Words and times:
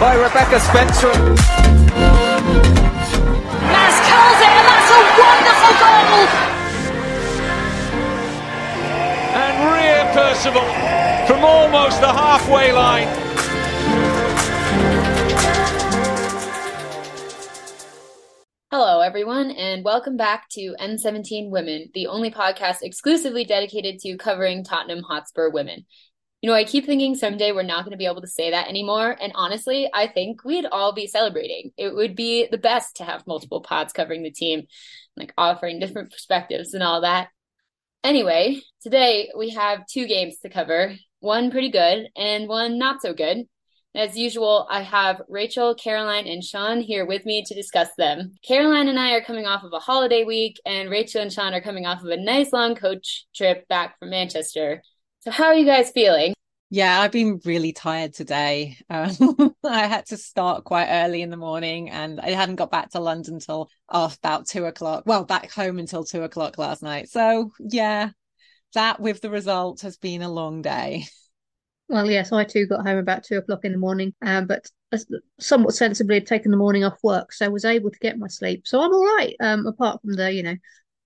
by 0.00 0.14
Rebecca 0.14 0.60
Spencer. 0.60 1.12
Mass 3.66 3.98
curls 4.06 4.40
it, 4.40 4.52
and 4.54 4.66
that's 4.68 4.90
a 4.94 5.00
wonderful 5.18 5.74
goal! 5.82 6.22
And 9.34 9.54
Ria 9.74 10.06
Percival 10.14 10.68
from 11.26 11.44
almost 11.44 12.00
the 12.00 12.12
halfway 12.12 12.70
line. 12.70 13.08
Hello, 18.70 19.00
everyone, 19.00 19.50
and 19.50 19.82
welcome 19.82 20.16
back 20.16 20.48
to 20.50 20.76
N17 20.78 21.50
Women, 21.50 21.90
the 21.94 22.06
only 22.06 22.30
podcast 22.30 22.82
exclusively 22.82 23.44
dedicated 23.44 23.98
to 24.00 24.16
covering 24.16 24.62
Tottenham 24.62 25.02
Hotspur 25.02 25.50
women. 25.50 25.86
You 26.40 26.48
know, 26.48 26.54
I 26.54 26.64
keep 26.64 26.86
thinking 26.86 27.16
someday 27.16 27.50
we're 27.50 27.62
not 27.62 27.84
going 27.84 27.92
to 27.92 27.98
be 27.98 28.06
able 28.06 28.20
to 28.20 28.28
say 28.28 28.52
that 28.52 28.68
anymore. 28.68 29.16
And 29.20 29.32
honestly, 29.34 29.90
I 29.92 30.06
think 30.06 30.44
we'd 30.44 30.66
all 30.66 30.92
be 30.92 31.08
celebrating. 31.08 31.72
It 31.76 31.92
would 31.92 32.14
be 32.14 32.46
the 32.48 32.58
best 32.58 32.96
to 32.96 33.04
have 33.04 33.26
multiple 33.26 33.60
pods 33.60 33.92
covering 33.92 34.22
the 34.22 34.30
team, 34.30 34.66
like 35.16 35.32
offering 35.36 35.80
different 35.80 36.12
perspectives 36.12 36.74
and 36.74 36.82
all 36.82 37.00
that. 37.00 37.28
Anyway, 38.04 38.60
today 38.82 39.30
we 39.36 39.50
have 39.50 39.84
two 39.86 40.06
games 40.06 40.38
to 40.38 40.48
cover 40.48 40.94
one 41.20 41.50
pretty 41.50 41.70
good 41.70 42.06
and 42.16 42.48
one 42.48 42.78
not 42.78 43.02
so 43.02 43.12
good. 43.12 43.46
As 43.94 44.16
usual, 44.16 44.68
I 44.70 44.82
have 44.82 45.22
Rachel, 45.28 45.74
Caroline, 45.74 46.28
and 46.28 46.44
Sian 46.44 46.80
here 46.82 47.04
with 47.04 47.26
me 47.26 47.42
to 47.42 47.54
discuss 47.54 47.88
them. 47.98 48.34
Caroline 48.46 48.86
and 48.86 48.98
I 48.98 49.14
are 49.14 49.24
coming 49.24 49.46
off 49.46 49.64
of 49.64 49.72
a 49.72 49.80
holiday 49.80 50.22
week, 50.22 50.60
and 50.64 50.90
Rachel 50.90 51.22
and 51.22 51.32
Sian 51.32 51.54
are 51.54 51.60
coming 51.60 51.86
off 51.86 52.02
of 52.02 52.10
a 52.10 52.16
nice 52.16 52.52
long 52.52 52.76
coach 52.76 53.26
trip 53.34 53.66
back 53.66 53.98
from 53.98 54.10
Manchester. 54.10 54.82
So, 55.20 55.30
how 55.30 55.46
are 55.46 55.54
you 55.54 55.66
guys 55.66 55.90
feeling? 55.90 56.34
Yeah, 56.70 57.00
I've 57.00 57.12
been 57.12 57.40
really 57.44 57.72
tired 57.72 58.12
today. 58.12 58.76
Um, 58.90 59.54
I 59.64 59.86
had 59.86 60.06
to 60.06 60.16
start 60.16 60.64
quite 60.64 60.88
early 60.88 61.22
in 61.22 61.30
the 61.30 61.36
morning 61.36 61.90
and 61.90 62.20
I 62.20 62.30
hadn't 62.30 62.56
got 62.56 62.70
back 62.70 62.90
to 62.90 63.00
London 63.00 63.34
until 63.34 63.70
oh, 63.88 64.12
about 64.22 64.46
two 64.46 64.66
o'clock. 64.66 65.04
Well, 65.06 65.24
back 65.24 65.50
home 65.50 65.78
until 65.78 66.04
two 66.04 66.22
o'clock 66.22 66.58
last 66.58 66.82
night. 66.82 67.08
So, 67.08 67.52
yeah, 67.58 68.10
that 68.74 69.00
with 69.00 69.20
the 69.20 69.30
result 69.30 69.80
has 69.80 69.96
been 69.96 70.22
a 70.22 70.30
long 70.30 70.62
day. 70.62 71.06
Well, 71.88 72.08
yes, 72.08 72.32
I 72.32 72.44
too 72.44 72.66
got 72.66 72.86
home 72.86 72.98
about 72.98 73.24
two 73.24 73.38
o'clock 73.38 73.64
in 73.64 73.72
the 73.72 73.78
morning, 73.78 74.14
um, 74.20 74.46
but 74.46 74.66
somewhat 75.40 75.74
sensibly 75.74 76.16
had 76.16 76.26
taken 76.26 76.50
the 76.50 76.58
morning 76.58 76.84
off 76.84 76.98
work, 77.02 77.32
so 77.32 77.46
I 77.46 77.48
was 77.48 77.64
able 77.64 77.90
to 77.90 77.98
get 77.98 78.18
my 78.18 78.28
sleep. 78.28 78.66
So 78.66 78.82
I'm 78.82 78.92
all 78.92 79.16
right, 79.16 79.34
um, 79.40 79.66
apart 79.66 80.02
from 80.02 80.12
the, 80.14 80.30
you 80.30 80.42
know, 80.42 80.56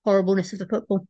horribleness 0.05 0.53
of 0.53 0.59
the 0.59 0.67
football. 0.67 1.07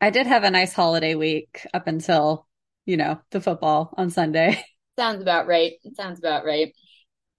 I 0.00 0.10
did 0.10 0.26
have 0.26 0.44
a 0.44 0.50
nice 0.50 0.72
holiday 0.72 1.14
week 1.14 1.66
up 1.74 1.86
until, 1.86 2.46
you 2.86 2.96
know, 2.96 3.20
the 3.30 3.40
football 3.40 3.92
on 3.96 4.10
Sunday. 4.10 4.64
Sounds 4.98 5.22
about 5.22 5.46
right. 5.46 5.72
Sounds 5.94 6.18
about 6.18 6.44
right. 6.44 6.72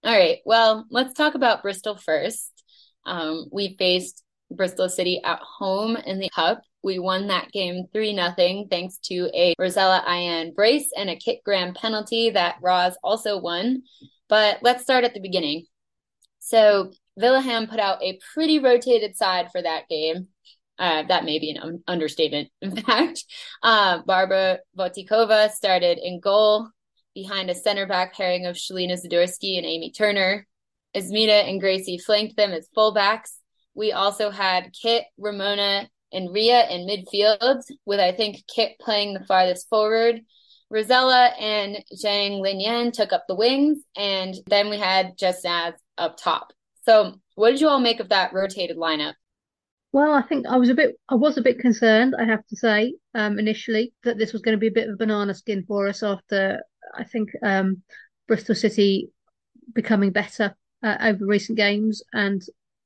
All 0.04 0.16
right. 0.16 0.38
Well, 0.44 0.86
let's 0.90 1.14
talk 1.14 1.34
about 1.34 1.62
Bristol 1.62 1.96
first. 1.96 2.50
Um, 3.04 3.46
we 3.52 3.76
faced 3.78 4.22
Bristol 4.50 4.88
City 4.88 5.20
at 5.24 5.40
home 5.40 5.96
in 5.96 6.18
the 6.18 6.30
Cup. 6.34 6.62
We 6.82 6.98
won 6.98 7.26
that 7.26 7.52
game 7.52 7.84
3 7.92 8.14
0 8.14 8.66
thanks 8.70 8.98
to 9.04 9.30
a 9.34 9.54
Rosella 9.58 10.02
Ayane 10.06 10.54
brace 10.54 10.88
and 10.96 11.10
a 11.10 11.16
Kit 11.16 11.40
Graham 11.44 11.74
penalty 11.74 12.30
that 12.30 12.56
Roz 12.62 12.96
also 13.02 13.38
won. 13.38 13.82
But 14.28 14.58
let's 14.62 14.82
start 14.82 15.04
at 15.04 15.12
the 15.12 15.20
beginning. 15.20 15.66
So, 16.38 16.92
Vilahamn 17.20 17.68
put 17.68 17.80
out 17.80 18.02
a 18.02 18.18
pretty 18.32 18.58
rotated 18.58 19.16
side 19.16 19.50
for 19.52 19.60
that 19.60 19.88
game. 19.88 20.28
Uh, 20.80 21.02
that 21.08 21.26
may 21.26 21.38
be 21.38 21.50
an 21.50 21.82
understatement, 21.86 22.48
in 22.62 22.74
fact. 22.74 23.24
Uh, 23.62 24.02
Barbora 24.02 24.58
Votíková 24.76 25.50
started 25.50 25.98
in 26.02 26.20
goal 26.20 26.68
behind 27.14 27.50
a 27.50 27.54
center 27.54 27.86
back 27.86 28.14
pairing 28.14 28.46
of 28.46 28.56
Shelina 28.56 28.98
Zadorsky 28.98 29.58
and 29.58 29.66
Amy 29.66 29.92
Turner. 29.92 30.46
Asmita 30.96 31.48
and 31.48 31.60
Gracie 31.60 31.98
flanked 31.98 32.36
them 32.36 32.52
as 32.52 32.68
fullbacks. 32.76 33.30
We 33.74 33.92
also 33.92 34.30
had 34.30 34.72
Kit, 34.72 35.04
Ramona, 35.18 35.88
and 36.12 36.32
Ria 36.32 36.68
in 36.68 36.88
midfield, 36.88 37.62
with 37.84 38.00
I 38.00 38.12
think 38.12 38.38
Kit 38.52 38.72
playing 38.80 39.14
the 39.14 39.24
farthest 39.26 39.68
forward. 39.68 40.22
Rosella 40.70 41.26
and 41.38 41.84
Zhang 41.94 42.40
Linyan 42.40 42.92
took 42.92 43.12
up 43.12 43.24
the 43.28 43.34
wings, 43.34 43.78
and 43.96 44.34
then 44.46 44.70
we 44.70 44.78
had 44.78 45.18
Jess 45.18 45.44
Naz 45.44 45.74
up 45.98 46.16
top. 46.16 46.52
So, 46.84 47.14
what 47.34 47.50
did 47.50 47.60
you 47.60 47.68
all 47.68 47.80
make 47.80 48.00
of 48.00 48.08
that 48.08 48.32
rotated 48.32 48.76
lineup? 48.76 49.14
Well, 49.92 50.14
I 50.14 50.22
think 50.22 50.46
I 50.46 50.56
was 50.56 50.68
a 50.68 50.74
bit, 50.74 50.96
I 51.08 51.16
was 51.16 51.36
a 51.36 51.42
bit 51.42 51.58
concerned, 51.58 52.14
I 52.18 52.24
have 52.24 52.46
to 52.46 52.56
say, 52.56 52.94
um, 53.14 53.38
initially 53.38 53.92
that 54.04 54.18
this 54.18 54.32
was 54.32 54.40
going 54.42 54.56
to 54.56 54.60
be 54.60 54.68
a 54.68 54.72
bit 54.72 54.88
of 54.88 54.94
a 54.94 54.96
banana 54.96 55.34
skin 55.34 55.64
for 55.66 55.88
us 55.88 56.02
after 56.02 56.62
I 56.94 57.04
think 57.04 57.30
um, 57.42 57.82
Bristol 58.28 58.54
City 58.54 59.10
becoming 59.74 60.12
better 60.12 60.54
uh, 60.82 60.96
over 61.00 61.26
recent 61.26 61.58
games 61.58 62.02
and 62.12 62.40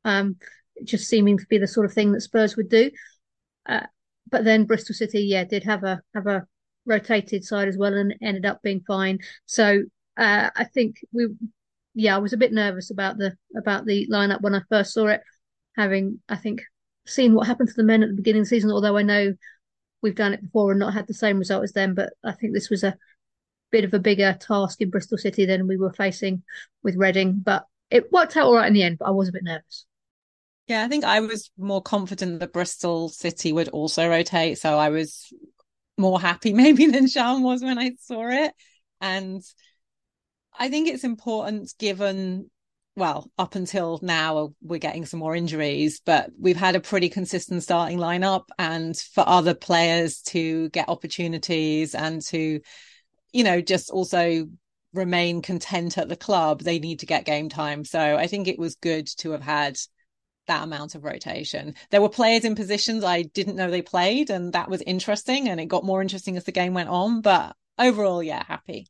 um, 0.06 0.36
just 0.84 1.08
seeming 1.08 1.36
to 1.38 1.46
be 1.48 1.58
the 1.58 1.66
sort 1.66 1.84
of 1.84 1.92
thing 1.92 2.12
that 2.12 2.22
Spurs 2.22 2.56
would 2.56 2.70
do. 2.70 2.90
Uh, 3.66 3.86
but 4.30 4.44
then 4.44 4.64
Bristol 4.64 4.94
City, 4.94 5.20
yeah, 5.24 5.44
did 5.44 5.64
have 5.64 5.84
a 5.84 6.00
have 6.14 6.26
a 6.26 6.46
rotated 6.86 7.44
side 7.44 7.68
as 7.68 7.76
well 7.76 7.94
and 7.94 8.14
ended 8.22 8.46
up 8.46 8.62
being 8.62 8.82
fine. 8.86 9.18
So 9.44 9.82
uh, 10.16 10.50
I 10.56 10.64
think 10.64 10.96
we, 11.12 11.28
yeah, 11.94 12.16
I 12.16 12.18
was 12.18 12.32
a 12.32 12.38
bit 12.38 12.52
nervous 12.52 12.90
about 12.90 13.18
the 13.18 13.36
about 13.56 13.84
the 13.84 14.08
lineup 14.10 14.40
when 14.40 14.54
I 14.54 14.62
first 14.70 14.94
saw 14.94 15.08
it, 15.08 15.20
having 15.76 16.20
I 16.28 16.36
think 16.36 16.62
seen 17.06 17.34
what 17.34 17.46
happened 17.46 17.68
to 17.68 17.74
the 17.74 17.84
men 17.84 18.02
at 18.02 18.08
the 18.08 18.16
beginning 18.16 18.42
of 18.42 18.46
the 18.46 18.50
season. 18.50 18.70
Although 18.70 18.96
I 18.96 19.02
know 19.02 19.34
we've 20.02 20.14
done 20.14 20.34
it 20.34 20.42
before 20.42 20.70
and 20.70 20.80
not 20.80 20.94
had 20.94 21.06
the 21.06 21.14
same 21.14 21.38
result 21.38 21.64
as 21.64 21.72
them, 21.72 21.94
but 21.94 22.12
I 22.22 22.32
think 22.32 22.52
this 22.52 22.70
was 22.70 22.84
a 22.84 22.96
bit 23.70 23.84
of 23.84 23.94
a 23.94 23.98
bigger 23.98 24.36
task 24.38 24.80
in 24.80 24.90
Bristol 24.90 25.18
City 25.18 25.46
than 25.46 25.66
we 25.66 25.76
were 25.76 25.92
facing 25.92 26.42
with 26.82 26.96
Reading. 26.96 27.40
But 27.44 27.66
it 27.90 28.12
worked 28.12 28.36
out 28.36 28.46
all 28.46 28.54
right 28.54 28.68
in 28.68 28.74
the 28.74 28.82
end. 28.82 28.98
But 28.98 29.08
I 29.08 29.10
was 29.10 29.28
a 29.28 29.32
bit 29.32 29.44
nervous. 29.44 29.86
Yeah, 30.66 30.82
I 30.84 30.88
think 30.88 31.04
I 31.04 31.20
was 31.20 31.50
more 31.58 31.82
confident 31.82 32.40
that 32.40 32.52
Bristol 32.52 33.08
City 33.08 33.52
would 33.52 33.68
also 33.68 34.08
rotate. 34.08 34.58
So 34.58 34.78
I 34.78 34.88
was 34.88 35.32
more 35.98 36.20
happy 36.20 36.52
maybe 36.54 36.86
than 36.86 37.08
Sian 37.08 37.42
was 37.42 37.62
when 37.62 37.78
I 37.78 37.92
saw 38.00 38.28
it. 38.28 38.52
And 39.00 39.42
I 40.58 40.68
think 40.68 40.88
it's 40.88 41.04
important 41.04 41.74
given, 41.78 42.50
well, 42.96 43.30
up 43.38 43.56
until 43.56 43.98
now, 44.02 44.54
we're 44.62 44.78
getting 44.78 45.04
some 45.04 45.20
more 45.20 45.34
injuries, 45.34 46.00
but 46.04 46.30
we've 46.38 46.56
had 46.56 46.76
a 46.76 46.80
pretty 46.80 47.08
consistent 47.08 47.62
starting 47.62 47.98
lineup. 47.98 48.44
And 48.58 48.96
for 48.96 49.24
other 49.26 49.54
players 49.54 50.20
to 50.22 50.68
get 50.70 50.88
opportunities 50.88 51.94
and 51.94 52.22
to, 52.26 52.60
you 53.32 53.44
know, 53.44 53.60
just 53.60 53.90
also 53.90 54.46
remain 54.92 55.42
content 55.42 55.98
at 55.98 56.08
the 56.08 56.16
club, 56.16 56.60
they 56.60 56.78
need 56.78 57.00
to 57.00 57.06
get 57.06 57.24
game 57.24 57.48
time. 57.48 57.84
So 57.84 58.16
I 58.16 58.28
think 58.28 58.46
it 58.46 58.60
was 58.60 58.76
good 58.76 59.08
to 59.18 59.32
have 59.32 59.42
had 59.42 59.76
that 60.46 60.62
amount 60.62 60.94
of 60.94 61.02
rotation. 61.04 61.74
There 61.90 62.02
were 62.02 62.08
players 62.08 62.44
in 62.44 62.54
positions 62.54 63.02
I 63.02 63.22
didn't 63.22 63.56
know 63.56 63.70
they 63.70 63.82
played, 63.82 64.30
and 64.30 64.52
that 64.52 64.68
was 64.68 64.82
interesting. 64.82 65.48
And 65.48 65.58
it 65.58 65.66
got 65.66 65.84
more 65.84 66.00
interesting 66.00 66.36
as 66.36 66.44
the 66.44 66.52
game 66.52 66.74
went 66.74 66.90
on. 66.90 67.22
But 67.22 67.56
overall, 67.78 68.22
yeah, 68.22 68.44
happy. 68.46 68.86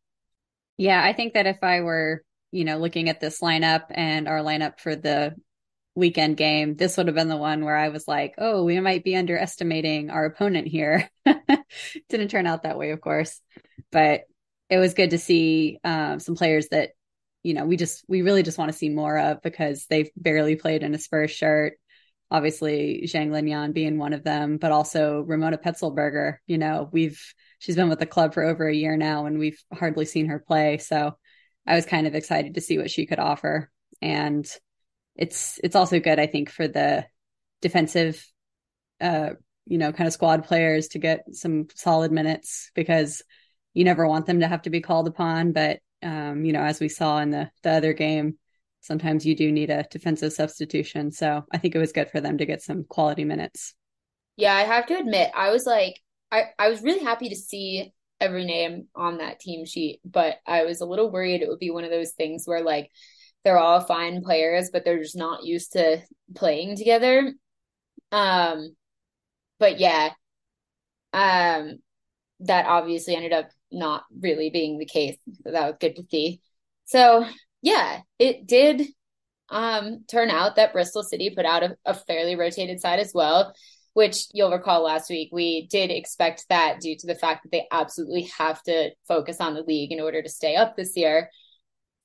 Yeah, 0.77 1.03
I 1.03 1.13
think 1.13 1.35
that 1.35 1.47
if 1.47 1.63
I 1.63 1.81
were, 1.81 2.23
you 2.55 2.65
know, 2.65 2.79
looking 2.79 3.09
at 3.09 3.21
this 3.21 3.41
lineup 3.41 3.87
and 3.91 4.29
our 4.29 4.39
lineup 4.39 4.79
for 4.79 4.95
the 4.95 5.35
weekend 5.95 6.37
game, 6.37 6.77
this 6.77 6.97
would 6.97 7.07
have 7.07 7.17
been 7.17 7.29
the 7.29 7.37
one 7.37 7.65
where 7.65 7.77
I 7.77 7.89
was 7.89 8.07
like, 8.07 8.35
oh, 8.39 8.65
we 8.65 8.79
might 8.81 9.05
be 9.05 9.17
underestimating 9.17 10.11
our 10.11 10.25
opponent 10.25 10.69
here. 10.69 11.09
Didn't 12.09 12.29
turn 12.29 12.47
out 12.47 12.63
that 12.63 12.79
way, 12.79 12.91
of 12.91 13.01
course. 13.01 13.41
But 13.91 14.23
it 14.71 14.79
was 14.79 14.95
good 14.95 15.11
to 15.11 15.19
see 15.19 15.79
um, 15.85 16.21
some 16.21 16.37
players 16.37 16.69
that 16.69 16.91
you 17.43 17.53
know, 17.53 17.67
we 17.67 17.77
just 17.77 18.05
we 18.09 18.23
really 18.23 18.43
just 18.43 18.57
want 18.57 18.73
to 18.73 18.79
see 18.79 18.89
more 18.89 19.19
of 19.19 19.43
because 19.43 19.87
they've 19.87 20.11
barely 20.17 20.57
played 20.57 20.83
in 20.83 20.95
a 20.95 20.99
Spurs 20.99 21.31
shirt. 21.31 21.75
Obviously, 22.31 23.03
Zhang 23.05 23.29
Linyan 23.29 23.75
being 23.75 23.99
one 23.99 24.15
of 24.15 24.25
them, 24.25 24.57
but 24.57 24.73
also 24.73 25.21
Ramona 25.21 25.59
Petzelberger. 25.59 26.39
You 26.47 26.57
know, 26.57 26.89
we've 26.91 27.23
she's 27.59 27.77
been 27.77 27.91
with 27.91 27.99
the 27.99 28.07
club 28.07 28.33
for 28.33 28.43
over 28.43 28.67
a 28.67 28.75
year 28.75 28.97
now, 28.97 29.27
and 29.27 29.39
we've 29.39 29.63
hardly 29.73 30.07
seen 30.07 30.27
her 30.27 30.39
play. 30.39 30.79
So 30.79 31.19
I 31.67 31.75
was 31.75 31.87
kind 31.87 32.07
of 32.07 32.15
excited 32.15 32.55
to 32.55 32.61
see 32.61 32.79
what 32.79 32.91
she 32.91 33.07
could 33.07 33.19
offer, 33.19 33.71
and 34.03 34.47
it's 35.17 35.59
it's 35.63 35.77
also 35.77 36.01
good, 36.01 36.19
I 36.19 36.27
think, 36.27 36.51
for 36.51 36.69
the 36.69 37.07
defensive, 37.63 38.25
uh, 39.01 39.31
you 39.67 39.79
know, 39.79 39.93
kind 39.93 40.07
of 40.07 40.13
squad 40.13 40.45
players 40.45 40.89
to 40.89 40.99
get 40.99 41.25
some 41.33 41.69
solid 41.75 42.13
minutes 42.13 42.71
because 42.75 43.23
you 43.73 43.85
never 43.85 44.07
want 44.07 44.27
them 44.27 44.41
to 44.41 44.49
have 44.49 44.63
to 44.63 44.71
be 44.71 44.81
called 44.81 45.09
upon, 45.09 45.53
but 45.53 45.81
um, 46.03 46.45
you 46.45 46.53
know, 46.53 46.63
as 46.63 46.81
we 46.81 46.89
saw 46.89 47.19
in 47.19 47.31
the 47.31 47.51
the 47.63 47.71
other 47.71 47.93
game, 47.93 48.39
sometimes 48.81 49.25
you 49.25 49.35
do 49.35 49.51
need 49.51 49.71
a 49.71 49.87
defensive 49.91 50.33
substitution. 50.33 51.11
So 51.11 51.45
I 51.51 51.59
think 51.59 51.75
it 51.75 51.79
was 51.79 51.93
good 51.93 52.11
for 52.11 52.21
them 52.21 52.39
to 52.39 52.47
get 52.47 52.63
some 52.63 52.85
quality 52.85 53.25
minutes. 53.25 53.75
Yeah, 54.37 54.55
I 54.55 54.63
have 54.63 54.87
to 54.87 54.99
admit, 54.99 55.31
I 55.35 55.51
was 55.51 55.65
like, 55.65 56.01
I, 56.31 56.47
I 56.59 56.69
was 56.69 56.83
really 56.83 57.05
happy 57.05 57.29
to 57.31 57.37
see 57.37 57.94
every 58.21 58.45
name 58.45 58.89
on 58.95 59.19
that 59.19 59.41
team 59.41 59.67
sheet, 59.67 60.01
but 60.05 60.37
I 60.47 60.65
was 60.65 60.81
a 60.81 60.87
little 60.87 61.11
worried 61.11 61.43
it 61.43 61.49
would 61.49 61.59
be 61.59 61.71
one 61.71 61.85
of 61.85 61.91
those 61.91 62.13
things 62.13 62.45
where 62.47 62.63
like 62.63 62.91
they're 63.45 63.59
all 63.59 63.81
fine 63.81 64.23
players, 64.23 64.71
but 64.73 64.85
they're 64.85 65.03
just 65.03 65.17
not 65.17 65.45
used 65.45 65.73
to 65.73 66.03
playing 66.35 66.77
together. 66.77 67.35
Um, 68.11 68.75
but 69.59 69.79
yeah, 69.79 70.11
um, 71.13 71.79
that 72.41 72.67
obviously 72.67 73.15
ended 73.15 73.33
up 73.33 73.51
not 73.71 74.05
really 74.21 74.51
being 74.51 74.79
the 74.79 74.87
case. 74.87 75.17
So 75.45 75.53
that 75.53 75.67
was 75.67 75.77
good 75.81 75.97
to 75.97 76.05
see. 76.11 76.41
So 76.87 77.27
yeah, 77.63 78.01
it 78.19 78.47
did 78.47 78.87
um, 79.51 80.05
turn 80.09 80.31
out 80.31 80.57
that 80.57 80.73
Bristol 80.73 81.03
City 81.03 81.33
put 81.35 81.45
out 81.45 81.63
a, 81.63 81.77
a 81.85 81.95
fairly 81.95 82.37
rotated 82.37 82.81
side 82.81 82.99
as 82.99 83.13
well, 83.15 83.55
which 83.95 84.27
you'll 84.33 84.53
recall 84.53 84.83
last 84.83 85.09
week. 85.09 85.31
We 85.33 85.67
did 85.69 85.91
expect 85.91 86.45
that 86.49 86.81
due 86.81 86.97
to 86.97 87.07
the 87.07 87.15
fact 87.15 87.45
that 87.45 87.53
they 87.53 87.67
absolutely 87.73 88.29
have 88.37 88.63
to 88.65 88.91
focus 89.09 89.41
on 89.41 89.55
the 89.55 89.63
league 89.63 89.93
in 89.93 90.01
order 90.01 90.23
to 90.23 90.29
stay 90.29 90.57
up 90.57 90.77
this 90.77 90.97
year. 90.97 91.31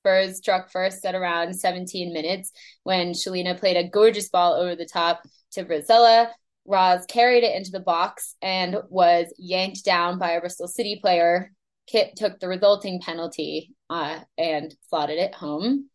Spurs 0.01 0.38
struck 0.38 0.71
first 0.71 1.06
at 1.06 1.15
around 1.15 1.53
17 1.53 2.13
minutes 2.13 2.51
when 2.83 3.12
Shelina 3.12 3.59
played 3.59 3.75
a 3.75 3.89
gorgeous 3.89 4.30
ball 4.30 4.53
over 4.53 4.75
the 4.75 4.86
top 4.86 5.21
to 5.51 5.63
Rosella. 5.63 6.31
Roz 6.65 7.06
carried 7.07 7.44
it 7.44 7.56
into 7.56 7.71
the 7.71 7.80
box 7.80 8.36
and 8.41 8.77
was 8.89 9.33
yanked 9.38 9.83
down 9.83 10.19
by 10.19 10.31
a 10.31 10.39
Bristol 10.39 10.68
City 10.68 11.00
player. 11.01 11.51
Kit 11.88 12.15
took 12.15 12.39
the 12.39 12.47
resulting 12.47 13.01
penalty 13.01 13.74
uh, 13.89 14.19
and 14.38 14.74
slotted 14.89 15.18
it 15.18 15.33
home. 15.33 15.89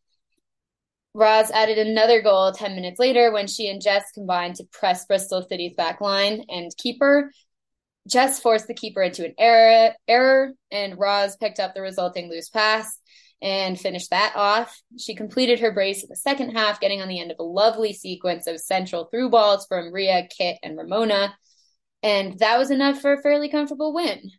Roz 1.14 1.50
added 1.52 1.78
another 1.78 2.20
goal 2.20 2.50
10 2.50 2.74
minutes 2.74 2.98
later 2.98 3.32
when 3.32 3.46
she 3.46 3.68
and 3.68 3.80
Jess 3.80 4.10
combined 4.12 4.56
to 4.56 4.64
press 4.64 5.06
Bristol 5.06 5.46
City's 5.48 5.74
back 5.74 6.00
line 6.00 6.44
and 6.48 6.76
keeper. 6.76 7.30
Jess 8.08 8.40
forced 8.40 8.66
the 8.66 8.74
keeper 8.74 9.00
into 9.00 9.24
an 9.24 9.34
error, 9.38 9.94
error, 10.08 10.52
and 10.72 10.98
Roz 10.98 11.36
picked 11.36 11.60
up 11.60 11.72
the 11.72 11.80
resulting 11.80 12.28
loose 12.28 12.50
pass 12.50 12.98
and 13.40 13.78
finished 13.78 14.10
that 14.10 14.32
off. 14.34 14.82
She 14.98 15.14
completed 15.14 15.60
her 15.60 15.72
brace 15.72 16.02
in 16.02 16.08
the 16.08 16.16
second 16.16 16.50
half, 16.50 16.80
getting 16.80 17.00
on 17.00 17.08
the 17.08 17.20
end 17.20 17.30
of 17.30 17.38
a 17.38 17.44
lovely 17.44 17.92
sequence 17.92 18.46
of 18.46 18.58
central 18.58 19.04
through 19.04 19.30
balls 19.30 19.66
from 19.66 19.92
Ria, 19.92 20.26
Kit, 20.36 20.58
and 20.62 20.76
Ramona. 20.76 21.36
And 22.02 22.38
that 22.40 22.58
was 22.58 22.70
enough 22.70 23.00
for 23.00 23.12
a 23.12 23.22
fairly 23.22 23.48
comfortable 23.48 23.94
win. 23.94 24.30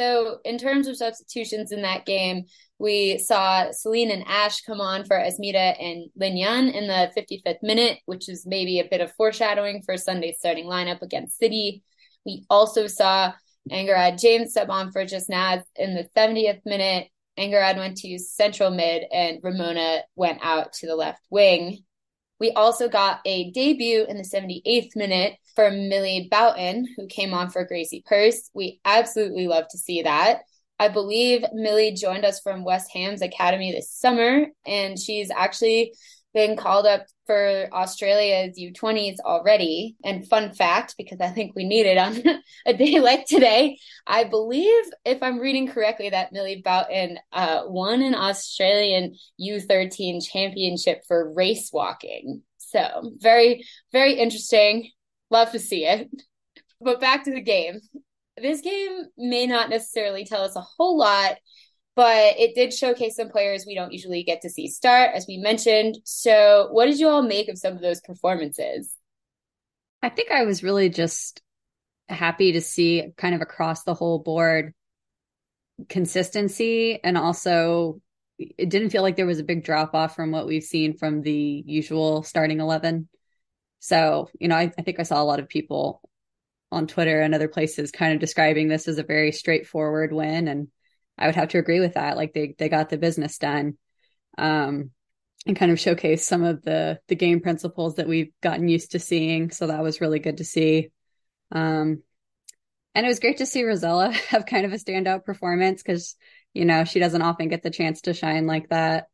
So, 0.00 0.38
in 0.46 0.56
terms 0.56 0.88
of 0.88 0.96
substitutions 0.96 1.72
in 1.72 1.82
that 1.82 2.06
game, 2.06 2.46
we 2.78 3.18
saw 3.18 3.66
Celin 3.66 4.10
and 4.10 4.24
Ash 4.26 4.62
come 4.62 4.80
on 4.80 5.04
for 5.04 5.14
Asmita 5.14 5.76
and 5.78 6.08
Lin 6.16 6.38
Yan 6.38 6.68
in 6.70 6.86
the 6.86 7.12
55th 7.14 7.62
minute, 7.62 7.98
which 8.06 8.26
is 8.30 8.46
maybe 8.46 8.80
a 8.80 8.88
bit 8.88 9.02
of 9.02 9.12
foreshadowing 9.12 9.82
for 9.82 9.98
Sunday's 9.98 10.38
starting 10.38 10.64
lineup 10.64 11.02
against 11.02 11.38
City. 11.38 11.82
We 12.24 12.46
also 12.48 12.86
saw 12.86 13.34
Angharad 13.70 14.18
James 14.18 14.54
sub 14.54 14.70
on 14.70 14.90
for 14.90 15.04
Jess 15.04 15.28
Naz 15.28 15.60
in 15.76 15.94
the 15.94 16.08
70th 16.16 16.62
minute. 16.64 17.08
Angharad 17.38 17.76
went 17.76 17.98
to 17.98 18.18
central 18.18 18.70
mid 18.70 19.02
and 19.12 19.40
Ramona 19.42 20.04
went 20.16 20.38
out 20.40 20.72
to 20.74 20.86
the 20.86 20.96
left 20.96 21.20
wing. 21.28 21.84
We 22.38 22.52
also 22.52 22.88
got 22.88 23.20
a 23.26 23.50
debut 23.50 24.06
in 24.08 24.16
the 24.16 24.22
78th 24.22 24.96
minute 24.96 25.34
from 25.60 25.90
Millie 25.90 26.26
Boughton, 26.30 26.86
who 26.96 27.06
came 27.06 27.34
on 27.34 27.50
for 27.50 27.66
Gracie 27.66 28.02
Pearse. 28.08 28.48
We 28.54 28.80
absolutely 28.86 29.46
love 29.46 29.68
to 29.72 29.76
see 29.76 30.00
that. 30.00 30.38
I 30.78 30.88
believe 30.88 31.44
Millie 31.52 31.92
joined 31.92 32.24
us 32.24 32.40
from 32.40 32.64
West 32.64 32.90
Ham's 32.94 33.20
Academy 33.20 33.70
this 33.70 33.90
summer, 33.90 34.46
and 34.64 34.98
she's 34.98 35.30
actually 35.30 35.92
been 36.32 36.56
called 36.56 36.86
up 36.86 37.04
for 37.26 37.68
Australia's 37.74 38.58
U20s 38.58 39.16
already. 39.22 39.96
And 40.02 40.26
fun 40.26 40.54
fact, 40.54 40.94
because 40.96 41.20
I 41.20 41.28
think 41.28 41.52
we 41.54 41.64
need 41.64 41.84
it 41.84 41.98
on 41.98 42.22
a 42.66 42.72
day 42.72 42.98
like 42.98 43.26
today, 43.26 43.76
I 44.06 44.24
believe, 44.24 44.84
if 45.04 45.22
I'm 45.22 45.40
reading 45.40 45.68
correctly, 45.68 46.08
that 46.08 46.32
Millie 46.32 46.62
Boughton 46.64 47.18
uh, 47.32 47.64
won 47.66 48.00
an 48.00 48.14
Australian 48.14 49.14
U13 49.38 50.26
championship 50.26 51.02
for 51.06 51.34
race 51.34 51.68
walking. 51.70 52.44
So 52.56 53.12
very, 53.18 53.66
very 53.92 54.14
interesting. 54.14 54.90
Love 55.30 55.52
to 55.52 55.58
see 55.58 55.84
it. 55.84 56.10
But 56.80 57.00
back 57.00 57.24
to 57.24 57.32
the 57.32 57.40
game. 57.40 57.80
This 58.40 58.60
game 58.60 59.04
may 59.18 59.46
not 59.46 59.70
necessarily 59.70 60.24
tell 60.24 60.42
us 60.42 60.56
a 60.56 60.60
whole 60.60 60.96
lot 60.98 61.36
but 61.96 62.38
it 62.38 62.54
did 62.54 62.72
showcase 62.72 63.16
some 63.16 63.28
players 63.28 63.64
we 63.66 63.74
don't 63.74 63.92
usually 63.92 64.22
get 64.22 64.40
to 64.40 64.48
see 64.48 64.68
start, 64.68 65.10
as 65.14 65.26
we 65.28 65.36
mentioned. 65.36 65.98
So, 66.04 66.68
what 66.70 66.86
did 66.86 66.98
you 66.98 67.08
all 67.08 67.22
make 67.22 67.48
of 67.48 67.58
some 67.58 67.74
of 67.74 67.82
those 67.82 68.00
performances? 68.00 68.94
I 70.02 70.08
think 70.08 70.30
I 70.30 70.44
was 70.44 70.62
really 70.62 70.88
just 70.88 71.42
happy 72.08 72.52
to 72.52 72.60
see 72.60 73.12
kind 73.18 73.34
of 73.34 73.42
across 73.42 73.82
the 73.84 73.92
whole 73.92 74.18
board 74.18 74.72
consistency 75.88 76.98
and 77.04 77.18
also 77.18 78.00
it 78.38 78.70
didn't 78.70 78.90
feel 78.90 79.02
like 79.02 79.16
there 79.16 79.26
was 79.26 79.38
a 79.38 79.44
big 79.44 79.64
drop 79.64 79.94
off 79.94 80.16
from 80.16 80.30
what 80.30 80.46
we've 80.46 80.62
seen 80.62 80.96
from 80.96 81.20
the 81.20 81.62
usual 81.66 82.22
starting 82.22 82.60
11. 82.60 83.08
So, 83.80 84.30
you 84.38 84.48
know, 84.48 84.56
I, 84.56 84.72
I 84.78 84.82
think 84.82 85.00
I 85.00 85.04
saw 85.04 85.22
a 85.22 85.24
lot 85.24 85.40
of 85.40 85.48
people 85.48 86.02
on 86.72 86.86
Twitter 86.86 87.20
and 87.20 87.34
other 87.34 87.48
places 87.48 87.90
kind 87.90 88.14
of 88.14 88.20
describing 88.20 88.68
this 88.68 88.86
as 88.86 88.98
a 88.98 89.02
very 89.02 89.32
straightforward 89.32 90.12
win 90.12 90.48
and 90.48 90.68
I 91.18 91.26
would 91.26 91.34
have 91.34 91.48
to 91.50 91.58
agree 91.58 91.80
with 91.80 91.94
that. 91.94 92.16
Like 92.16 92.32
they 92.32 92.54
they 92.58 92.68
got 92.68 92.88
the 92.88 92.96
business 92.96 93.38
done. 93.38 93.76
Um 94.38 94.90
and 95.46 95.56
kind 95.56 95.72
of 95.72 95.80
showcase 95.80 96.26
some 96.26 96.44
of 96.44 96.62
the 96.62 97.00
the 97.08 97.16
game 97.16 97.40
principles 97.40 97.96
that 97.96 98.06
we've 98.08 98.32
gotten 98.42 98.68
used 98.68 98.92
to 98.92 98.98
seeing. 98.98 99.50
So 99.50 99.66
that 99.66 99.82
was 99.82 100.00
really 100.00 100.20
good 100.20 100.36
to 100.38 100.44
see. 100.44 100.90
Um 101.50 102.02
and 102.94 103.06
it 103.06 103.08
was 103.08 103.20
great 103.20 103.38
to 103.38 103.46
see 103.46 103.64
Rosella 103.64 104.12
have 104.28 104.46
kind 104.46 104.66
of 104.66 104.72
a 104.72 104.76
standout 104.76 105.24
performance 105.24 105.82
because 105.82 106.16
you 106.54 106.64
know 106.64 106.84
she 106.84 107.00
doesn't 107.00 107.22
often 107.22 107.48
get 107.48 107.62
the 107.62 107.70
chance 107.70 108.02
to 108.02 108.14
shine 108.14 108.46
like 108.46 108.68
that. 108.68 109.08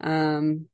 Um 0.00 0.66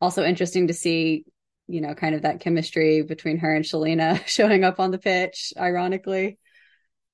also 0.00 0.24
interesting 0.24 0.68
to 0.68 0.74
see 0.74 1.24
you 1.70 1.80
know 1.80 1.94
kind 1.94 2.14
of 2.14 2.22
that 2.22 2.40
chemistry 2.40 3.02
between 3.02 3.38
her 3.38 3.54
and 3.54 3.64
Shelina 3.64 4.26
showing 4.26 4.64
up 4.64 4.80
on 4.80 4.90
the 4.90 4.98
pitch 4.98 5.52
ironically. 5.58 6.38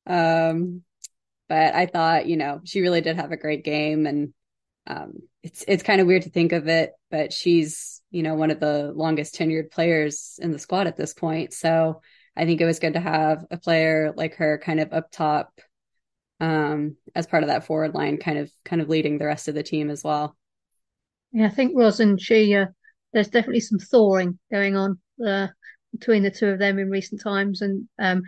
Um 0.06 0.82
but 1.49 1.75
I 1.75 1.87
thought, 1.87 2.26
you 2.26 2.37
know, 2.37 2.61
she 2.64 2.81
really 2.81 3.00
did 3.00 3.17
have 3.17 3.32
a 3.32 3.37
great 3.37 3.64
game 3.64 4.06
and 4.06 4.35
um, 4.87 5.14
it's 5.43 5.64
it's 5.67 5.82
kind 5.82 6.00
of 6.00 6.06
weird 6.06 6.23
to 6.23 6.31
think 6.31 6.53
of 6.53 6.69
it, 6.69 6.93
but 7.11 7.32
she's, 7.32 8.03
you 8.11 8.23
know, 8.23 8.35
one 8.35 8.50
of 8.50 8.61
the 8.61 8.93
longest 8.94 9.35
tenured 9.35 9.70
players 9.70 10.38
in 10.41 10.53
the 10.53 10.59
squad 10.59 10.87
at 10.87 10.97
this 10.97 11.14
point. 11.14 11.52
So 11.52 12.00
I 12.37 12.44
think 12.44 12.61
it 12.61 12.67
was 12.67 12.79
good 12.79 12.94
to 12.94 13.00
have 13.00 13.44
a 13.50 13.56
player 13.56 14.12
like 14.17 14.37
her 14.37 14.59
kind 14.59 14.81
of 14.81 14.93
up 14.93 15.11
top 15.11 15.61
um, 16.41 16.97
as 17.14 17.26
part 17.26 17.43
of 17.43 17.49
that 17.49 17.67
forward 17.67 17.94
line, 17.94 18.19
kind 18.19 18.38
of 18.38 18.50
kind 18.64 18.82
of 18.82 18.88
leading 18.88 19.19
the 19.19 19.26
rest 19.26 19.49
of 19.49 19.55
the 19.55 19.62
team 19.62 19.91
as 19.91 20.05
well. 20.05 20.37
Yeah, 21.32 21.47
I 21.47 21.50
think 21.50 21.73
Ros 21.75 22.00
and 22.00 22.20
she, 22.20 22.55
uh, 22.55 22.67
there's 23.16 23.28
definitely 23.28 23.60
some 23.60 23.78
thawing 23.78 24.38
going 24.50 24.76
on 24.76 24.98
uh, 25.26 25.46
between 25.90 26.22
the 26.22 26.30
two 26.30 26.49
of 26.49 26.58
them 26.58 26.78
in 26.78 26.90
recent 26.90 27.18
times. 27.18 27.62
And 27.62 27.88
um, 27.99 28.25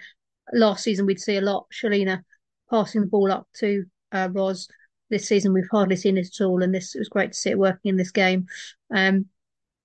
last 0.54 0.82
season, 0.82 1.04
we'd 1.04 1.20
see 1.20 1.36
a 1.36 1.42
lot. 1.42 1.66
Shelina 1.70 2.22
passing 2.70 3.02
the 3.02 3.06
ball 3.06 3.30
up 3.30 3.46
to 3.58 3.84
uh, 4.12 4.30
Ros. 4.32 4.66
This 5.10 5.28
season, 5.28 5.52
we've 5.52 5.68
hardly 5.70 5.96
seen 5.96 6.16
it 6.16 6.28
at 6.28 6.42
all, 6.42 6.62
and 6.62 6.74
this 6.74 6.94
it 6.94 7.00
was 7.00 7.10
great 7.10 7.32
to 7.32 7.38
see 7.38 7.50
it 7.50 7.58
working 7.58 7.90
in 7.90 7.96
this 7.96 8.10
game. 8.10 8.46
Um, 8.90 9.26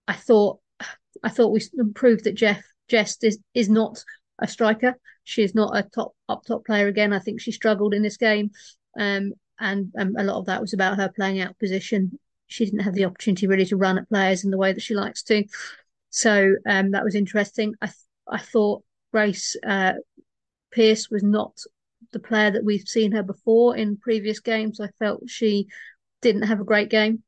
I 0.07 0.13
thought, 0.13 0.59
I 1.21 1.27
thought 1.27 1.51
we 1.51 1.61
proved 1.93 2.23
that 2.23 2.35
Jeff 2.35 2.63
Jess 2.87 3.17
is 3.23 3.39
is 3.53 3.67
not 3.67 4.01
a 4.39 4.47
striker. 4.47 4.95
She 5.25 5.43
is 5.43 5.53
not 5.53 5.77
a 5.77 5.83
top 5.83 6.13
up 6.29 6.45
top 6.45 6.65
player 6.65 6.87
again. 6.87 7.11
I 7.11 7.19
think 7.19 7.41
she 7.41 7.51
struggled 7.51 7.93
in 7.93 8.03
this 8.03 8.17
game, 8.17 8.51
um, 8.97 9.33
and 9.59 9.91
um, 9.99 10.15
a 10.17 10.23
lot 10.23 10.39
of 10.39 10.45
that 10.45 10.61
was 10.61 10.71
about 10.71 10.95
her 10.95 11.11
playing 11.13 11.41
out 11.41 11.59
position. 11.59 12.19
She 12.53 12.65
didn't 12.65 12.81
have 12.81 12.93
the 12.93 13.05
opportunity 13.05 13.47
really 13.47 13.65
to 13.65 13.75
run 13.75 13.97
at 13.97 14.07
players 14.07 14.43
in 14.43 14.51
the 14.51 14.59
way 14.59 14.73
that 14.73 14.83
she 14.83 14.93
likes 14.93 15.23
to. 15.23 15.43
So 16.11 16.53
um, 16.67 16.91
that 16.91 17.03
was 17.03 17.15
interesting. 17.15 17.73
I 17.81 17.87
th- 17.87 17.95
I 18.27 18.37
thought 18.37 18.83
Grace 19.11 19.55
uh, 19.65 19.93
Pearse 20.71 21.09
was 21.09 21.23
not 21.23 21.57
the 22.11 22.19
player 22.19 22.51
that 22.51 22.63
we've 22.63 22.87
seen 22.87 23.11
her 23.13 23.23
before 23.23 23.75
in 23.75 23.97
previous 23.97 24.39
games. 24.39 24.79
I 24.79 24.89
felt 24.99 25.27
she 25.27 25.67
didn't 26.21 26.43
have 26.43 26.59
a 26.59 26.63
great 26.63 26.91
game, 26.91 27.23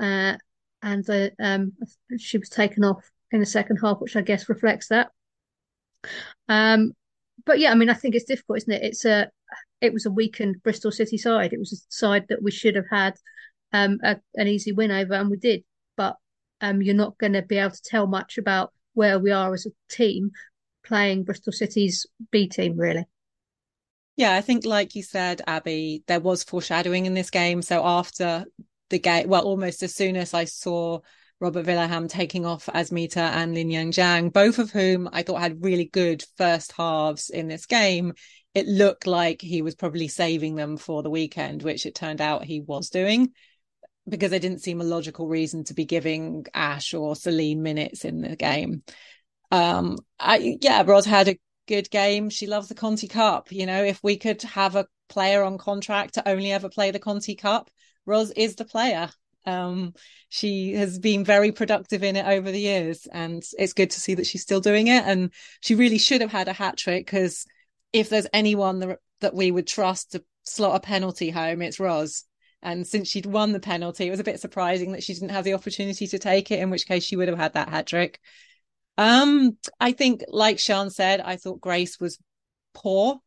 uh, 0.00 0.36
and 0.80 1.32
um, 1.40 1.72
she 2.16 2.38
was 2.38 2.48
taken 2.48 2.84
off 2.84 3.10
in 3.32 3.40
the 3.40 3.46
second 3.46 3.78
half, 3.78 3.98
which 3.98 4.14
I 4.14 4.20
guess 4.20 4.48
reflects 4.48 4.88
that. 4.88 5.10
Um, 6.48 6.92
but 7.44 7.58
yeah, 7.58 7.72
I 7.72 7.74
mean, 7.74 7.90
I 7.90 7.94
think 7.94 8.14
it's 8.14 8.26
difficult, 8.26 8.58
isn't 8.58 8.72
it? 8.72 8.84
It's 8.84 9.04
a 9.04 9.28
it 9.80 9.92
was 9.92 10.06
a 10.06 10.10
weakened 10.12 10.62
Bristol 10.62 10.92
City 10.92 11.18
side. 11.18 11.52
It 11.52 11.58
was 11.58 11.72
a 11.72 11.92
side 11.92 12.26
that 12.28 12.44
we 12.44 12.52
should 12.52 12.76
have 12.76 12.88
had 12.88 13.14
um, 13.72 13.98
a, 14.02 14.16
an 14.34 14.48
easy 14.48 14.72
win 14.72 14.90
over, 14.90 15.14
and 15.14 15.30
we 15.30 15.36
did. 15.36 15.64
But 15.96 16.16
um, 16.60 16.82
you're 16.82 16.94
not 16.94 17.18
going 17.18 17.34
to 17.34 17.42
be 17.42 17.58
able 17.58 17.70
to 17.70 17.82
tell 17.82 18.06
much 18.06 18.38
about 18.38 18.72
where 18.94 19.18
we 19.18 19.30
are 19.30 19.52
as 19.54 19.66
a 19.66 19.94
team 19.94 20.32
playing 20.84 21.24
Bristol 21.24 21.52
City's 21.52 22.06
B 22.30 22.48
team, 22.48 22.76
really. 22.76 23.04
Yeah, 24.16 24.34
I 24.34 24.40
think, 24.40 24.64
like 24.64 24.96
you 24.96 25.04
said, 25.04 25.42
Abbie, 25.46 26.02
there 26.08 26.18
was 26.18 26.42
foreshadowing 26.42 27.06
in 27.06 27.14
this 27.14 27.30
game. 27.30 27.62
So 27.62 27.84
after 27.84 28.46
the 28.90 28.98
game, 28.98 29.28
well, 29.28 29.44
almost 29.44 29.82
as 29.84 29.94
soon 29.94 30.16
as 30.16 30.34
I 30.34 30.44
saw 30.44 30.98
Robert 31.40 31.66
Vilahamn 31.66 32.08
taking 32.08 32.44
off 32.44 32.66
Asmita 32.66 33.18
and 33.18 33.54
Linyan 33.54 33.92
Zhang, 33.92 34.32
both 34.32 34.58
of 34.58 34.72
whom 34.72 35.08
I 35.12 35.22
thought 35.22 35.40
had 35.40 35.62
really 35.62 35.84
good 35.84 36.24
first 36.36 36.72
halves 36.72 37.30
in 37.30 37.46
this 37.46 37.66
game, 37.66 38.14
it 38.54 38.66
looked 38.66 39.06
like 39.06 39.40
he 39.40 39.62
was 39.62 39.76
probably 39.76 40.08
saving 40.08 40.56
them 40.56 40.76
for 40.76 41.04
the 41.04 41.10
weekend, 41.10 41.62
which 41.62 41.86
it 41.86 41.94
turned 41.94 42.20
out 42.20 42.44
he 42.44 42.60
was 42.60 42.90
doing 42.90 43.32
because 44.08 44.30
there 44.30 44.40
didn't 44.40 44.62
seem 44.62 44.80
a 44.80 44.84
logical 44.84 45.28
reason 45.28 45.64
to 45.64 45.74
be 45.74 45.84
giving 45.84 46.46
Ash 46.54 46.94
or 46.94 47.14
Celin 47.14 47.58
minutes 47.58 48.04
in 48.04 48.20
the 48.20 48.36
game. 48.36 48.82
Um, 49.50 49.98
I, 50.18 50.58
yeah, 50.60 50.82
Ros 50.86 51.04
had 51.04 51.28
a 51.28 51.38
good 51.66 51.90
game. 51.90 52.30
She 52.30 52.46
loves 52.46 52.68
the 52.68 52.74
Conti 52.74 53.08
Cup. 53.08 53.52
You 53.52 53.66
know, 53.66 53.84
if 53.84 54.02
we 54.02 54.16
could 54.16 54.42
have 54.42 54.76
a 54.76 54.86
player 55.08 55.42
on 55.42 55.58
contract 55.58 56.14
to 56.14 56.28
only 56.28 56.52
ever 56.52 56.68
play 56.68 56.90
the 56.90 56.98
Conti 56.98 57.34
Cup, 57.34 57.70
Ros 58.06 58.30
is 58.30 58.56
the 58.56 58.64
player. 58.64 59.10
Um, 59.46 59.94
she 60.28 60.74
has 60.74 60.98
been 60.98 61.24
very 61.24 61.52
productive 61.52 62.02
in 62.02 62.16
it 62.16 62.26
over 62.26 62.50
the 62.50 62.60
years, 62.60 63.06
and 63.10 63.42
it's 63.58 63.72
good 63.72 63.90
to 63.90 64.00
see 64.00 64.14
that 64.14 64.26
she's 64.26 64.42
still 64.42 64.60
doing 64.60 64.88
it. 64.88 65.04
And 65.04 65.32
she 65.60 65.74
really 65.74 65.98
should 65.98 66.20
have 66.20 66.32
had 66.32 66.48
a 66.48 66.52
hat 66.52 66.76
trick 66.76 67.06
because 67.06 67.46
if 67.92 68.08
there's 68.08 68.26
anyone 68.32 68.80
that, 68.80 68.98
that 69.20 69.34
we 69.34 69.50
would 69.50 69.66
trust 69.66 70.12
to 70.12 70.24
slot 70.42 70.76
a 70.76 70.80
penalty 70.80 71.30
home, 71.30 71.62
it's 71.62 71.80
Roz. 71.80 72.24
And 72.62 72.86
since 72.86 73.08
she'd 73.08 73.26
won 73.26 73.52
the 73.52 73.60
penalty, 73.60 74.06
it 74.06 74.10
was 74.10 74.20
a 74.20 74.24
bit 74.24 74.40
surprising 74.40 74.92
that 74.92 75.02
she 75.02 75.14
didn't 75.14 75.30
have 75.30 75.44
the 75.44 75.54
opportunity 75.54 76.06
to 76.08 76.18
take 76.18 76.50
it, 76.50 76.58
in 76.58 76.70
which 76.70 76.86
case 76.86 77.04
she 77.04 77.16
would 77.16 77.28
have 77.28 77.38
had 77.38 77.54
that 77.54 77.68
hat 77.68 77.86
trick. 77.86 78.20
Um, 78.96 79.56
I 79.78 79.92
think, 79.92 80.24
like 80.28 80.58
Sian 80.58 80.90
said, 80.90 81.20
I 81.20 81.36
thought 81.36 81.60
Grace 81.60 82.00
was 82.00 82.18
poor. 82.74 83.20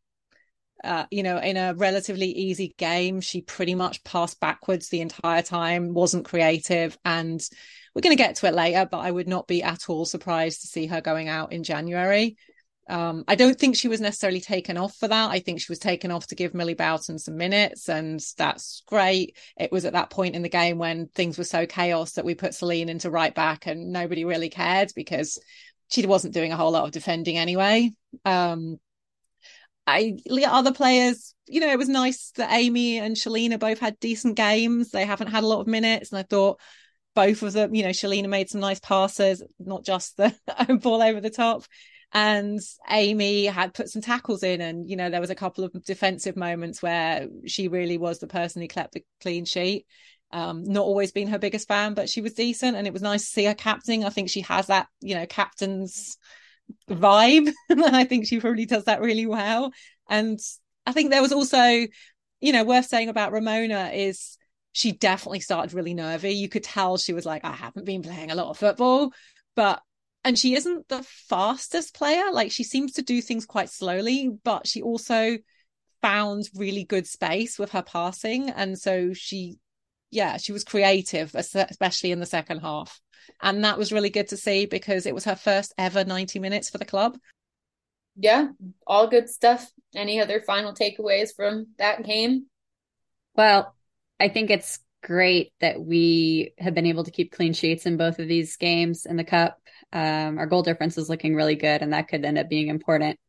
Uh, 0.84 1.06
you 1.12 1.24
know, 1.24 1.38
in 1.38 1.58
a 1.58 1.76
relatively 1.76 2.28
easy 2.28 2.74
game, 2.78 3.22
she 3.22 3.42
pretty 3.42 3.76
much 3.76 4.04
passed 4.04 4.40
backwards 4.40 4.90
the 4.90 5.02
entire 5.02 5.44
time, 5.44 5.94
wasn't 5.94 6.26
creative. 6.26 6.98
And 7.06 7.42
we're 7.94 8.02
going 8.02 8.18
to 8.18 8.22
get 8.22 8.36
to 8.38 8.48
it 8.48 8.54
later, 8.54 8.88
but 8.90 9.00
I 9.00 9.12
would 9.12 9.28
not 9.28 9.48
be 9.48 9.64
at 9.64 9.90
all 9.90 10.06
surprised 10.06 10.62
to 10.62 10.68
see 10.68 10.88
her 10.88 11.00
going 11.00 11.30
out 11.30 11.54
in 11.54 11.64
January. 11.64 12.36
Um, 12.90 13.24
I 13.28 13.36
don't 13.36 13.58
think 13.58 13.76
she 13.76 13.88
was 13.88 14.02
necessarily 14.02 14.42
taken 14.42 14.78
off 14.78 14.96
for 14.96 15.08
that. 15.08 15.32
I 15.32 15.40
think 15.40 15.62
she 15.62 15.72
was 15.72 15.80
taken 15.80 16.12
off 16.12 16.28
to 16.28 16.36
give 16.36 16.54
Millie 16.54 16.74
Boughton 16.74 17.20
some 17.20 17.38
minutes, 17.38 17.88
and 17.88 18.20
that's 18.38 18.84
great. 18.88 19.38
It 19.58 19.72
was 19.72 19.86
at 19.86 19.94
that 19.94 20.10
point 20.10 20.36
in 20.36 20.42
the 20.42 20.50
game 20.50 20.78
when 20.78 21.08
things 21.08 21.38
were 21.38 21.44
so 21.44 21.66
chaos 21.66 22.14
that 22.14 22.26
we 22.26 22.36
put 22.36 22.52
Celin 22.52 22.90
into 22.90 23.10
right 23.10 23.34
back, 23.34 23.68
and 23.68 23.92
nobody 23.92 24.26
really 24.26 24.50
cared 24.50 24.92
because 24.96 25.40
she 25.90 26.06
wasn't 26.06 26.34
doing 26.34 26.52
a 26.52 26.58
whole 26.58 26.72
lot 26.72 26.86
of 26.86 26.92
defending 26.92 27.38
anyway. 27.38 27.92
Um, 28.26 28.78
I 29.86 30.18
other 30.48 30.74
players, 30.74 31.34
you 31.48 31.60
know, 31.60 31.72
it 31.72 31.78
was 31.78 31.90
nice 31.90 32.32
that 32.32 32.52
Amy 32.52 32.98
and 32.98 33.16
Shelina 33.16 33.60
both 33.60 33.80
had 33.80 34.00
decent 34.00 34.36
games. 34.36 34.92
They 34.92 35.06
haven't 35.06 35.28
had 35.28 35.44
a 35.44 35.48
lot 35.48 35.62
of 35.62 35.68
minutes, 35.68 36.12
and 36.12 36.20
I 36.20 36.24
thought 36.24 36.60
both 37.14 37.44
of 37.44 37.54
them, 37.54 37.76
you 37.76 37.84
know, 37.84 37.90
Shelina 37.90 38.28
made 38.28 38.50
some 38.50 38.62
nice 38.62 38.80
passes, 38.80 39.44
not 39.60 39.86
just 39.86 40.18
the 40.18 40.36
ball 40.82 41.02
over 41.02 41.22
the 41.22 41.30
top 41.30 41.64
and 42.13 42.60
Amy 42.89 43.46
had 43.46 43.74
put 43.74 43.89
some 43.89 44.01
tackles 44.01 44.44
in 44.44 44.60
and 44.62 44.89
you 44.89 44.96
know 44.96 45.10
there 45.10 45.22
was 45.22 45.30
a 45.30 45.36
couple 45.36 45.63
of 45.63 45.72
defensive 45.86 46.36
moments 46.36 46.82
where 46.82 47.27
she 47.46 47.68
really 47.68 47.98
was 47.98 48.20
the 48.20 48.27
person 48.27 48.62
who 48.62 48.68
kept 48.68 48.94
the 48.94 49.03
clean 49.22 49.46
sheet. 49.46 49.86
Um, 50.34 50.63
not 50.63 50.86
always 50.86 51.12
been 51.12 51.27
her 51.27 51.39
biggest 51.39 51.68
fan 51.68 51.94
but 51.94 52.08
she 52.10 52.22
was 52.22 52.34
decent 52.34 52.77
and 52.77 52.88
it 52.88 52.94
was 52.94 53.01
nice 53.01 53.22
to 53.22 53.32
see 53.32 53.46
her 53.46 53.53
captaining. 53.53 54.06
I 54.06 54.10
think 54.10 54.30
she 54.30 54.41
has 54.41 54.68
that 54.68 54.88
you 55.00 55.15
know 55.15 55.25
captain's 55.25 56.18
vibe. 56.89 57.51
And 57.70 57.96
I 57.96 58.03
think 58.03 58.27
she 58.27 58.39
probably 58.39 58.65
does 58.65 58.86
that 58.86 59.01
really 59.01 59.25
well. 59.25 59.72
And 60.10 60.39
I 60.86 60.91
think 60.91 61.10
there 61.12 61.22
was 61.22 61.34
also 61.34 61.88
you 62.41 62.53
know 62.53 62.63
worth 62.63 62.86
saying 62.86 63.10
about 63.10 63.32
Ramona 63.32 63.91
is 63.94 64.38
she 64.74 64.91
definitely 64.94 65.41
started 65.41 65.74
really 65.74 65.94
nervy. 65.94 66.32
You 66.32 66.50
could 66.50 66.63
tell 66.63 66.98
she 66.98 67.13
was 67.13 67.25
like 67.25 67.46
I 67.46 67.51
haven't 67.51 67.86
been 67.86 68.03
playing 68.03 68.32
a 68.32 68.36
lot 68.36 68.50
of 68.50 68.58
football 68.58 69.12
but 69.56 69.82
and 70.24 70.38
she 70.38 70.56
isn't 70.56 70.88
the 70.88 71.04
fastest 71.04 71.94
player. 71.94 72.32
Like 72.32 72.51
she 72.51 72.63
seems 72.63 72.94
to 72.94 73.01
do 73.01 73.22
things 73.22 73.46
quite 73.46 73.70
slowly 73.70 74.32
but 74.44 74.68
she 74.68 74.82
also 74.82 75.38
found 76.01 76.50
really 76.56 76.84
good 76.84 77.08
space 77.08 77.60
with 77.60 77.72
her 77.72 77.84
passing. 77.84 78.50
And 78.50 78.78
so 78.78 79.13
she 79.13 79.58
yeah 80.10 80.38
she 80.38 80.51
was 80.51 80.63
creative 80.63 81.34
especially 81.36 82.12
in 82.12 82.20
the 82.20 82.25
second 82.25 82.60
half. 82.60 83.00
And 83.42 83.63
that 83.63 83.78
was 83.78 83.92
really 83.92 84.10
good 84.10 84.28
to 84.30 84.38
see 84.38 84.66
because 84.66 85.06
it 85.06 85.16
was 85.16 85.25
her 85.25 85.36
first 85.36 85.74
ever 85.78 86.04
90 86.04 86.40
minutes 86.40 86.70
for 86.70 86.78
the 86.78 86.86
club. 86.86 87.18
Yeah 88.16 88.50
all 88.86 89.08
good 89.08 89.30
stuff. 89.30 89.70
Any 89.96 90.20
other 90.20 90.42
final 90.42 90.74
takeaways 90.74 91.36
from 91.36 91.68
that 91.78 92.04
game? 92.04 92.46
Well 93.36 93.75
i 94.20 94.30
think 94.30 94.51
it's 94.51 94.78
great 95.01 95.51
that 95.60 95.82
we 95.82 96.54
have 96.60 96.75
been 96.75 96.86
able 96.86 97.04
to 97.04 97.12
keep 97.12 97.32
clean 97.32 97.54
sheets 97.54 97.86
in 97.86 97.98
both 97.98 98.20
of 98.20 98.28
these 98.28 98.56
games 98.58 99.06
in 99.06 99.18
the 99.18 99.24
cup 99.24 99.60
um, 99.93 100.38
our 100.38 100.45
goal 100.45 100.63
difference 100.63 100.98
is 100.98 101.10
looking 101.10 101.36
really 101.36 101.55
good, 101.55 101.81
and 101.81 101.93
that 101.93 102.07
could 102.07 102.24
end 102.24 102.38
up 102.38 102.50
being 102.50 102.67
important 102.67 103.19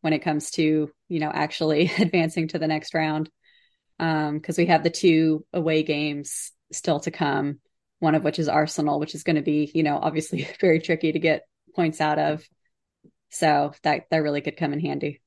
when 0.00 0.12
it 0.12 0.20
comes 0.20 0.50
to 0.52 0.90
you 1.08 1.20
know 1.20 1.30
actually 1.32 1.90
advancing 1.98 2.48
to 2.48 2.58
the 2.58 2.68
next 2.68 2.94
round 2.94 3.30
because 3.98 4.58
um, 4.58 4.62
we 4.62 4.66
have 4.66 4.82
the 4.82 4.90
two 4.90 5.44
away 5.52 5.82
games 5.82 6.52
still 6.72 7.00
to 7.00 7.10
come. 7.10 7.60
One 7.98 8.14
of 8.14 8.24
which 8.24 8.38
is 8.38 8.48
Arsenal, 8.48 9.00
which 9.00 9.14
is 9.14 9.22
going 9.22 9.36
to 9.36 9.42
be 9.42 9.70
you 9.74 9.82
know 9.82 9.98
obviously 10.00 10.48
very 10.60 10.80
tricky 10.80 11.12
to 11.12 11.18
get 11.18 11.42
points 11.74 12.00
out 12.00 12.18
of. 12.18 12.46
So 13.30 13.72
that 13.82 14.04
that 14.10 14.18
really 14.18 14.40
could 14.40 14.56
come 14.56 14.72
in 14.72 14.80
handy. 14.80 15.20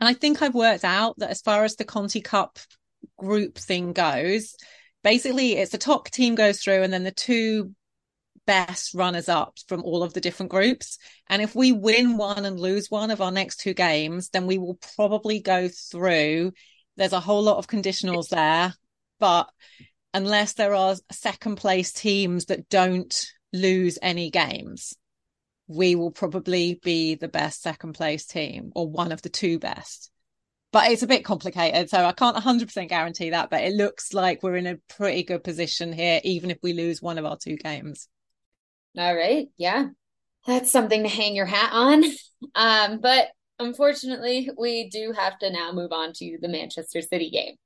And 0.00 0.08
I 0.08 0.14
think 0.14 0.40
I've 0.40 0.54
worked 0.54 0.84
out 0.84 1.18
that 1.18 1.30
as 1.30 1.42
far 1.42 1.64
as 1.64 1.76
the 1.76 1.84
Conti 1.84 2.22
Cup 2.22 2.58
group 3.18 3.58
thing 3.58 3.92
goes, 3.92 4.56
basically 5.04 5.52
it's 5.52 5.72
the 5.72 5.78
top 5.78 6.10
team 6.10 6.34
goes 6.34 6.60
through 6.60 6.82
and 6.82 6.92
then 6.92 7.04
the 7.04 7.10
two 7.10 7.74
best 8.50 8.94
runners 8.94 9.28
up 9.28 9.56
from 9.68 9.84
all 9.84 10.02
of 10.02 10.12
the 10.12 10.20
different 10.20 10.50
groups. 10.50 10.98
And 11.28 11.40
if 11.40 11.54
we 11.54 11.70
win 11.70 12.16
one 12.16 12.44
and 12.44 12.58
lose 12.58 12.90
one 12.90 13.12
of 13.12 13.20
our 13.20 13.30
next 13.30 13.60
two 13.60 13.74
games, 13.74 14.30
then 14.30 14.48
we 14.48 14.58
will 14.58 14.76
probably 14.96 15.38
go 15.38 15.68
through. 15.68 16.50
There's 16.96 17.12
a 17.12 17.20
whole 17.20 17.44
lot 17.44 17.58
of 17.58 17.68
conditionals 17.68 18.28
there, 18.30 18.74
but 19.20 19.48
unless 20.12 20.54
there 20.54 20.74
are 20.74 20.96
second 21.12 21.58
place 21.58 21.92
teams 21.92 22.46
that 22.46 22.68
don't 22.68 23.30
lose 23.52 24.00
any 24.02 24.32
games, 24.32 24.94
we 25.68 25.94
will 25.94 26.10
probably 26.10 26.80
be 26.82 27.14
the 27.14 27.28
best 27.28 27.62
second 27.62 27.92
place 27.92 28.26
team 28.26 28.72
or 28.74 28.90
one 28.90 29.12
of 29.12 29.22
the 29.22 29.28
two 29.28 29.60
best. 29.60 30.10
But 30.72 30.90
it's 30.90 31.04
a 31.04 31.06
bit 31.06 31.24
complicated, 31.24 31.88
so 31.88 32.04
I 32.04 32.10
can't 32.10 32.36
100% 32.36 32.88
guarantee 32.88 33.30
that. 33.30 33.48
But 33.48 33.62
it 33.62 33.74
looks 33.74 34.12
like 34.12 34.42
we're 34.42 34.56
in 34.56 34.66
a 34.66 34.78
pretty 34.88 35.22
good 35.22 35.44
position 35.44 35.92
here, 35.92 36.20
even 36.24 36.50
if 36.50 36.58
we 36.64 36.72
lose 36.72 37.00
one 37.00 37.16
of 37.16 37.24
our 37.24 37.36
two 37.36 37.54
games. 37.54 38.08
All 38.96 39.16
right. 39.16 39.48
Yeah. 39.56 39.88
That's 40.46 40.70
something 40.70 41.02
to 41.02 41.08
hang 41.08 41.34
your 41.34 41.46
hat 41.46 41.70
on. 41.72 42.04
Um, 42.54 43.00
but 43.02 43.28
unfortunately, 43.58 44.48
we 44.58 44.88
do 44.88 45.12
have 45.12 45.38
to 45.40 45.50
now 45.52 45.72
move 45.72 45.92
on 45.92 46.14
to 46.14 46.38
the 46.40 46.48
Manchester 46.48 47.02
City 47.02 47.28
game. 47.28 47.56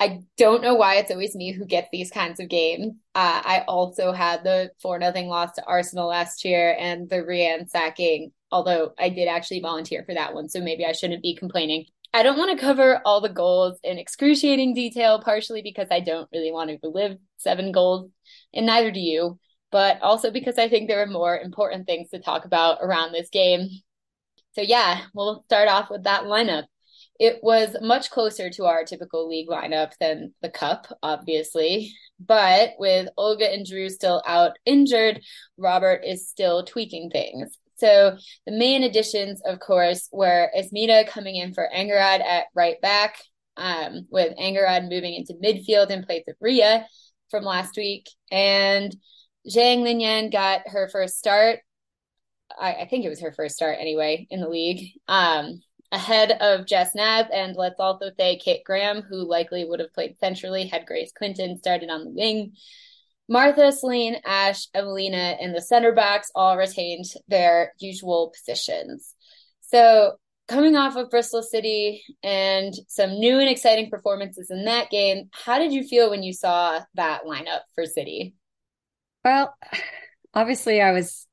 I 0.00 0.22
don't 0.36 0.62
know 0.62 0.74
why 0.74 0.96
it's 0.96 1.12
always 1.12 1.36
me 1.36 1.52
who 1.52 1.64
gets 1.64 1.88
these 1.92 2.10
kinds 2.10 2.40
of 2.40 2.48
games. 2.48 2.94
Uh, 3.14 3.40
I 3.44 3.64
also 3.68 4.10
had 4.10 4.42
the 4.42 4.72
4 4.82 4.98
nothing 4.98 5.28
loss 5.28 5.52
to 5.52 5.64
Arsenal 5.64 6.08
last 6.08 6.44
year 6.44 6.76
and 6.76 7.08
the 7.08 7.22
Rehanne 7.22 7.70
sacking, 7.70 8.32
although 8.50 8.94
I 8.98 9.10
did 9.10 9.28
actually 9.28 9.60
volunteer 9.60 10.02
for 10.04 10.14
that 10.14 10.34
one, 10.34 10.48
so 10.48 10.60
maybe 10.60 10.84
I 10.84 10.90
shouldn't 10.90 11.22
be 11.22 11.36
complaining. 11.36 11.86
I 12.12 12.24
don't 12.24 12.36
want 12.36 12.50
to 12.50 12.64
cover 12.64 13.00
all 13.04 13.20
the 13.20 13.28
goals 13.28 13.78
in 13.84 13.98
excruciating 13.98 14.74
detail, 14.74 15.20
partially 15.22 15.62
because 15.62 15.86
I 15.90 16.00
don't 16.00 16.28
really 16.32 16.50
want 16.50 16.70
to 16.70 16.78
relive 16.82 17.18
seven 17.36 17.70
goals, 17.70 18.10
and 18.52 18.66
neither 18.66 18.90
do 18.90 19.00
you 19.00 19.38
but 19.74 20.00
also 20.02 20.30
because 20.30 20.56
I 20.56 20.68
think 20.68 20.86
there 20.86 21.02
are 21.02 21.06
more 21.06 21.36
important 21.36 21.84
things 21.84 22.10
to 22.10 22.20
talk 22.20 22.44
about 22.44 22.78
around 22.80 23.10
this 23.10 23.28
game. 23.28 23.70
So, 24.52 24.60
yeah, 24.60 25.00
we'll 25.14 25.42
start 25.46 25.66
off 25.66 25.90
with 25.90 26.04
that 26.04 26.22
lineup. 26.22 26.66
It 27.18 27.40
was 27.42 27.74
much 27.82 28.12
closer 28.12 28.50
to 28.50 28.66
our 28.66 28.84
typical 28.84 29.28
league 29.28 29.48
lineup 29.48 29.90
than 29.98 30.32
the 30.42 30.48
cup, 30.48 30.86
obviously. 31.02 31.92
But 32.20 32.74
with 32.78 33.08
Olga 33.16 33.52
and 33.52 33.66
Drew 33.66 33.88
still 33.88 34.22
out 34.24 34.52
injured, 34.64 35.20
Robert 35.58 36.04
is 36.06 36.28
still 36.30 36.62
tweaking 36.62 37.10
things. 37.10 37.58
So 37.74 38.16
the 38.46 38.52
main 38.52 38.84
additions, 38.84 39.42
of 39.44 39.58
course, 39.58 40.08
were 40.12 40.52
Asmita 40.56 41.08
coming 41.08 41.34
in 41.34 41.52
for 41.52 41.68
Angharad 41.74 42.24
at 42.24 42.44
right 42.54 42.80
back, 42.80 43.16
um, 43.56 44.06
with 44.08 44.38
Angharad 44.38 44.88
moving 44.88 45.14
into 45.14 45.34
midfield 45.42 45.90
in 45.90 46.04
place 46.04 46.22
of 46.28 46.36
Ria 46.40 46.86
from 47.28 47.42
last 47.42 47.76
week, 47.76 48.08
and 48.30 48.94
Zhang 49.48 49.82
Linyan 49.82 50.32
got 50.32 50.62
her 50.66 50.88
first 50.88 51.18
start. 51.18 51.60
I, 52.58 52.74
I, 52.74 52.88
think 52.88 53.04
it 53.04 53.08
was 53.08 53.20
her 53.20 53.32
first 53.32 53.56
start 53.56 53.78
anyway 53.80 54.26
in 54.30 54.40
the 54.40 54.48
league. 54.48 54.92
Um, 55.08 55.60
ahead 55.92 56.32
of 56.40 56.66
Jess 56.66 56.94
Naz, 56.94 57.26
and 57.32 57.56
let's 57.56 57.78
also 57.78 58.10
say 58.18 58.36
Kit 58.36 58.62
Graham, 58.64 59.02
who 59.02 59.28
likely 59.28 59.64
would 59.64 59.80
have 59.80 59.92
played 59.92 60.16
centrally 60.18 60.66
had 60.66 60.86
Grace 60.86 61.12
Clinton 61.16 61.56
started 61.56 61.88
on 61.88 62.04
the 62.04 62.10
wing. 62.10 62.52
Martha, 63.28 63.72
Celin, 63.72 64.16
Ash, 64.24 64.66
Eveliina, 64.74 65.36
and 65.40 65.54
the 65.54 65.62
center 65.62 65.92
backs 65.92 66.30
all 66.34 66.58
retained 66.58 67.06
their 67.28 67.72
usual 67.78 68.32
positions. 68.36 69.14
So, 69.60 70.16
coming 70.46 70.76
off 70.76 70.96
of 70.96 71.10
Bristol 71.10 71.42
City 71.42 72.02
and 72.22 72.74
some 72.88 73.12
new 73.18 73.38
and 73.38 73.48
exciting 73.48 73.88
performances 73.88 74.50
in 74.50 74.66
that 74.66 74.90
game, 74.90 75.30
how 75.32 75.58
did 75.58 75.72
you 75.72 75.84
feel 75.84 76.10
when 76.10 76.22
you 76.22 76.34
saw 76.34 76.80
that 76.94 77.24
lineup 77.24 77.60
for 77.74 77.86
City? 77.86 78.34
Well, 79.24 79.56
obviously, 80.34 80.80
I 80.80 80.92
was 80.92 81.26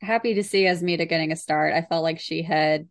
happy 0.00 0.34
to 0.34 0.44
see 0.44 0.64
Asmita 0.64 1.08
getting 1.08 1.32
a 1.32 1.36
start. 1.36 1.74
I 1.74 1.82
felt 1.82 2.02
like 2.02 2.20
she 2.20 2.42
had, 2.42 2.88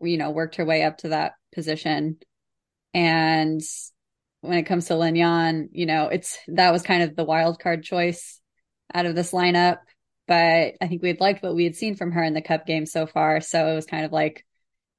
you 0.00 0.16
know, 0.16 0.30
worked 0.30 0.56
her 0.56 0.64
way 0.64 0.84
up 0.84 0.98
to 0.98 1.08
that 1.08 1.32
position. 1.52 2.18
And 2.94 3.60
when 4.40 4.58
it 4.58 4.64
comes 4.64 4.86
to 4.86 4.94
Linyan, 4.94 5.68
you 5.72 5.86
know, 5.86 6.08
it's 6.08 6.38
that 6.48 6.72
was 6.72 6.82
kind 6.82 7.02
of 7.02 7.16
the 7.16 7.24
wild 7.24 7.58
card 7.58 7.82
choice 7.82 8.40
out 8.94 9.06
of 9.06 9.14
this 9.14 9.32
lineup. 9.32 9.78
But 10.26 10.74
I 10.80 10.88
think 10.88 11.02
we 11.02 11.08
had 11.08 11.20
liked 11.20 11.42
what 11.42 11.54
we 11.54 11.64
had 11.64 11.74
seen 11.74 11.96
from 11.96 12.12
her 12.12 12.22
in 12.22 12.34
the 12.34 12.42
cup 12.42 12.66
game 12.66 12.86
so 12.86 13.06
far. 13.06 13.40
So 13.40 13.66
it 13.66 13.74
was 13.74 13.86
kind 13.86 14.04
of 14.04 14.12
like, 14.12 14.46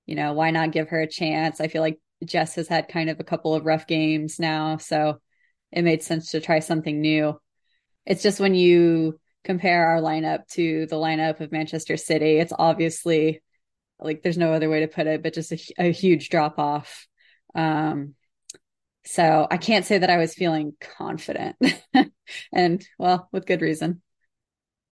you 0.08 0.16
know, 0.16 0.34
why 0.34 0.52
not 0.52 0.72
give 0.72 0.90
her 0.90 1.02
a 1.02 1.08
chance? 1.08 1.62
I 1.62 1.68
feel 1.68 1.82
like 1.82 2.00
Jess 2.26 2.56
has 2.56 2.68
had 2.68 2.90
kind 2.90 3.10
of 3.10 3.20
a 3.20 3.24
couple 3.24 3.54
of 3.54 3.66
rough 3.66 3.88
games 3.88 4.40
now. 4.40 4.78
So 4.78 5.22
it 5.72 5.84
made 5.84 6.04
sense 6.04 6.32
to 6.32 6.42
try 6.42 6.60
something 6.60 7.00
new. 7.00 7.40
It's 8.10 8.24
just 8.24 8.40
when 8.40 8.56
you 8.56 9.20
compare 9.44 9.88
our 9.88 10.02
lineup 10.02 10.48
to 10.50 10.88
the 10.88 10.96
lineup 10.96 11.40
of 11.40 11.52
Manchester 11.52 11.96
City, 11.96 12.40
it's 12.40 12.52
obviously 12.58 13.42
like 14.00 14.24
there's 14.24 14.38
no 14.38 14.52
other 14.52 14.70
way 14.70 14.82
to 14.82 14.88
put 14.88 15.08
it, 15.08 15.22
but 15.22 15.36
just 15.36 15.52
a, 15.52 15.60
a 15.78 15.92
huge 15.92 16.30
drop 16.30 16.58
off. 16.58 17.08
Um, 17.54 18.16
so 19.06 19.48
I 19.50 19.58
can't 19.58 19.86
say 19.86 20.00
that 20.00 20.10
I 20.10 20.18
was 20.18 20.34
feeling 20.34 20.74
confident, 20.98 21.56
and 22.52 22.86
well, 22.98 23.30
with 23.32 23.46
good 23.46 23.62
reason. 23.62 24.02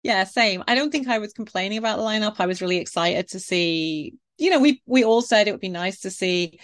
Yeah, 0.01 0.25
same. 0.25 0.63
I 0.67 0.75
don't 0.75 0.91
think 0.91 1.07
I 1.07 1.19
was 1.19 1.33
complaining 1.33 1.77
about 1.77 1.97
the 1.97 2.03
lineup. 2.03 2.35
I 2.39 2.47
was 2.47 2.61
really 2.61 2.77
excited 2.77 3.29
to 3.29 3.39
see. 3.39 4.15
You 4.37 4.49
know, 4.49 4.59
we 4.59 4.81
we 4.87 5.03
all 5.03 5.21
said 5.21 5.47
it 5.47 5.51
would 5.51 5.61
be 5.61 5.69
nice 5.69 6.01
to 6.01 6.11
see 6.11 6.59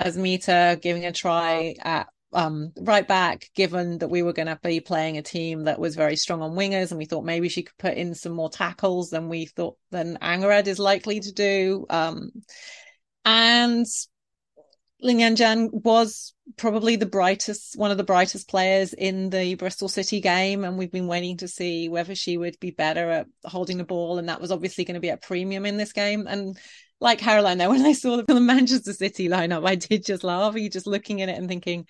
Asmita 0.00 0.80
giving 0.80 1.06
a 1.06 1.12
try 1.12 1.74
at 1.80 2.06
um, 2.32 2.72
right 2.78 3.06
back, 3.06 3.50
given 3.54 3.98
that 3.98 4.08
we 4.08 4.22
were 4.22 4.32
going 4.32 4.48
to 4.48 4.58
be 4.62 4.80
playing 4.80 5.16
a 5.16 5.22
team 5.22 5.64
that 5.64 5.78
was 5.78 5.96
very 5.96 6.16
strong 6.16 6.42
on 6.42 6.52
wingers, 6.52 6.90
and 6.90 6.98
we 6.98 7.04
thought 7.04 7.24
maybe 7.24 7.48
she 7.48 7.62
could 7.62 7.78
put 7.78 7.94
in 7.94 8.14
some 8.14 8.32
more 8.32 8.50
tackles 8.50 9.10
than 9.10 9.28
we 9.28 9.46
thought 9.46 9.76
than 9.90 10.18
Angharad 10.20 10.66
is 10.66 10.78
likely 10.78 11.20
to 11.20 11.32
do. 11.32 11.86
Um, 11.88 12.30
and 13.24 13.86
Linyan 15.02 15.36
Zhang 15.36 15.68
was 15.72 16.34
probably 16.56 16.96
the 16.96 17.06
brightest, 17.06 17.76
one 17.76 17.90
of 17.90 17.96
the 17.96 18.04
brightest 18.04 18.48
players 18.48 18.92
in 18.92 19.30
the 19.30 19.54
Bristol 19.54 19.88
City 19.88 20.20
game, 20.20 20.64
and 20.64 20.78
we've 20.78 20.92
been 20.92 21.06
waiting 21.06 21.36
to 21.38 21.48
see 21.48 21.88
whether 21.88 22.14
she 22.14 22.38
would 22.38 22.58
be 22.60 22.70
better 22.70 23.10
at 23.10 23.26
holding 23.44 23.78
the 23.78 23.84
ball, 23.84 24.18
and 24.18 24.28
that 24.28 24.40
was 24.40 24.50
obviously 24.50 24.84
going 24.84 24.94
to 24.94 25.00
be 25.00 25.10
a 25.10 25.16
premium 25.16 25.66
in 25.66 25.76
this 25.76 25.92
game. 25.92 26.26
And 26.26 26.58
like 27.00 27.18
Caroline, 27.18 27.58
when 27.68 27.84
I 27.84 27.92
saw 27.92 28.22
the 28.22 28.40
Manchester 28.40 28.92
City 28.92 29.28
lineup, 29.28 29.66
I 29.66 29.74
did 29.74 30.04
just 30.04 30.24
laugh. 30.24 30.54
Are 30.54 30.58
you 30.58 30.70
just 30.70 30.86
looking 30.86 31.22
at 31.22 31.28
it 31.28 31.38
and 31.38 31.48
thinking, 31.48 31.86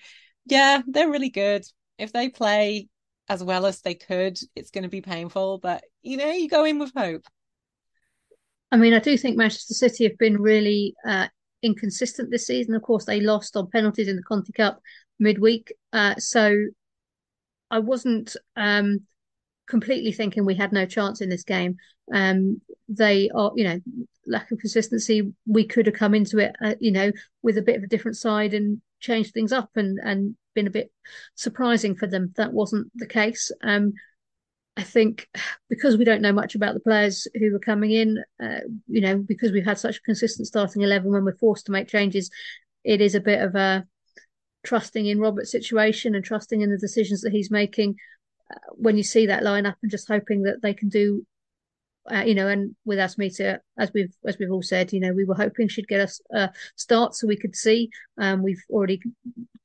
yeah, 0.46 0.82
they're 0.86 1.10
really 1.10 1.30
good. 1.30 1.64
If 1.98 2.12
they 2.12 2.28
play 2.28 2.88
as 3.28 3.42
well 3.42 3.66
as 3.66 3.80
they 3.80 3.94
could, 3.94 4.38
it's 4.54 4.70
going 4.70 4.84
to 4.84 4.88
be 4.88 5.00
painful, 5.00 5.58
but 5.58 5.84
you 6.02 6.16
know, 6.16 6.30
you 6.30 6.48
go 6.48 6.64
in 6.64 6.78
with 6.78 6.92
hope. 6.96 7.24
I 8.70 8.76
mean, 8.76 8.94
I 8.94 8.98
do 8.98 9.16
think 9.16 9.36
Manchester 9.36 9.74
City 9.74 10.04
have 10.04 10.18
been 10.18 10.40
really 10.40 10.94
uh, 11.06 11.28
inconsistent 11.62 12.30
this 12.30 12.46
season. 12.46 12.74
Of 12.74 12.82
course, 12.82 13.04
they 13.04 13.20
lost 13.20 13.56
on 13.56 13.70
penalties 13.70 14.08
in 14.08 14.16
the 14.16 14.22
Conti 14.22 14.52
Cup 14.52 14.80
midweek, 15.18 15.72
uh, 15.92 16.16
so 16.16 16.54
I 17.70 17.80
wasn't 17.80 18.36
um, 18.56 19.00
completely 19.66 20.12
thinking 20.12 20.44
we 20.44 20.54
had 20.54 20.72
no 20.72 20.86
chance 20.86 21.20
in 21.20 21.28
this 21.28 21.44
game. 21.44 21.76
Um, 22.12 22.60
they 22.88 23.30
are, 23.30 23.52
you 23.56 23.64
know, 23.64 23.80
lack 24.26 24.50
of 24.52 24.58
consistency. 24.58 25.32
We 25.46 25.66
could 25.66 25.86
have 25.86 25.96
come 25.96 26.14
into 26.14 26.38
it, 26.38 26.54
uh, 26.62 26.74
you 26.80 26.92
know, 26.92 27.10
with 27.42 27.58
a 27.58 27.62
bit 27.62 27.76
of 27.76 27.82
a 27.82 27.88
different 27.88 28.16
side 28.16 28.54
and 28.54 28.80
changed 29.00 29.32
things 29.32 29.52
up 29.52 29.70
and 29.76 29.98
and 30.02 30.36
been 30.54 30.66
a 30.66 30.70
bit 30.70 30.90
surprising 31.34 31.94
for 31.94 32.06
them. 32.06 32.32
That 32.36 32.52
wasn't 32.52 32.90
the 32.94 33.06
case. 33.06 33.50
Um, 33.62 33.92
I 34.76 34.82
think 34.82 35.28
because 35.68 35.96
we 35.96 36.04
don't 36.04 36.22
know 36.22 36.32
much 36.32 36.54
about 36.54 36.74
the 36.74 36.80
players 36.80 37.26
who 37.34 37.54
are 37.54 37.58
coming 37.58 37.92
in, 37.92 38.22
uh, 38.42 38.60
you 38.86 39.00
know, 39.00 39.16
because 39.16 39.52
we've 39.52 39.64
had 39.64 39.78
such 39.78 39.96
a 39.96 40.02
consistent 40.02 40.46
starting 40.46 40.82
eleven 40.82 41.12
when 41.12 41.24
we're 41.24 41.36
forced 41.36 41.66
to 41.66 41.72
make 41.72 41.88
changes, 41.88 42.30
it 42.84 43.00
is 43.00 43.14
a 43.14 43.20
bit 43.20 43.40
of 43.40 43.54
a 43.54 43.86
trusting 44.64 45.06
in 45.06 45.20
Robert's 45.20 45.50
situation 45.50 46.14
and 46.14 46.24
trusting 46.24 46.60
in 46.60 46.70
the 46.70 46.78
decisions 46.78 47.22
that 47.22 47.32
he's 47.32 47.50
making. 47.50 47.96
Uh, 48.50 48.58
when 48.74 48.96
you 48.96 49.02
see 49.02 49.26
that 49.26 49.42
lineup 49.42 49.74
and 49.82 49.90
just 49.90 50.08
hoping 50.08 50.42
that 50.42 50.62
they 50.62 50.72
can 50.72 50.88
do 50.88 51.26
uh, 52.10 52.22
you 52.22 52.34
know, 52.34 52.48
and 52.48 52.74
with 52.84 52.98
Asmita, 52.98 53.58
as 53.78 53.92
we've 53.92 54.14
as 54.26 54.38
we've 54.38 54.50
all 54.50 54.62
said, 54.62 54.92
you 54.92 55.00
know, 55.00 55.12
we 55.12 55.24
were 55.24 55.34
hoping 55.34 55.68
she'd 55.68 55.88
get 55.88 56.00
us 56.00 56.20
a 56.32 56.50
start 56.76 57.14
so 57.14 57.26
we 57.26 57.36
could 57.36 57.56
see. 57.56 57.90
Um, 58.18 58.42
we've 58.42 58.62
already 58.70 59.00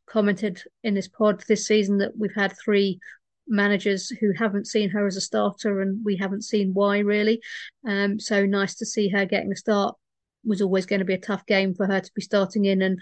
commented 0.07 0.61
in 0.83 0.93
this 0.93 1.07
pod 1.07 1.43
this 1.47 1.67
season 1.67 1.97
that 1.99 2.11
we've 2.17 2.35
had 2.35 2.53
three 2.57 2.99
managers 3.47 4.09
who 4.09 4.31
haven't 4.37 4.67
seen 4.67 4.89
her 4.89 5.05
as 5.07 5.17
a 5.17 5.21
starter, 5.21 5.81
and 5.81 6.03
we 6.03 6.17
haven't 6.17 6.43
seen 6.43 6.73
why 6.73 6.99
really. 6.99 7.41
Um, 7.87 8.19
so 8.19 8.45
nice 8.45 8.75
to 8.75 8.85
see 8.85 9.09
her 9.09 9.25
getting 9.25 9.51
a 9.51 9.55
start. 9.55 9.95
Was 10.43 10.61
always 10.61 10.87
going 10.87 10.99
to 10.99 11.05
be 11.05 11.13
a 11.13 11.19
tough 11.19 11.45
game 11.45 11.75
for 11.75 11.85
her 11.85 11.99
to 11.99 12.11
be 12.15 12.21
starting 12.21 12.65
in, 12.65 12.81
and 12.81 12.99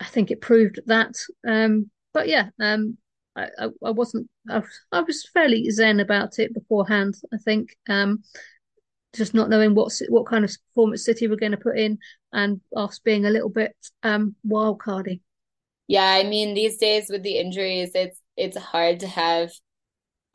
I 0.00 0.04
think 0.04 0.30
it 0.30 0.40
proved 0.40 0.80
that. 0.86 1.16
Um, 1.46 1.90
but 2.14 2.28
yeah, 2.28 2.50
um, 2.60 2.98
I, 3.38 3.68
I, 3.84 3.90
wasn't 3.90 4.28
I, 4.48 5.00
was 5.00 5.28
fairly 5.32 5.70
zen 5.70 6.00
about 6.00 6.38
it 6.38 6.54
beforehand. 6.54 7.16
I 7.32 7.38
think 7.38 7.76
um, 7.88 8.22
just 9.14 9.34
not 9.34 9.50
knowing 9.50 9.74
what 9.74 9.92
what 10.08 10.26
kind 10.26 10.44
of 10.44 10.56
performance 10.68 11.04
City 11.04 11.26
we 11.26 11.30
were 11.30 11.40
going 11.40 11.52
to 11.52 11.58
put 11.58 11.78
in, 11.78 11.98
and 12.32 12.60
us 12.76 12.98
being 12.98 13.24
a 13.24 13.30
little 13.30 13.48
bit 13.48 13.74
um, 14.02 14.34
wild 14.44 14.78
cardy. 14.78 15.20
Yeah, 15.86 16.04
I 16.04 16.24
mean 16.24 16.54
these 16.54 16.78
days 16.78 17.06
with 17.08 17.22
the 17.22 17.38
injuries, 17.38 17.92
it's 17.94 18.20
it's 18.36 18.56
hard 18.56 19.00
to 19.00 19.08
have 19.08 19.50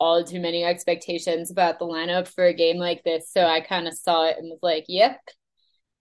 all 0.00 0.24
too 0.24 0.40
many 0.40 0.64
expectations 0.64 1.50
about 1.50 1.78
the 1.78 1.86
lineup 1.86 2.28
for 2.28 2.44
a 2.44 2.54
game 2.54 2.78
like 2.78 3.02
this. 3.04 3.30
So 3.30 3.46
I 3.46 3.60
kind 3.60 3.86
of 3.86 3.94
saw 3.94 4.26
it 4.26 4.36
and 4.38 4.50
was 4.50 4.58
like, 4.62 4.84
"Yep, 4.88 5.20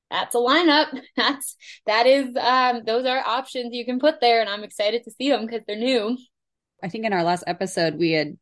that's 0.09 0.35
a 0.35 0.39
lineup. 0.39 0.99
That's 1.15 1.55
that 1.85 2.05
is 2.07 2.35
um 2.37 2.83
those 2.85 3.05
are 3.05 3.19
options 3.19 3.73
you 3.73 3.85
can 3.85 3.99
put 3.99 4.21
there, 4.21 4.41
and 4.41 4.49
I'm 4.49 4.63
excited 4.63 5.03
to 5.03 5.11
see 5.11 5.29
them 5.29 5.45
because 5.45 5.61
they're 5.67 5.77
new." 5.77 6.17
I 6.83 6.89
think 6.89 7.05
in 7.05 7.13
our 7.13 7.23
last 7.23 7.45
episode, 7.47 7.95
we 7.95 8.11
had 8.11 8.37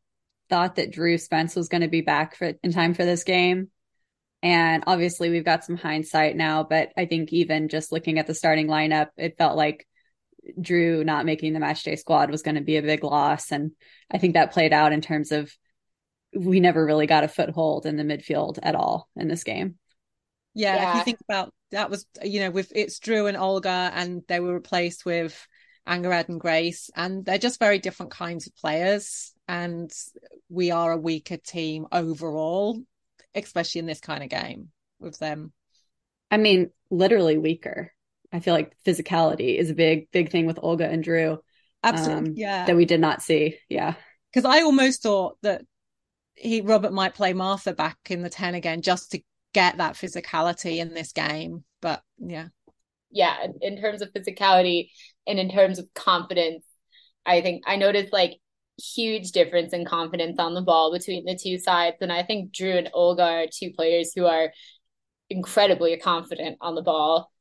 thought 0.49 0.75
that 0.75 0.91
Drew 0.91 1.17
Spence 1.17 1.55
was 1.55 1.69
going 1.69 1.81
to 1.81 1.87
be 1.87 2.01
back 2.01 2.35
for 2.35 2.53
in 2.63 2.73
time 2.73 2.93
for 2.93 3.05
this 3.05 3.23
game. 3.23 3.69
And 4.43 4.83
obviously, 4.87 5.29
we've 5.29 5.45
got 5.45 5.63
some 5.63 5.77
hindsight 5.77 6.35
now, 6.35 6.63
but 6.63 6.89
I 6.97 7.05
think 7.05 7.31
even 7.31 7.69
just 7.69 7.91
looking 7.91 8.17
at 8.17 8.25
the 8.25 8.33
starting 8.33 8.67
lineup, 8.67 9.09
it 9.15 9.37
felt 9.37 9.55
like 9.55 9.87
Drew 10.59 11.03
not 11.03 11.25
making 11.25 11.53
the 11.53 11.59
matchday 11.59 11.97
squad 11.97 12.31
was 12.31 12.41
going 12.41 12.55
to 12.55 12.61
be 12.61 12.77
a 12.77 12.81
big 12.81 13.03
loss. 13.03 13.51
And 13.51 13.71
I 14.09 14.17
think 14.17 14.33
that 14.33 14.51
played 14.51 14.73
out 14.73 14.93
in 14.93 15.01
terms 15.01 15.31
of 15.31 15.51
we 16.35 16.59
never 16.59 16.83
really 16.83 17.07
got 17.07 17.23
a 17.23 17.27
foothold 17.27 17.85
in 17.85 17.97
the 17.97 18.03
midfield 18.03 18.57
at 18.63 18.75
all 18.75 19.07
in 19.15 19.27
this 19.27 19.43
game. 19.43 19.75
Yeah, 20.53 20.75
yeah. 20.75 20.91
if 20.91 20.97
you 20.97 21.03
think 21.03 21.19
about 21.29 21.53
that 21.71 21.89
was 21.89 22.05
you 22.23 22.41
know 22.41 22.51
with 22.51 22.71
it's 22.75 22.99
Drew 22.99 23.27
and 23.27 23.37
Olga 23.37 23.91
and 23.93 24.23
they 24.27 24.39
were 24.39 24.53
replaced 24.53 25.05
with 25.05 25.47
Angharad 25.87 26.29
and 26.29 26.39
Grace, 26.39 26.89
and 26.95 27.25
they're 27.25 27.37
just 27.37 27.59
very 27.59 27.79
different 27.79 28.11
kinds 28.11 28.47
of 28.47 28.55
players. 28.55 29.33
And 29.47 29.91
we 30.49 30.71
are 30.71 30.91
a 30.91 30.97
weaker 30.97 31.37
team 31.37 31.87
overall, 31.91 32.81
especially 33.35 33.79
in 33.79 33.85
this 33.85 33.99
kind 33.99 34.23
of 34.23 34.29
game 34.29 34.69
with 34.99 35.17
them. 35.19 35.51
I 36.29 36.37
mean, 36.37 36.69
literally 36.89 37.37
weaker. 37.37 37.91
I 38.31 38.39
feel 38.39 38.53
like 38.53 38.77
physicality 38.85 39.57
is 39.57 39.69
a 39.69 39.75
big, 39.75 40.09
big 40.11 40.31
thing 40.31 40.45
with 40.45 40.59
Olga 40.61 40.87
and 40.87 41.03
Drew. 41.03 41.39
Absolutely. 41.83 42.29
Um, 42.29 42.33
yeah. 42.37 42.65
That 42.65 42.75
we 42.77 42.85
did 42.85 43.01
not 43.01 43.21
see. 43.21 43.57
Yeah. 43.67 43.95
Because 44.31 44.45
I 44.45 44.61
almost 44.61 45.03
thought 45.03 45.37
that 45.41 45.63
he 46.35 46.61
Robert 46.61 46.93
might 46.93 47.15
play 47.15 47.33
Martha 47.33 47.73
back 47.73 47.97
in 48.09 48.21
the 48.21 48.29
10 48.29 48.55
again 48.55 48.81
just 48.81 49.11
to 49.11 49.21
get 49.53 49.77
that 49.77 49.95
physicality 49.95 50.77
in 50.77 50.93
this 50.93 51.11
game. 51.11 51.65
But 51.81 52.01
yeah 52.17 52.47
yeah, 53.11 53.47
in 53.61 53.79
terms 53.79 54.01
of 54.01 54.13
physicality 54.13 54.89
and 55.27 55.39
in 55.39 55.49
terms 55.49 55.79
of 55.79 55.93
confidence, 55.93 56.65
I 57.25 57.41
think 57.41 57.63
I 57.67 57.75
noticed 57.75 58.13
like 58.13 58.39
huge 58.79 59.31
difference 59.31 59.73
in 59.73 59.85
confidence 59.85 60.39
on 60.39 60.53
the 60.53 60.61
ball 60.61 60.91
between 60.91 61.25
the 61.25 61.37
two 61.41 61.57
sides. 61.57 61.97
And 62.01 62.11
I 62.11 62.23
think 62.23 62.51
Drew 62.51 62.71
and 62.71 62.89
Olga 62.93 63.23
are 63.23 63.45
two 63.51 63.71
players 63.71 64.11
who 64.15 64.25
are 64.25 64.51
incredibly 65.29 65.95
confident 65.97 66.57
on 66.61 66.75
the 66.75 66.81
ball 66.81 67.31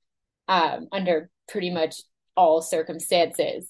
um, 0.49 0.89
under 0.93 1.31
pretty 1.49 1.71
much 1.71 1.97
all 2.37 2.63
circumstances. 2.63 3.69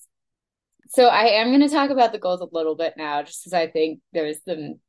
So 0.89 1.07
I 1.07 1.41
am 1.41 1.49
going 1.49 1.61
to 1.61 1.69
talk 1.69 1.91
about 1.91 2.13
the 2.13 2.19
goals 2.19 2.41
a 2.41 2.49
little 2.51 2.75
bit 2.75 2.95
now, 2.97 3.23
just 3.23 3.45
because 3.45 3.53
I 3.53 3.69
think 3.69 4.01
there's 4.13 4.43
some 4.47 4.81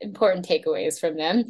important 0.00 0.46
takeaways 0.46 1.00
from 1.00 1.16
them. 1.16 1.44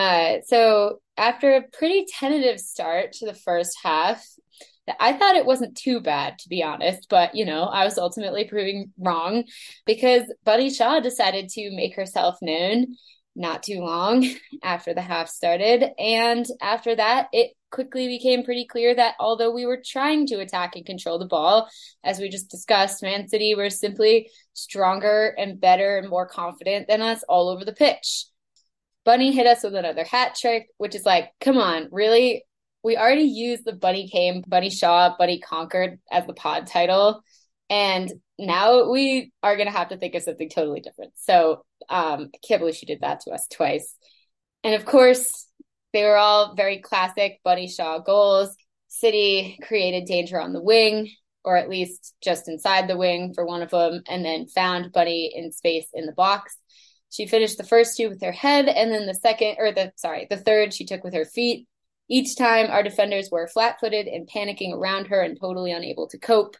Uh, 0.00 0.40
so 0.46 1.02
after 1.18 1.54
a 1.54 1.62
pretty 1.76 2.06
tentative 2.18 2.58
start 2.58 3.12
to 3.12 3.26
the 3.26 3.34
first 3.34 3.76
half, 3.82 4.24
I 4.98 5.12
thought 5.12 5.36
it 5.36 5.44
wasn't 5.44 5.76
too 5.76 6.00
bad, 6.00 6.38
to 6.38 6.48
be 6.48 6.62
honest, 6.62 7.06
but 7.10 7.34
you 7.34 7.44
know, 7.44 7.64
I 7.64 7.84
was 7.84 7.98
ultimately 7.98 8.44
proving 8.44 8.94
wrong 8.98 9.44
because 9.84 10.22
Bunny 10.42 10.70
Shaw 10.70 11.00
decided 11.00 11.50
to 11.50 11.76
make 11.76 11.96
herself 11.96 12.38
known 12.40 12.96
not 13.36 13.62
too 13.62 13.80
long 13.80 14.26
after 14.64 14.94
the 14.94 15.02
half 15.02 15.28
started. 15.28 15.90
And 15.98 16.46
after 16.62 16.96
that, 16.96 17.28
it 17.34 17.52
quickly 17.70 18.08
became 18.08 18.42
pretty 18.42 18.64
clear 18.64 18.94
that 18.94 19.16
although 19.20 19.50
we 19.50 19.66
were 19.66 19.82
trying 19.84 20.26
to 20.28 20.40
attack 20.40 20.76
and 20.76 20.86
control 20.86 21.18
the 21.18 21.26
ball, 21.26 21.68
as 22.02 22.18
we 22.18 22.30
just 22.30 22.50
discussed, 22.50 23.02
Man 23.02 23.28
City 23.28 23.54
were 23.54 23.68
simply 23.68 24.30
stronger 24.54 25.34
and 25.36 25.60
better 25.60 25.98
and 25.98 26.08
more 26.08 26.26
confident 26.26 26.88
than 26.88 27.02
us 27.02 27.22
all 27.28 27.50
over 27.50 27.66
the 27.66 27.74
pitch. 27.74 28.29
Bunny 29.10 29.32
hit 29.32 29.48
us 29.48 29.64
with 29.64 29.74
another 29.74 30.04
hat 30.04 30.36
trick, 30.40 30.68
which 30.78 30.94
is 30.94 31.04
like, 31.04 31.32
come 31.40 31.58
on, 31.58 31.88
really? 31.90 32.44
We 32.84 32.96
already 32.96 33.24
used 33.24 33.64
the 33.64 33.72
Bunny 33.72 34.08
came, 34.08 34.44
Bunny 34.46 34.70
Shaw, 34.70 35.16
Bunny 35.18 35.40
conquered 35.40 35.98
as 36.12 36.28
the 36.28 36.32
pod 36.32 36.68
title. 36.68 37.24
And 37.68 38.08
now 38.38 38.88
we 38.88 39.32
are 39.42 39.56
going 39.56 39.66
to 39.66 39.76
have 39.76 39.88
to 39.88 39.96
think 39.96 40.14
of 40.14 40.22
something 40.22 40.48
totally 40.48 40.78
different. 40.78 41.14
So 41.16 41.64
um, 41.88 42.30
I 42.32 42.38
can't 42.46 42.60
believe 42.60 42.76
she 42.76 42.86
did 42.86 43.00
that 43.00 43.18
to 43.22 43.32
us 43.32 43.48
twice. 43.50 43.96
And 44.62 44.76
of 44.76 44.84
course, 44.84 45.48
they 45.92 46.04
were 46.04 46.16
all 46.16 46.54
very 46.54 46.78
classic 46.78 47.40
Bunny 47.42 47.66
Shaw 47.66 47.98
goals. 47.98 48.54
City 48.86 49.58
created 49.66 50.04
danger 50.04 50.40
on 50.40 50.52
the 50.52 50.62
wing, 50.62 51.10
or 51.44 51.56
at 51.56 51.68
least 51.68 52.14
just 52.22 52.48
inside 52.48 52.86
the 52.86 52.96
wing 52.96 53.32
for 53.34 53.44
one 53.44 53.62
of 53.62 53.70
them, 53.70 54.02
and 54.08 54.24
then 54.24 54.46
found 54.46 54.92
Bunny 54.92 55.32
in 55.34 55.50
space 55.50 55.88
in 55.94 56.06
the 56.06 56.12
box 56.12 56.59
She 57.10 57.26
finished 57.26 57.58
the 57.58 57.64
first 57.64 57.96
two 57.96 58.08
with 58.08 58.22
her 58.22 58.32
head, 58.32 58.68
and 58.68 58.92
then 58.92 59.06
the 59.06 59.14
second, 59.14 59.56
or 59.58 59.72
the 59.72 59.92
sorry, 59.96 60.26
the 60.30 60.36
third 60.36 60.72
she 60.72 60.84
took 60.84 61.04
with 61.04 61.14
her 61.14 61.24
feet. 61.24 61.66
Each 62.08 62.36
time, 62.36 62.70
our 62.70 62.82
defenders 62.82 63.30
were 63.30 63.46
flat 63.46 63.78
footed 63.80 64.06
and 64.06 64.28
panicking 64.28 64.72
around 64.72 65.06
her 65.08 65.20
and 65.20 65.38
totally 65.38 65.72
unable 65.72 66.08
to 66.08 66.18
cope. 66.18 66.56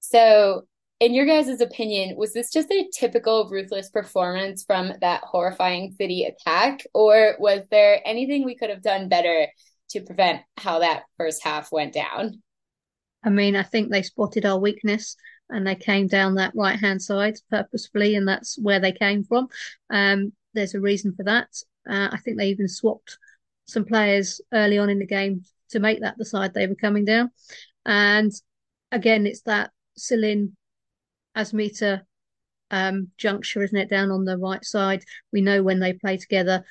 So, 0.00 0.66
in 1.00 1.14
your 1.14 1.26
guys' 1.26 1.60
opinion, 1.60 2.16
was 2.16 2.32
this 2.32 2.50
just 2.50 2.70
a 2.70 2.88
typical 2.94 3.48
ruthless 3.50 3.90
performance 3.90 4.64
from 4.64 4.92
that 5.00 5.22
horrifying 5.24 5.92
city 5.92 6.24
attack, 6.24 6.84
or 6.92 7.36
was 7.38 7.62
there 7.70 8.00
anything 8.04 8.44
we 8.44 8.56
could 8.56 8.70
have 8.70 8.82
done 8.82 9.08
better 9.08 9.46
to 9.90 10.00
prevent 10.02 10.42
how 10.56 10.80
that 10.80 11.04
first 11.16 11.42
half 11.42 11.72
went 11.72 11.94
down? 11.94 12.42
I 13.24 13.30
mean, 13.30 13.56
I 13.56 13.62
think 13.62 13.90
they 13.90 14.02
spotted 14.02 14.46
our 14.46 14.58
weakness 14.58 15.16
and 15.50 15.66
they 15.66 15.74
came 15.74 16.06
down 16.06 16.34
that 16.34 16.54
right 16.54 16.78
hand 16.78 17.02
side 17.02 17.36
purposefully, 17.50 18.14
and 18.14 18.26
that's 18.26 18.58
where 18.58 18.80
they 18.80 18.92
came 18.92 19.24
from. 19.24 19.48
Um, 19.90 20.32
there's 20.54 20.74
a 20.74 20.80
reason 20.80 21.14
for 21.14 21.24
that. 21.24 21.48
Uh, 21.88 22.08
I 22.12 22.18
think 22.18 22.36
they 22.36 22.48
even 22.48 22.68
swapped 22.68 23.18
some 23.66 23.84
players 23.84 24.40
early 24.52 24.78
on 24.78 24.90
in 24.90 24.98
the 24.98 25.06
game 25.06 25.44
to 25.70 25.80
make 25.80 26.00
that 26.00 26.16
the 26.18 26.24
side 26.24 26.54
they 26.54 26.66
were 26.66 26.74
coming 26.74 27.04
down. 27.04 27.30
And 27.84 28.32
again, 28.92 29.26
it's 29.26 29.42
that 29.42 29.70
Celin 29.98 30.52
Asmita 31.36 32.02
um, 32.70 33.08
juncture, 33.16 33.62
isn't 33.62 33.76
it, 33.76 33.90
down 33.90 34.10
on 34.10 34.24
the 34.24 34.38
right 34.38 34.64
side? 34.64 35.04
We 35.32 35.40
know 35.40 35.62
when 35.62 35.80
they 35.80 35.92
play 35.92 36.16
together, 36.16 36.64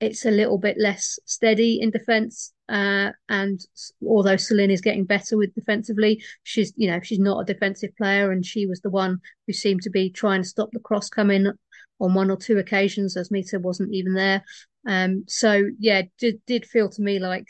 it's 0.00 0.24
a 0.24 0.30
little 0.30 0.58
bit 0.58 0.76
less 0.78 1.18
steady 1.24 1.80
in 1.80 1.90
defence. 1.90 2.52
Uh, 2.68 3.12
and 3.28 3.60
although 4.06 4.36
Celin 4.36 4.70
is 4.70 4.80
getting 4.80 5.04
better 5.04 5.36
with 5.36 5.54
defensively, 5.54 6.22
she's 6.42 6.72
you 6.76 6.90
know 6.90 7.00
she's 7.02 7.18
not 7.18 7.40
a 7.40 7.52
defensive 7.52 7.96
player, 7.96 8.30
and 8.30 8.44
she 8.44 8.66
was 8.66 8.80
the 8.80 8.90
one 8.90 9.18
who 9.46 9.52
seemed 9.52 9.82
to 9.82 9.90
be 9.90 10.10
trying 10.10 10.42
to 10.42 10.48
stop 10.48 10.70
the 10.72 10.80
cross 10.80 11.08
coming 11.08 11.52
on 12.00 12.14
one 12.14 12.30
or 12.30 12.36
two 12.36 12.58
occasions, 12.58 13.16
Asmita 13.16 13.60
wasn't 13.60 13.92
even 13.92 14.14
there. 14.14 14.44
Um, 14.86 15.24
so 15.26 15.64
yeah, 15.78 16.02
did 16.18 16.40
did 16.46 16.66
feel 16.66 16.88
to 16.90 17.02
me 17.02 17.18
like 17.18 17.46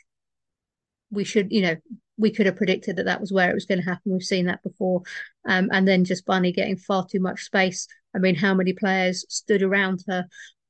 we 1.10 1.24
should, 1.24 1.52
you 1.52 1.62
know, 1.62 1.76
we 2.16 2.30
could 2.30 2.46
have 2.46 2.56
predicted 2.56 2.96
that 2.96 3.04
that 3.04 3.20
was 3.20 3.32
where 3.32 3.50
it 3.50 3.54
was 3.54 3.66
going 3.66 3.78
to 3.78 3.84
happen. 3.84 4.12
We've 4.12 4.22
seen 4.22 4.46
that 4.46 4.62
before, 4.62 5.02
um, 5.46 5.68
and 5.72 5.86
then 5.86 6.04
just 6.04 6.26
Bunny 6.26 6.52
getting 6.52 6.76
far 6.76 7.06
too 7.06 7.20
much 7.20 7.44
space. 7.44 7.86
I 8.14 8.18
mean, 8.18 8.34
how 8.34 8.54
many 8.54 8.72
players 8.72 9.24
stood 9.28 9.62
around 9.62 10.04
her? 10.08 10.26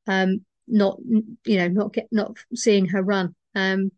Um, 0.07 0.45
not 0.67 0.99
you 1.45 1.57
know 1.57 1.69
not 1.69 1.93
get 1.93 2.09
not 2.13 2.37
seeing 2.55 2.87
her 2.87 3.03
run. 3.03 3.35
Um, 3.55 3.93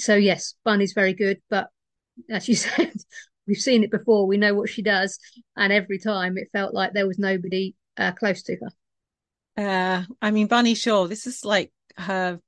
so 0.00 0.14
yes, 0.14 0.54
Bunny's 0.64 0.92
very 0.92 1.14
good, 1.14 1.40
but 1.48 1.68
as 2.28 2.48
you 2.48 2.54
said, 2.56 2.92
we've 3.46 3.58
seen 3.58 3.84
it 3.84 3.90
before. 3.90 4.26
We 4.26 4.36
know 4.36 4.54
what 4.54 4.68
she 4.68 4.82
does, 4.82 5.18
and 5.56 5.72
every 5.72 5.98
time 5.98 6.36
it 6.38 6.48
felt 6.52 6.74
like 6.74 6.92
there 6.92 7.06
was 7.06 7.18
nobody 7.18 7.74
uh, 7.96 8.12
close 8.12 8.42
to 8.44 8.56
her. 8.56 8.70
Uh, 9.56 10.04
I 10.22 10.30
mean, 10.30 10.46
Bunny 10.46 10.74
Shaw, 10.74 11.06
this 11.06 11.26
is 11.26 11.44
like 11.44 11.72
her 11.96 12.40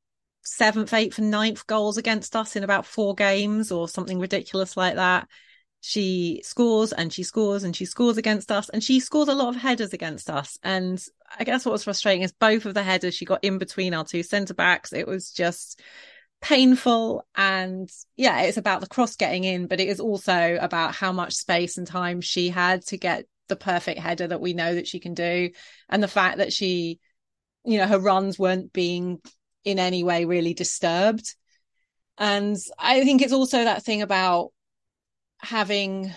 seventh, 0.43 0.93
eighth, 0.93 1.19
and 1.19 1.31
ninth 1.31 1.67
goals 1.67 1.99
against 1.99 2.35
us 2.35 2.57
in 2.57 2.65
about 2.65 2.87
four 2.87 3.15
games 3.15 3.71
or 3.71 3.89
something 3.89 4.19
ridiculous 4.19 4.77
like 4.77 4.97
that 4.97 5.29
she 5.85 6.41
scores 6.45 6.93
and 6.93 7.13
she 7.13 7.25
scores 7.25 7.65
and 7.65 7.75
she 7.75 7.85
scores 7.85 8.17
against 8.17 8.53
us 8.53 8.69
and 8.69 8.85
she 8.85 9.01
scores 9.01 9.27
a 9.27 9.35
lot 9.35 9.49
of 9.49 9.61
headers 9.61 9.93
against 9.93 10.31
us 10.31 10.57
and 10.63 11.05
i 11.41 11.43
guess 11.43 11.67
what 11.67 11.73
was 11.73 11.83
frustrating 11.83 12.23
is 12.23 12.31
both 12.31 12.65
of 12.67 12.75
the 12.75 12.85
headers 12.85 13.17
she 13.17 13.25
got 13.25 13.43
in 13.43 13.59
between 13.59 13.93
our 13.93 14.05
two 14.05 14.23
centre 14.23 14.55
backs 14.55 14.93
it 14.93 15.09
was 15.09 15.33
just 15.33 15.83
painful 16.43 17.25
and 17.37 17.89
yeah 18.17 18.43
it's 18.43 18.57
about 18.57 18.81
the 18.81 18.89
cross 18.89 19.15
getting 19.15 19.45
in 19.45 19.69
but 19.69 19.79
it 19.79 19.89
is 19.89 20.01
also 20.01 20.59
about 20.61 20.93
how 20.93 21.13
much 21.13 21.35
space 21.35 21.79
and 21.79 21.87
time 21.87 22.21
she 22.21 22.49
had 22.49 22.85
to 22.85 22.97
get 22.97 23.27
the 23.49 23.55
perfect 23.55 24.01
header 24.01 24.27
that 24.27 24.41
we 24.41 24.53
know 24.53 24.75
that 24.75 24.89
she 24.89 24.99
can 24.99 25.15
do 25.15 25.51
and 25.89 26.03
the 26.03 26.09
fact 26.09 26.39
that 26.39 26.53
she 26.53 26.99
you 27.65 27.79
know 27.79 27.87
her 27.87 27.99
runs 28.01 28.41
weren't 28.41 28.73
being 28.73 29.21
in 29.65 29.79
any 29.79 30.03
way 30.03 30.25
really 30.25 30.53
disturbed. 30.53 31.35
And 32.19 32.57
i 32.79 33.05
think 33.05 33.23
it's 33.23 33.33
also 33.33 33.63
that 33.65 33.85
thing 33.85 34.03
about 34.03 34.51
having 35.39 36.13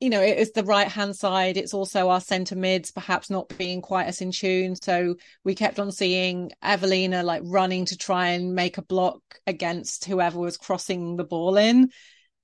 you 0.00 0.10
know 0.10 0.20
it's 0.20 0.52
the 0.52 0.64
right 0.64 0.88
hand 0.88 1.16
side. 1.16 1.56
It's 1.56 1.74
also 1.74 2.10
our 2.10 2.20
centre 2.20 2.56
mids 2.56 2.90
perhaps 2.90 3.30
not 3.30 3.56
being 3.56 3.80
quite 3.80 4.06
as 4.06 4.20
in 4.20 4.30
tune. 4.30 4.76
So 4.76 5.16
we 5.42 5.54
kept 5.54 5.78
on 5.78 5.90
seeing 5.90 6.52
eveliina 6.62 7.24
like 7.24 7.42
running 7.44 7.86
to 7.86 7.96
try 7.96 8.28
and 8.28 8.54
make 8.54 8.78
a 8.78 8.82
block 8.82 9.20
against 9.46 10.04
whoever 10.04 10.38
was 10.38 10.58
crossing 10.58 11.16
the 11.16 11.24
ball 11.24 11.56
in. 11.56 11.90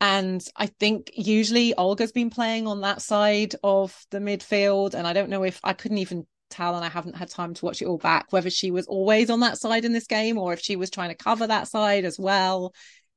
And 0.01 0.45
i 0.57 0.67
think 0.67 1.13
usually 1.15 1.75
olga's 1.75 2.11
been 2.11 2.31
playing 2.31 2.67
on 2.67 2.81
that 2.81 3.01
side 3.03 3.55
of 3.63 3.97
the 4.11 4.19
midfield 4.19 4.95
and 4.95 5.07
i 5.07 5.13
don't 5.13 5.31
know 5.31 5.45
if 5.45 5.61
i 5.63 5.75
couldn't 5.75 5.99
even 5.99 6.27
tell 6.51 6.75
and 6.75 6.85
i 6.85 6.89
haven't 6.89 7.15
had 7.15 7.31
time 7.31 7.55
to 7.55 7.65
watch 7.65 7.81
it 7.81 7.85
all 7.85 7.99
back 7.99 8.33
whether 8.33 8.51
she 8.51 8.73
was 8.73 8.87
always 8.87 9.31
on 9.31 9.41
that 9.41 9.59
side 9.59 9.85
in 9.85 9.93
this 9.93 10.09
game 10.09 10.39
or 10.39 10.53
if 10.53 10.61
she 10.61 10.75
was 10.75 10.91
trying 10.91 11.11
to 11.11 11.15
cover 11.15 11.47
that 11.47 11.69
side 11.69 12.05
as 12.05 12.19
well. 12.19 12.75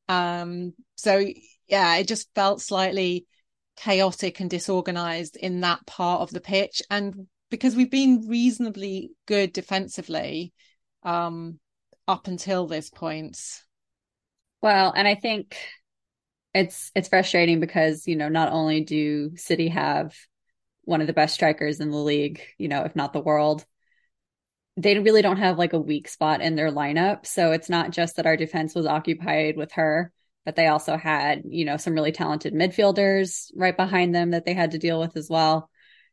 Um 0.08 0.74
so 0.95 1.26
yeah, 1.67 1.95
it 1.98 2.08
just 2.08 2.30
felt 2.36 2.62
slightly 2.62 3.26
chaotic 3.76 4.40
and 4.40 4.50
disorganized 4.50 5.36
in 5.36 5.62
that 5.62 5.86
part 5.86 6.22
of 6.22 6.32
the 6.32 6.42
pitch. 6.42 6.82
And 6.90 7.28
because 7.50 7.76
we've 7.76 7.92
been 7.92 8.28
reasonably 8.28 9.12
good 9.26 9.54
defensively 9.54 10.54
um, 11.04 11.60
up 12.08 12.28
until 12.28 12.68
this 12.68 12.90
point. 12.90 13.38
Well, 14.62 14.94
and 14.96 15.08
I 15.08 15.16
think 15.16 15.58
it's 16.54 16.92
it's 16.96 17.10
frustrating 17.10 17.60
because 17.60 18.08
you 18.08 18.16
know 18.16 18.30
not 18.30 18.52
only 18.52 18.82
do 18.82 19.36
City 19.36 19.68
have 19.70 20.16
one 20.84 21.02
of 21.02 21.08
the 21.08 21.14
best 21.14 21.34
strikers 21.34 21.80
in 21.80 21.92
the 21.92 21.98
league, 21.98 22.42
you 22.58 22.68
know, 22.68 22.84
if 22.84 22.96
not 22.96 23.12
the 23.12 23.20
world, 23.20 23.66
they 24.78 24.98
really 25.00 25.22
don't 25.22 25.38
have 25.38 25.58
like 25.58 25.74
a 25.74 25.80
weak 25.80 26.08
spot 26.08 26.42
in 26.42 26.56
their 26.56 26.72
lineup. 26.72 27.26
So 27.26 27.52
it's 27.52 27.70
not 27.70 27.92
just 27.92 28.18
that 28.18 28.26
our 28.26 28.38
defense 28.38 28.76
was 28.76 28.86
occupied 28.86 29.58
with 29.58 29.72
her 29.74 30.12
but 30.45 30.55
they 30.55 30.67
also 30.67 30.95
had, 30.95 31.43
you 31.49 31.65
know, 31.65 31.77
some 31.77 31.93
really 31.93 32.12
talented 32.12 32.53
midfielders 32.53 33.51
right 33.55 33.75
behind 33.75 34.13
them 34.13 34.31
that 34.31 34.45
they 34.45 34.53
had 34.53 34.71
to 34.71 34.77
deal 34.77 34.99
with 34.99 35.17
as 35.17 35.29
well. 35.29 35.69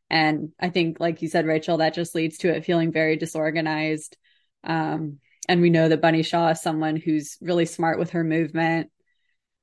And 0.09 0.49
I 0.59 0.69
think, 0.69 0.99
like 0.99 1.21
you 1.21 1.29
said, 1.29 1.45
Rachel, 1.45 1.77
that 1.77 1.93
just 1.93 2.15
leads 2.15 2.39
to 2.39 2.49
it 2.49 2.65
feeling 2.65 2.91
very 2.91 3.15
disorganized. 3.15 4.17
Um, 4.63 5.19
and 5.47 5.61
we 5.61 5.69
know 5.69 5.87
that 5.89 6.01
Bunny 6.01 6.23
Shaw 6.23 6.49
is 6.49 6.61
someone 6.61 6.95
who's 6.95 7.37
really 7.41 7.65
smart 7.65 7.99
with 7.99 8.11
her 8.11 8.23
movement. 8.23 8.91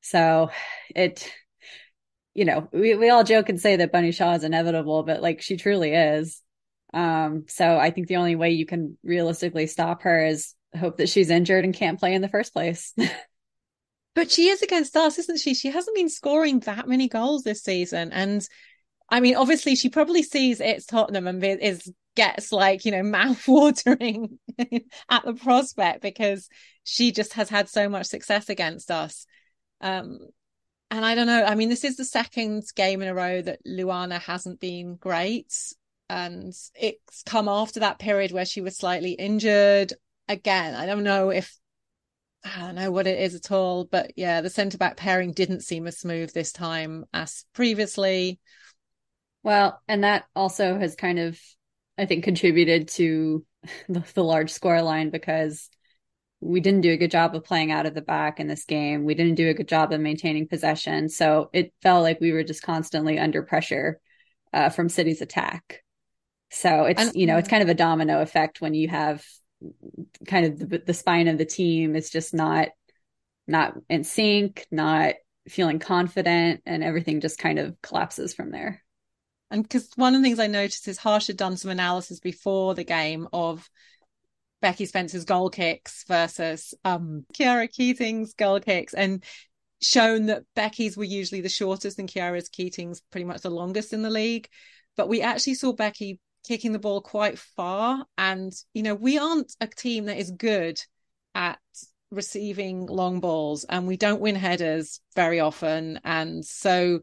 So 0.02 0.50
it, 0.94 1.30
you 2.34 2.44
know, 2.44 2.68
we, 2.72 2.94
we 2.94 3.10
all 3.10 3.24
joke 3.24 3.48
and 3.48 3.60
say 3.60 3.76
that 3.76 3.92
Bunny 3.92 4.12
Shaw 4.12 4.34
is 4.34 4.44
inevitable, 4.44 5.02
but 5.02 5.22
like 5.22 5.42
she 5.42 5.56
truly 5.56 5.92
is. 5.92 6.42
Um, 6.92 7.44
so 7.48 7.76
I 7.78 7.90
think 7.90 8.08
the 8.08 8.16
only 8.16 8.36
way 8.36 8.50
you 8.50 8.66
can 8.66 8.98
realistically 9.02 9.66
stop 9.66 10.02
her 10.02 10.26
is 10.26 10.54
hope 10.78 10.98
that 10.98 11.08
she's 11.08 11.30
injured 11.30 11.64
and 11.64 11.74
can't 11.74 11.98
play 11.98 12.14
in 12.14 12.22
the 12.22 12.28
first 12.28 12.52
place. 12.52 12.94
But 14.14 14.30
she 14.30 14.48
is 14.48 14.62
against 14.62 14.96
us, 14.96 15.18
isn't 15.18 15.38
she? 15.38 15.54
She 15.54 15.70
hasn't 15.70 15.96
been 15.96 16.08
scoring 16.08 16.60
that 16.60 16.88
many 16.88 17.08
goals 17.08 17.42
this 17.42 17.62
season. 17.62 18.12
And 18.12 18.46
I 19.08 19.20
mean, 19.20 19.36
obviously, 19.36 19.76
she 19.76 19.88
probably 19.88 20.22
sees 20.22 20.60
it's 20.60 20.86
Tottenham 20.86 21.26
and 21.26 21.42
is 21.44 21.90
gets 22.16 22.52
like, 22.52 22.84
you 22.84 22.92
know, 22.92 23.02
mouth 23.04 23.46
watering 23.46 24.38
at 25.10 25.24
the 25.24 25.34
prospect 25.34 26.02
because 26.02 26.48
she 26.84 27.12
just 27.12 27.34
has 27.34 27.48
had 27.48 27.68
so 27.68 27.88
much 27.88 28.06
success 28.06 28.48
against 28.48 28.90
us. 28.90 29.26
Um, 29.80 30.18
and 30.90 31.04
I 31.04 31.14
don't 31.14 31.28
know. 31.28 31.44
I 31.44 31.54
mean, 31.54 31.68
this 31.68 31.84
is 31.84 31.96
the 31.96 32.04
second 32.04 32.64
game 32.74 33.00
in 33.00 33.08
a 33.08 33.14
row 33.14 33.40
that 33.42 33.64
Luana 33.64 34.20
hasn't 34.20 34.58
been 34.58 34.96
great. 34.96 35.54
And 36.08 36.52
it's 36.74 37.22
come 37.24 37.48
after 37.48 37.80
that 37.80 38.00
period 38.00 38.32
where 38.32 38.44
she 38.44 38.60
was 38.60 38.76
slightly 38.76 39.12
injured. 39.12 39.92
Again, 40.28 40.74
I 40.74 40.86
don't 40.86 41.04
know 41.04 41.30
if 41.30 41.56
I 42.44 42.60
don't 42.60 42.74
know 42.74 42.90
what 42.90 43.06
it 43.06 43.20
is 43.20 43.34
at 43.34 43.50
all, 43.50 43.84
but 43.84 44.12
yeah, 44.16 44.40
the 44.40 44.50
centre 44.50 44.78
back 44.78 44.96
pairing 44.96 45.32
didn't 45.32 45.62
seem 45.62 45.86
as 45.86 45.98
smooth 45.98 46.32
this 46.32 46.52
time 46.52 47.04
as 47.12 47.44
previously. 47.52 48.40
Well, 49.42 49.80
and 49.88 50.04
that 50.04 50.24
also 50.34 50.78
has 50.78 50.94
kind 50.94 51.18
of, 51.18 51.38
I 51.98 52.06
think, 52.06 52.24
contributed 52.24 52.88
to 52.88 53.44
the, 53.88 54.04
the 54.14 54.24
large 54.24 54.50
score 54.50 54.80
line 54.82 55.10
because 55.10 55.68
we 56.40 56.60
didn't 56.60 56.80
do 56.80 56.92
a 56.92 56.96
good 56.96 57.10
job 57.10 57.34
of 57.34 57.44
playing 57.44 57.70
out 57.70 57.84
of 57.84 57.94
the 57.94 58.00
back 58.00 58.40
in 58.40 58.46
this 58.46 58.64
game. 58.64 59.04
We 59.04 59.14
didn't 59.14 59.34
do 59.34 59.50
a 59.50 59.54
good 59.54 59.68
job 59.68 59.92
of 59.92 60.00
maintaining 60.00 60.48
possession. 60.48 61.10
So 61.10 61.50
it 61.52 61.74
felt 61.82 62.02
like 62.02 62.20
we 62.20 62.32
were 62.32 62.44
just 62.44 62.62
constantly 62.62 63.18
under 63.18 63.42
pressure 63.42 64.00
uh, 64.52 64.70
from 64.70 64.88
City's 64.88 65.20
attack. 65.20 65.82
So 66.50 66.84
it's, 66.84 67.02
and, 67.02 67.14
you 67.14 67.26
know, 67.26 67.36
it's 67.36 67.48
kind 67.48 67.62
of 67.62 67.68
a 67.68 67.74
domino 67.74 68.22
effect 68.22 68.62
when 68.62 68.72
you 68.72 68.88
have 68.88 69.22
kind 70.26 70.46
of 70.46 70.70
the, 70.70 70.78
the 70.78 70.94
spine 70.94 71.28
of 71.28 71.38
the 71.38 71.44
team 71.44 71.96
is 71.96 72.10
just 72.10 72.34
not 72.34 72.68
not 73.46 73.74
in 73.88 74.04
sync, 74.04 74.66
not 74.70 75.14
feeling 75.48 75.78
confident, 75.78 76.62
and 76.66 76.84
everything 76.84 77.20
just 77.20 77.38
kind 77.38 77.58
of 77.58 77.80
collapses 77.82 78.32
from 78.32 78.50
there. 78.50 78.82
And 79.50 79.62
because 79.62 79.90
one 79.96 80.14
of 80.14 80.20
the 80.20 80.24
things 80.24 80.38
I 80.38 80.46
noticed 80.46 80.86
is 80.86 80.98
Harsh 80.98 81.26
had 81.26 81.36
done 81.36 81.56
some 81.56 81.70
analysis 81.70 82.20
before 82.20 82.74
the 82.74 82.84
game 82.84 83.26
of 83.32 83.68
Becky 84.62 84.86
Spencer's 84.86 85.24
goal 85.24 85.50
kicks 85.50 86.04
versus 86.06 86.74
um 86.84 87.24
Khiara 87.34 87.70
Keating's 87.70 88.34
goal 88.34 88.60
kicks 88.60 88.94
and 88.94 89.24
shown 89.82 90.26
that 90.26 90.44
Becky's 90.54 90.96
were 90.96 91.04
usually 91.04 91.40
the 91.40 91.48
shortest 91.48 91.98
and 91.98 92.08
Khiara's 92.08 92.48
Keating's 92.48 93.00
pretty 93.10 93.24
much 93.24 93.40
the 93.40 93.50
longest 93.50 93.92
in 93.92 94.02
the 94.02 94.10
league. 94.10 94.48
But 94.96 95.08
we 95.08 95.22
actually 95.22 95.54
saw 95.54 95.72
Becky 95.72 96.20
kicking 96.46 96.72
the 96.72 96.78
ball 96.78 97.00
quite 97.00 97.38
far. 97.38 98.04
And, 98.18 98.52
you 98.74 98.82
know, 98.82 98.94
we 98.94 99.18
aren't 99.18 99.54
a 99.60 99.66
team 99.66 100.06
that 100.06 100.18
is 100.18 100.30
good 100.30 100.80
at 101.34 101.58
receiving 102.10 102.86
long 102.86 103.20
balls 103.20 103.64
and 103.64 103.86
we 103.86 103.96
don't 103.96 104.20
win 104.20 104.34
headers 104.34 105.00
very 105.14 105.40
often. 105.40 106.00
And 106.04 106.44
so 106.44 107.00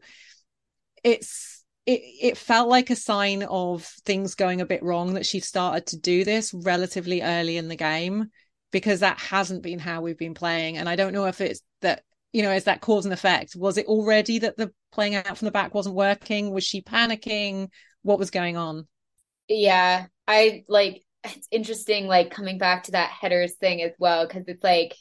it's, 1.02 1.64
it, 1.86 2.00
it 2.20 2.36
felt 2.36 2.68
like 2.68 2.90
a 2.90 2.96
sign 2.96 3.42
of 3.44 3.84
things 4.04 4.34
going 4.34 4.60
a 4.60 4.66
bit 4.66 4.82
wrong 4.82 5.14
that 5.14 5.24
she 5.24 5.40
started 5.40 5.86
to 5.86 5.98
do 5.98 6.24
this 6.24 6.52
relatively 6.52 7.22
early 7.22 7.56
in 7.56 7.68
the 7.68 7.76
game 7.76 8.26
because 8.70 9.00
that 9.00 9.18
hasn't 9.18 9.62
been 9.62 9.78
how 9.78 10.02
we've 10.02 10.18
been 10.18 10.34
playing. 10.34 10.76
And 10.76 10.88
I 10.88 10.96
don't 10.96 11.14
know 11.14 11.26
if 11.26 11.40
it's 11.40 11.62
that, 11.80 12.02
you 12.32 12.42
know, 12.42 12.52
is 12.52 12.64
that 12.64 12.82
cause 12.82 13.06
and 13.06 13.14
effect? 13.14 13.56
Was 13.56 13.78
it 13.78 13.86
already 13.86 14.40
that 14.40 14.58
the 14.58 14.70
playing 14.92 15.14
out 15.14 15.38
from 15.38 15.46
the 15.46 15.52
back 15.52 15.74
wasn't 15.74 15.94
working? 15.94 16.52
Was 16.52 16.64
she 16.64 16.82
panicking? 16.82 17.68
What 18.02 18.18
was 18.18 18.30
going 18.30 18.58
on? 18.58 18.86
Yeah, 19.48 20.06
I 20.26 20.64
like 20.68 21.02
it's 21.24 21.48
interesting, 21.50 22.06
like 22.06 22.30
coming 22.30 22.58
back 22.58 22.84
to 22.84 22.92
that 22.92 23.10
headers 23.10 23.54
thing 23.54 23.82
as 23.82 23.92
well, 23.98 24.26
because 24.26 24.44
it's 24.46 24.62
like 24.62 24.94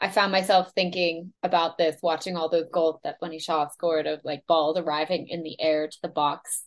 I 0.00 0.10
found 0.10 0.32
myself 0.32 0.72
thinking 0.74 1.32
about 1.42 1.78
this 1.78 1.96
watching 2.02 2.36
all 2.36 2.50
those 2.50 2.68
goals 2.72 3.00
that 3.04 3.20
Bunny 3.20 3.38
Shaw 3.38 3.68
scored 3.68 4.06
of 4.06 4.20
like 4.24 4.46
balls 4.46 4.78
arriving 4.78 5.28
in 5.28 5.42
the 5.42 5.60
air 5.60 5.88
to 5.88 5.98
the 6.02 6.08
box. 6.08 6.64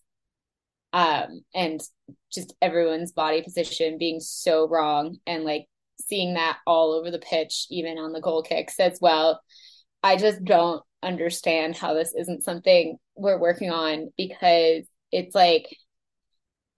Um, 0.94 1.42
and 1.54 1.80
just 2.34 2.56
everyone's 2.62 3.12
body 3.12 3.44
position 3.44 4.00
being 4.00 4.20
so 4.20 4.68
wrong 4.68 5.18
and 5.28 5.44
like 5.44 5.68
seeing 6.08 6.34
that 6.34 6.58
all 6.66 6.94
over 6.94 7.12
the 7.12 7.20
pitch, 7.20 7.68
even 7.70 8.00
on 8.00 8.14
the 8.14 8.22
goal 8.22 8.42
kicks 8.42 8.80
as 8.80 8.98
well. 9.00 9.42
I 10.02 10.16
just 10.18 10.44
don't 10.44 10.82
understand 11.04 11.78
how 11.78 11.94
this 11.94 12.14
isn't 12.16 12.44
something 12.44 12.98
we're 13.16 13.40
working 13.40 13.70
on 13.70 14.12
because 14.18 14.86
it's 15.12 15.36
like 15.36 15.68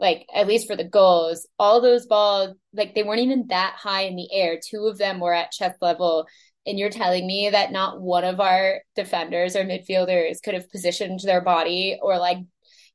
like 0.01 0.25
at 0.33 0.47
least 0.47 0.67
for 0.67 0.75
the 0.75 0.83
goals, 0.83 1.47
all 1.59 1.79
those 1.79 2.07
balls, 2.07 2.55
like 2.73 2.95
they 2.95 3.03
weren't 3.03 3.21
even 3.21 3.45
that 3.49 3.75
high 3.77 4.01
in 4.01 4.15
the 4.15 4.33
air. 4.33 4.59
Two 4.59 4.87
of 4.87 4.97
them 4.97 5.19
were 5.19 5.33
at 5.33 5.51
chest 5.51 5.77
level. 5.79 6.25
And 6.65 6.77
you're 6.77 6.89
telling 6.89 7.25
me 7.25 7.49
that 7.51 7.71
not 7.71 8.01
one 8.01 8.23
of 8.23 8.39
our 8.39 8.81
defenders 8.95 9.55
or 9.55 9.63
midfielders 9.63 10.41
could 10.43 10.55
have 10.55 10.71
positioned 10.71 11.19
their 11.23 11.41
body 11.41 11.97
or 12.01 12.17
like, 12.17 12.39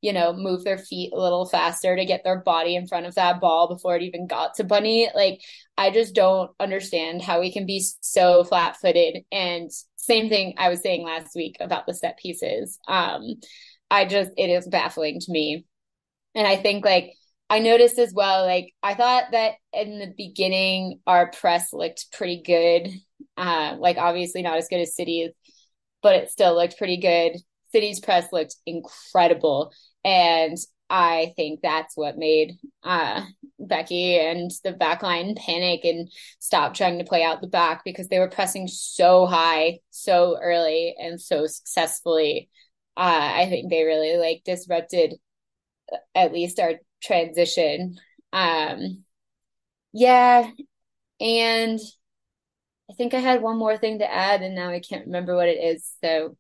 you 0.01 0.12
know, 0.12 0.33
move 0.33 0.62
their 0.64 0.79
feet 0.79 1.12
a 1.12 1.21
little 1.21 1.47
faster 1.47 1.97
to 1.97 2.05
get 2.05 2.23
their 2.23 2.40
body 2.40 2.77
in 2.77 2.87
front 2.87 3.07
of 3.07 3.14
that 3.14 3.40
ball 3.40 3.69
before 3.69 3.97
it 3.97 4.03
even 4.03 4.27
got 4.27 4.55
to 4.55 4.64
Bunny. 4.64 5.09
Like, 5.14 5.40
I 5.79 5.90
just 5.90 6.14
don't 6.14 6.51
understand 6.61 7.23
how 7.23 7.40
we 7.40 7.53
can 7.53 7.66
be 7.66 7.85
so 8.01 8.45
flat 8.45 8.77
footed. 8.77 9.25
And 9.33 9.71
same 9.97 10.29
thing 10.29 10.55
I 10.59 10.69
was 10.69 10.81
saying 10.81 11.05
last 11.05 11.35
week 11.35 11.57
about 11.61 11.87
the 11.87 11.95
set 11.95 12.19
pieces. 12.19 12.79
Um, 12.87 13.37
I 13.90 14.05
just, 14.05 14.31
it 14.37 14.49
is 14.51 14.69
baffling 14.69 15.21
to 15.21 15.33
me 15.33 15.64
and 16.37 16.46
I 16.46 16.57
think 16.57 16.85
like 16.85 17.14
I 17.49 17.59
noticed 17.61 17.99
as 17.99 18.12
well, 18.14 18.44
like 18.44 18.72
I 18.83 18.94
thought 18.94 19.25
that 19.33 19.55
in 19.72 19.99
the 19.99 20.12
beginning 20.16 21.01
our 21.07 21.31
press 21.31 21.72
looked 21.72 22.12
pretty 22.12 22.42
good. 22.44 22.90
Uh, 23.37 23.77
like 23.79 23.96
obviously 23.96 24.42
not 24.42 24.59
as 24.59 24.68
good 24.68 24.81
as 24.81 24.94
City's, 24.94 25.31
but 26.03 26.14
it 26.14 26.31
still 26.31 26.55
looked 26.55 26.79
pretty 26.79 26.99
good. 26.99 27.40
City's 27.72 28.01
press 28.01 28.27
looked 28.33 28.57
incredible. 28.66 29.72
And 30.05 30.57
I 30.88 31.33
think 31.37 31.61
that's 31.62 31.96
what 31.96 32.18
made 32.18 32.59
uh, 32.85 33.22
Becky 33.59 34.18
and 34.18 34.51
the 34.62 34.72
backline 34.72 35.37
panic 35.37 35.85
and 35.85 36.09
stop 36.38 36.75
trying 36.75 36.99
to 36.99 37.05
play 37.05 37.25
out 37.25 37.40
the 37.40 37.49
back 37.49 37.83
because 37.85 38.09
they 38.09 38.18
were 38.18 38.31
pressing 38.31 38.68
so 38.68 39.27
high, 39.27 39.81
so 39.90 40.38
early, 40.40 40.94
and 40.99 41.20
so 41.20 41.46
successfully. 41.46 42.49
Uh, 42.96 43.33
I 43.35 43.46
think 43.49 43.68
they 43.68 43.85
really 43.85 44.16
like 44.16 44.42
disrupted 44.44 45.14
at 46.14 46.33
least 46.33 46.61
our 46.61 46.75
transition. 47.03 47.96
Um, 48.33 49.05
yeah, 49.92 50.51
and 51.20 51.81
I 52.90 52.94
think 52.94 53.14
I 53.14 53.20
had 53.20 53.42
one 53.42 53.59
more 53.59 53.77
thing 53.77 53.99
to 53.99 54.12
add, 54.12 54.42
and 54.42 54.55
now 54.55 54.70
I 54.70 54.81
can't 54.81 55.07
remember 55.07 55.35
what 55.35 55.49
it 55.49 55.59
is. 55.59 55.90
So 56.03 56.37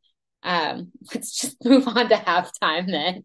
um, 0.46 0.92
let's 1.14 1.40
just 1.40 1.62
move 1.64 1.86
on 1.88 2.08
to 2.08 2.14
halftime 2.14 2.86
then. 2.86 3.24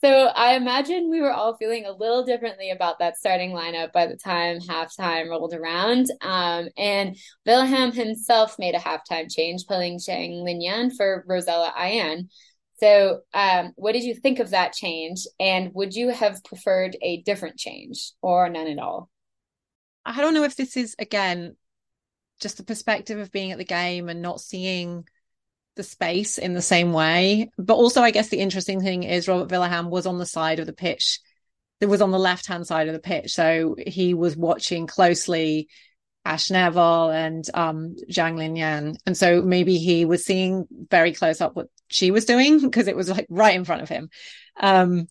So 0.00 0.08
I 0.08 0.56
imagine 0.56 1.08
we 1.08 1.20
were 1.20 1.32
all 1.32 1.56
feeling 1.56 1.86
a 1.86 1.92
little 1.92 2.24
differently 2.24 2.70
about 2.70 2.98
that 2.98 3.16
starting 3.16 3.52
lineup 3.52 3.92
by 3.92 4.06
the 4.06 4.16
time 4.16 4.58
halftime 4.58 5.28
rolled 5.30 5.54
around. 5.54 6.06
Um, 6.20 6.68
and 6.76 7.16
Vilahamn 7.46 7.94
himself 7.94 8.58
made 8.58 8.74
a 8.74 8.78
halftime 8.78 9.32
change, 9.32 9.66
pulling 9.66 9.98
Zhang 9.98 10.42
Linyan 10.42 10.94
for 10.94 11.24
Rosella 11.26 11.72
Ayane. 11.78 12.28
So, 12.80 13.20
um, 13.34 13.72
what 13.76 13.92
did 13.92 14.04
you 14.04 14.14
think 14.14 14.38
of 14.38 14.50
that 14.50 14.72
change? 14.72 15.26
And 15.40 15.72
would 15.74 15.94
you 15.94 16.10
have 16.10 16.44
preferred 16.44 16.96
a 17.02 17.22
different 17.22 17.58
change 17.58 18.12
or 18.22 18.48
none 18.48 18.68
at 18.68 18.78
all? 18.78 19.10
I 20.04 20.20
don't 20.20 20.34
know 20.34 20.44
if 20.44 20.56
this 20.56 20.76
is, 20.76 20.94
again, 20.98 21.56
just 22.40 22.56
the 22.56 22.64
perspective 22.64 23.18
of 23.18 23.32
being 23.32 23.52
at 23.52 23.58
the 23.58 23.64
game 23.64 24.08
and 24.08 24.22
not 24.22 24.40
seeing 24.40 25.06
the 25.76 25.82
space 25.82 26.38
in 26.38 26.54
the 26.54 26.62
same 26.62 26.92
way. 26.92 27.50
But 27.58 27.74
also, 27.74 28.02
I 28.02 28.10
guess 28.10 28.28
the 28.28 28.38
interesting 28.38 28.80
thing 28.80 29.02
is 29.02 29.28
Robert 29.28 29.48
Vilahamn 29.48 29.90
was 29.90 30.06
on 30.06 30.18
the 30.18 30.26
side 30.26 30.60
of 30.60 30.66
the 30.66 30.72
pitch. 30.72 31.20
It 31.80 31.86
was 31.86 32.00
on 32.00 32.10
the 32.10 32.18
left 32.18 32.46
hand 32.46 32.66
side 32.66 32.88
of 32.88 32.94
the 32.94 33.00
pitch. 33.00 33.32
So 33.32 33.76
he 33.86 34.14
was 34.14 34.36
watching 34.36 34.86
closely 34.86 35.68
Ash 36.28 36.50
Neville 36.50 37.08
and 37.08 37.44
um, 37.54 37.96
Zhang 38.10 38.34
Linyan. 38.34 38.98
And 39.06 39.16
so 39.16 39.40
maybe 39.40 39.78
he 39.78 40.04
was 40.04 40.26
seeing 40.26 40.66
very 40.70 41.14
close 41.14 41.40
up 41.40 41.56
what 41.56 41.68
she 41.88 42.10
was 42.10 42.26
doing 42.26 42.60
because 42.60 42.86
it 42.86 42.96
was 42.96 43.08
like 43.08 43.26
right 43.30 43.56
in 43.56 43.64
front 43.64 43.80
of 43.80 43.88
him. 43.88 44.10
Um, 44.60 45.06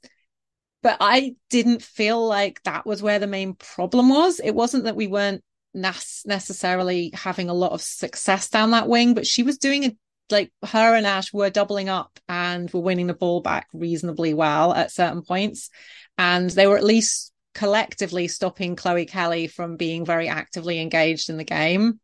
but 0.84 0.98
I 1.00 1.36
didn't 1.50 1.82
feel 1.82 2.26
like 2.28 2.62
that 2.64 2.86
was 2.86 3.02
where 3.02 3.18
the 3.18 3.26
main 3.26 3.56
problem 3.56 4.10
was. 4.10 4.40
It 4.40 4.52
wasn't 4.52 4.84
that 4.84 4.96
we 4.96 5.08
weren't 5.08 5.44
necessarily 5.74 7.12
having 7.16 7.50
a 7.50 7.54
lot 7.54 7.72
of 7.72 7.82
success 7.82 8.50
down 8.50 8.72
that 8.72 8.88
wing, 8.88 9.16
but 9.16 9.26
she 9.26 9.42
was 9.42 9.58
doing 9.58 9.84
it 9.84 9.98
like 10.30 10.52
her 10.64 10.94
and 10.94 11.08
Ash 11.08 11.34
were 11.34 11.50
doubling 11.50 11.90
up 11.90 12.20
and 12.30 12.72
were 12.72 12.82
winning 12.82 13.08
the 13.08 13.14
ball 13.16 13.42
back 13.42 13.68
reasonably 13.74 14.36
well 14.36 14.72
at 14.72 14.92
certain 14.92 15.24
points. 15.24 15.72
And 16.18 16.50
they 16.50 16.68
were 16.68 16.78
at 16.78 16.84
least 16.84 17.32
collectively 17.58 18.28
stopping 18.28 18.76
Chloe 18.76 19.08
Kelly 19.08 19.48
from 19.48 19.78
being 19.78 20.06
very 20.06 20.28
actively 20.28 20.80
engaged 20.80 21.32
in 21.32 21.38
the 21.38 21.44
game. 21.44 22.00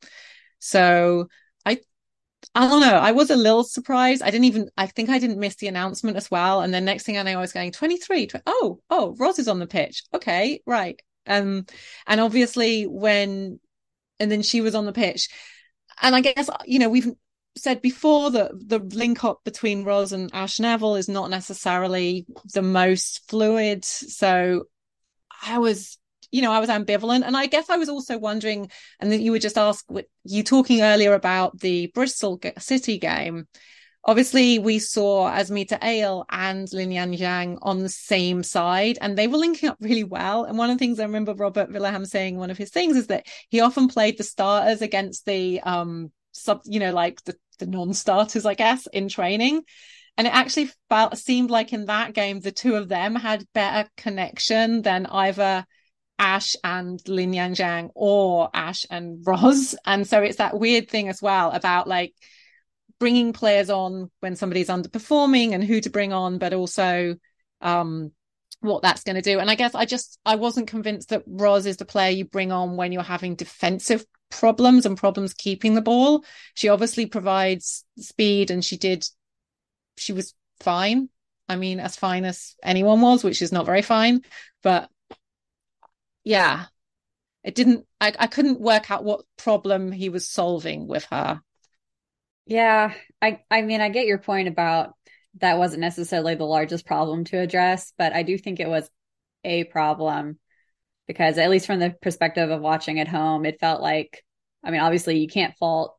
So 0.57 1.27
I 1.63 1.79
I 2.55 2.67
don't 2.67 2.81
know. 2.81 2.95
I 2.95 3.11
was 3.11 3.29
a 3.29 3.35
little 3.35 3.63
surprised. 3.63 4.23
I 4.23 4.31
didn't 4.31 4.45
even 4.45 4.69
I 4.75 4.87
think 4.87 5.09
I 5.09 5.19
didn't 5.19 5.39
miss 5.39 5.55
the 5.55 5.67
announcement 5.67 6.17
as 6.17 6.31
well. 6.31 6.61
And 6.61 6.73
then 6.73 6.85
next 6.85 7.03
thing 7.03 7.19
I 7.19 7.21
know 7.21 7.37
I 7.37 7.41
was 7.41 7.53
going 7.53 7.71
23. 7.71 8.27
20, 8.27 8.43
oh, 8.47 8.79
oh, 8.89 9.15
Roz 9.19 9.37
is 9.37 9.47
on 9.47 9.59
the 9.59 9.67
pitch. 9.67 10.03
Okay, 10.11 10.59
right. 10.65 10.99
Um 11.27 11.67
and 12.07 12.19
obviously 12.19 12.85
when 12.85 13.59
and 14.19 14.31
then 14.31 14.41
she 14.41 14.61
was 14.61 14.73
on 14.73 14.87
the 14.87 14.91
pitch. 14.91 15.29
And 16.01 16.15
I 16.15 16.21
guess 16.21 16.49
you 16.65 16.79
know, 16.79 16.89
we've 16.89 17.11
said 17.55 17.79
before 17.83 18.31
that 18.31 18.51
the 18.53 18.79
link 18.79 19.23
up 19.23 19.41
between 19.45 19.83
Roz 19.83 20.13
and 20.13 20.33
Ash 20.33 20.59
Neville 20.59 20.95
is 20.95 21.07
not 21.07 21.29
necessarily 21.29 22.25
the 22.55 22.63
most 22.63 23.29
fluid. 23.29 23.85
So 23.85 24.63
I 25.45 25.57
was, 25.59 25.97
you 26.31 26.41
know, 26.41 26.51
I 26.51 26.59
was 26.59 26.69
ambivalent. 26.69 27.23
And 27.25 27.35
I 27.35 27.47
guess 27.47 27.69
I 27.69 27.77
was 27.77 27.89
also 27.89 28.17
wondering, 28.17 28.69
and 28.99 29.13
you 29.13 29.31
would 29.31 29.41
just 29.41 29.57
ask, 29.57 29.85
you 30.23 30.43
talking 30.43 30.81
earlier 30.81 31.13
about 31.13 31.59
the 31.59 31.87
Bristol 31.93 32.39
City 32.57 32.97
game. 32.97 33.47
Obviously, 34.05 34.59
we 34.59 34.79
saw 34.79 35.31
Asmita 35.31 35.79
Eyal 35.79 36.25
and 36.29 36.67
Linyan 36.67 37.17
Zhang 37.17 37.57
on 37.61 37.79
the 37.79 37.89
same 37.89 38.43
side, 38.43 38.97
and 38.99 39.17
they 39.17 39.27
were 39.27 39.37
linking 39.37 39.69
up 39.69 39.77
really 39.79 40.03
well. 40.03 40.43
And 40.43 40.57
one 40.57 40.69
of 40.69 40.75
the 40.77 40.79
things 40.79 40.99
I 40.99 41.03
remember 41.03 41.33
Robert 41.33 41.71
Vilahamn 41.71 42.05
saying, 42.05 42.35
one 42.35 42.49
of 42.49 42.57
his 42.57 42.69
things 42.69 42.97
is 42.97 43.07
that 43.07 43.25
he 43.47 43.61
often 43.61 43.87
played 43.87 44.17
the 44.17 44.23
starters 44.23 44.81
against 44.81 45.25
the 45.25 45.61
um 45.61 46.11
sub, 46.33 46.61
you 46.65 46.81
know, 46.81 46.91
like 46.91 47.23
the, 47.23 47.35
the 47.59 47.65
non-starters, 47.65 48.45
I 48.45 48.55
guess, 48.55 48.87
in 48.87 49.07
training. 49.07 49.61
And 50.17 50.27
it 50.27 50.33
actually 50.33 50.69
felt 50.89 51.17
seemed 51.17 51.49
like 51.49 51.73
in 51.73 51.85
that 51.85 52.13
game 52.13 52.39
the 52.39 52.51
two 52.51 52.75
of 52.75 52.87
them 52.87 53.15
had 53.15 53.45
better 53.53 53.89
connection 53.97 54.81
than 54.81 55.05
either 55.07 55.65
Ash 56.19 56.55
and 56.63 56.99
Linyan 57.05 57.55
Zhang 57.55 57.89
or 57.95 58.49
Ash 58.53 58.85
and 58.89 59.19
Roz. 59.25 59.75
And 59.85 60.07
so 60.07 60.21
it's 60.21 60.37
that 60.37 60.59
weird 60.59 60.89
thing 60.89 61.09
as 61.09 61.21
well 61.21 61.51
about 61.51 61.87
like 61.87 62.13
bringing 62.99 63.33
players 63.33 63.69
on 63.69 64.11
when 64.19 64.35
somebody's 64.35 64.69
underperforming 64.69 65.53
and 65.53 65.63
who 65.63 65.81
to 65.81 65.89
bring 65.89 66.13
on, 66.13 66.37
but 66.37 66.53
also 66.53 67.15
um, 67.61 68.11
what 68.61 68.81
that's 68.81 69.03
going 69.03 69.15
to 69.15 69.21
do. 69.21 69.39
And 69.39 69.49
I 69.49 69.55
guess 69.55 69.75
I 69.75 69.85
just 69.85 70.19
I 70.25 70.35
wasn't 70.35 70.67
convinced 70.67 71.09
that 71.09 71.23
Roz 71.27 71.65
is 71.65 71.77
the 71.77 71.85
player 71.85 72.11
you 72.11 72.25
bring 72.25 72.51
on 72.51 72.77
when 72.77 72.91
you're 72.91 73.03
having 73.03 73.35
defensive 73.35 74.05
problems 74.29 74.85
and 74.85 74.97
problems 74.97 75.33
keeping 75.33 75.73
the 75.73 75.81
ball. 75.81 76.23
She 76.53 76.69
obviously 76.69 77.05
provides 77.05 77.83
speed 77.97 78.51
and 78.51 78.63
she 78.63 78.77
did 78.77 79.05
she 79.97 80.13
was 80.13 80.33
fine. 80.59 81.09
I 81.49 81.55
mean, 81.55 81.79
as 81.79 81.95
fine 81.95 82.25
as 82.25 82.55
anyone 82.63 83.01
was, 83.01 83.23
which 83.23 83.41
is 83.41 83.51
not 83.51 83.65
very 83.65 83.81
fine. 83.81 84.21
But 84.61 84.89
yeah, 86.23 86.65
it 87.43 87.55
didn't, 87.55 87.85
I, 87.99 88.13
I 88.17 88.27
couldn't 88.27 88.61
work 88.61 88.89
out 88.89 89.03
what 89.03 89.25
problem 89.37 89.91
he 89.91 90.09
was 90.09 90.27
solving 90.27 90.87
with 90.87 91.05
her. 91.11 91.41
Yeah, 92.45 92.93
I, 93.21 93.41
I 93.49 93.61
mean, 93.61 93.81
I 93.81 93.89
get 93.89 94.07
your 94.07 94.17
point 94.17 94.47
about 94.47 94.93
that 95.39 95.57
wasn't 95.57 95.81
necessarily 95.81 96.35
the 96.35 96.45
largest 96.45 96.85
problem 96.85 97.23
to 97.25 97.39
address, 97.39 97.93
but 97.97 98.13
I 98.13 98.23
do 98.23 98.37
think 98.37 98.59
it 98.59 98.69
was 98.69 98.89
a 99.43 99.63
problem 99.65 100.39
because 101.07 101.37
at 101.37 101.49
least 101.49 101.65
from 101.65 101.79
the 101.79 101.95
perspective 102.01 102.49
of 102.49 102.61
watching 102.61 102.99
at 102.99 103.07
home, 103.07 103.45
it 103.45 103.59
felt 103.59 103.81
like, 103.81 104.23
I 104.63 104.71
mean, 104.71 104.81
obviously 104.81 105.19
you 105.19 105.27
can't 105.27 105.57
fault 105.57 105.97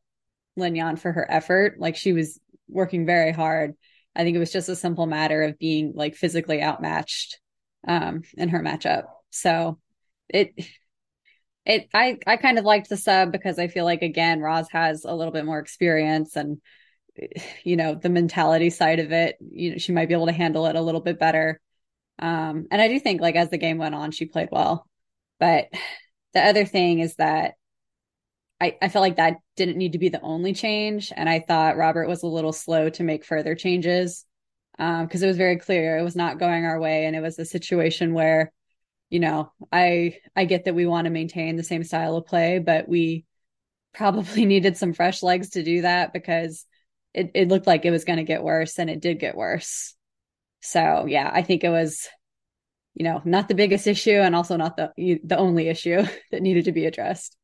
Lin 0.57 0.75
Yan 0.75 0.95
for 0.95 1.11
her 1.11 1.29
effort. 1.29 1.79
Like 1.79 1.95
she 1.95 2.13
was 2.13 2.39
working 2.67 3.05
very 3.05 3.31
hard. 3.31 3.73
I 4.15 4.23
think 4.23 4.35
it 4.35 4.39
was 4.39 4.51
just 4.51 4.69
a 4.69 4.75
simple 4.75 5.05
matter 5.05 5.43
of 5.43 5.59
being 5.59 5.93
like 5.95 6.15
physically 6.15 6.61
outmatched 6.61 7.39
um, 7.87 8.21
in 8.37 8.49
her 8.49 8.59
matchup. 8.59 9.03
So 9.29 9.79
it 10.29 10.53
it 11.65 11.89
I 11.93 12.17
I 12.25 12.37
kind 12.37 12.57
of 12.57 12.65
liked 12.65 12.89
the 12.89 12.97
sub 12.97 13.31
because 13.31 13.59
I 13.59 13.67
feel 13.67 13.85
like 13.85 14.01
again 14.01 14.39
Roz 14.39 14.67
has 14.71 15.03
a 15.03 15.13
little 15.13 15.33
bit 15.33 15.45
more 15.45 15.59
experience 15.59 16.35
and 16.35 16.61
you 17.63 17.75
know 17.75 17.95
the 17.95 18.09
mentality 18.09 18.69
side 18.69 18.99
of 18.99 19.11
it. 19.11 19.37
You 19.39 19.71
know 19.71 19.77
she 19.77 19.91
might 19.91 20.07
be 20.07 20.13
able 20.13 20.27
to 20.27 20.31
handle 20.31 20.65
it 20.67 20.75
a 20.75 20.81
little 20.81 21.01
bit 21.01 21.19
better. 21.19 21.59
Um, 22.19 22.67
and 22.71 22.81
I 22.81 22.87
do 22.87 22.99
think 22.99 23.21
like 23.21 23.35
as 23.35 23.49
the 23.49 23.57
game 23.57 23.77
went 23.77 23.95
on, 23.95 24.11
she 24.11 24.25
played 24.25 24.49
well. 24.51 24.87
But 25.39 25.67
the 26.33 26.41
other 26.41 26.65
thing 26.65 26.99
is 26.99 27.15
that 27.15 27.55
I, 28.61 28.77
I 28.81 28.89
felt 28.89 29.03
like 29.03 29.17
that 29.17 29.37
didn't 29.55 29.77
need 29.77 29.93
to 29.93 29.99
be 29.99 30.09
the 30.09 30.21
only 30.21 30.53
change. 30.53 31.11
And 31.15 31.27
I 31.27 31.39
thought 31.39 31.77
Robert 31.77 32.07
was 32.07 32.23
a 32.23 32.27
little 32.27 32.53
slow 32.53 32.89
to 32.89 33.03
make 33.03 33.25
further 33.25 33.55
changes 33.55 34.25
because 34.77 35.23
um, 35.23 35.23
it 35.23 35.27
was 35.27 35.37
very 35.37 35.57
clear 35.57 35.97
it 35.97 36.03
was 36.03 36.15
not 36.15 36.39
going 36.39 36.65
our 36.65 36.79
way. 36.79 37.05
And 37.05 37.15
it 37.15 37.21
was 37.21 37.37
a 37.37 37.45
situation 37.45 38.13
where, 38.13 38.51
you 39.09 39.19
know, 39.19 39.51
I 39.71 40.17
I 40.35 40.45
get 40.45 40.65
that 40.65 40.75
we 40.75 40.85
want 40.85 41.05
to 41.05 41.11
maintain 41.11 41.55
the 41.55 41.63
same 41.63 41.83
style 41.83 42.15
of 42.15 42.25
play, 42.25 42.59
but 42.59 42.87
we 42.87 43.25
probably 43.93 44.45
needed 44.45 44.77
some 44.77 44.93
fresh 44.93 45.21
legs 45.21 45.51
to 45.51 45.63
do 45.63 45.81
that 45.81 46.13
because 46.13 46.65
it, 47.13 47.31
it 47.33 47.47
looked 47.47 47.67
like 47.67 47.85
it 47.85 47.91
was 47.91 48.05
going 48.05 48.17
to 48.17 48.23
get 48.23 48.43
worse 48.43 48.77
and 48.79 48.89
it 48.89 49.01
did 49.01 49.19
get 49.19 49.35
worse. 49.35 49.95
So 50.61 51.05
yeah, 51.07 51.29
I 51.31 51.41
think 51.43 51.63
it 51.63 51.69
was, 51.69 52.07
you 52.93 53.03
know, 53.03 53.21
not 53.25 53.47
the 53.47 53.55
biggest 53.55 53.85
issue 53.87 54.19
and 54.19 54.35
also 54.35 54.55
not 54.55 54.77
the 54.77 55.19
the 55.23 55.37
only 55.37 55.67
issue 55.67 56.03
that 56.31 56.41
needed 56.41 56.65
to 56.65 56.71
be 56.71 56.85
addressed. 56.85 57.35